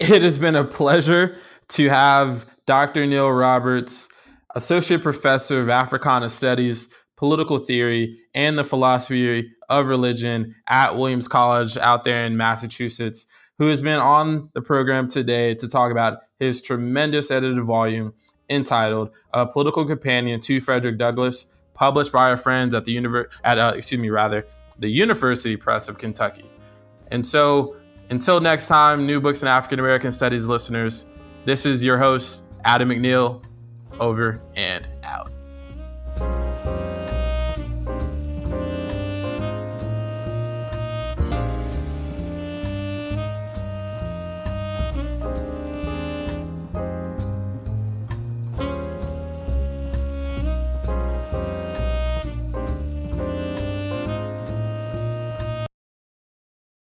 it 0.00 0.20
has 0.22 0.36
been 0.36 0.56
a 0.56 0.64
pleasure 0.64 1.36
to 1.68 1.88
have 1.90 2.44
Dr. 2.66 3.06
Neil 3.06 3.30
Roberts, 3.30 4.08
Associate 4.56 5.00
Professor 5.00 5.60
of 5.60 5.68
Africana 5.68 6.28
Studies, 6.28 6.88
Political 7.16 7.60
Theory, 7.60 8.18
and 8.34 8.58
the 8.58 8.64
Philosophy 8.64 9.48
of 9.68 9.86
Religion 9.86 10.56
at 10.68 10.96
Williams 10.96 11.28
College 11.28 11.76
out 11.76 12.02
there 12.02 12.24
in 12.24 12.36
Massachusetts, 12.36 13.28
who 13.58 13.68
has 13.68 13.82
been 13.82 13.98
on 13.98 14.50
the 14.54 14.60
program 14.60 15.08
today 15.08 15.54
to 15.54 15.68
talk 15.68 15.90
about 15.90 16.20
his 16.38 16.60
tremendous 16.60 17.30
edited 17.30 17.62
volume 17.64 18.12
entitled 18.50 19.10
"A 19.32 19.46
Political 19.46 19.86
Companion 19.86 20.40
to 20.42 20.60
Frederick 20.60 20.98
Douglass," 20.98 21.46
published 21.74 22.12
by 22.12 22.30
our 22.30 22.36
friends 22.36 22.74
at 22.74 22.84
the 22.84 22.96
univer- 22.96 23.26
at 23.44 23.58
uh, 23.58 23.72
excuse 23.76 24.00
me 24.00 24.10
rather 24.10 24.46
the 24.78 24.88
University 24.88 25.56
Press 25.56 25.88
of 25.88 25.98
Kentucky. 25.98 26.44
And 27.10 27.26
so, 27.26 27.76
until 28.10 28.40
next 28.40 28.66
time, 28.66 29.06
New 29.06 29.20
Books 29.20 29.42
in 29.42 29.48
African 29.48 29.78
American 29.78 30.12
Studies 30.12 30.46
listeners, 30.46 31.06
this 31.44 31.64
is 31.66 31.82
your 31.82 31.98
host 31.98 32.42
Adam 32.64 32.88
McNeil. 32.88 33.42
Over 33.98 34.42
and 34.56 34.86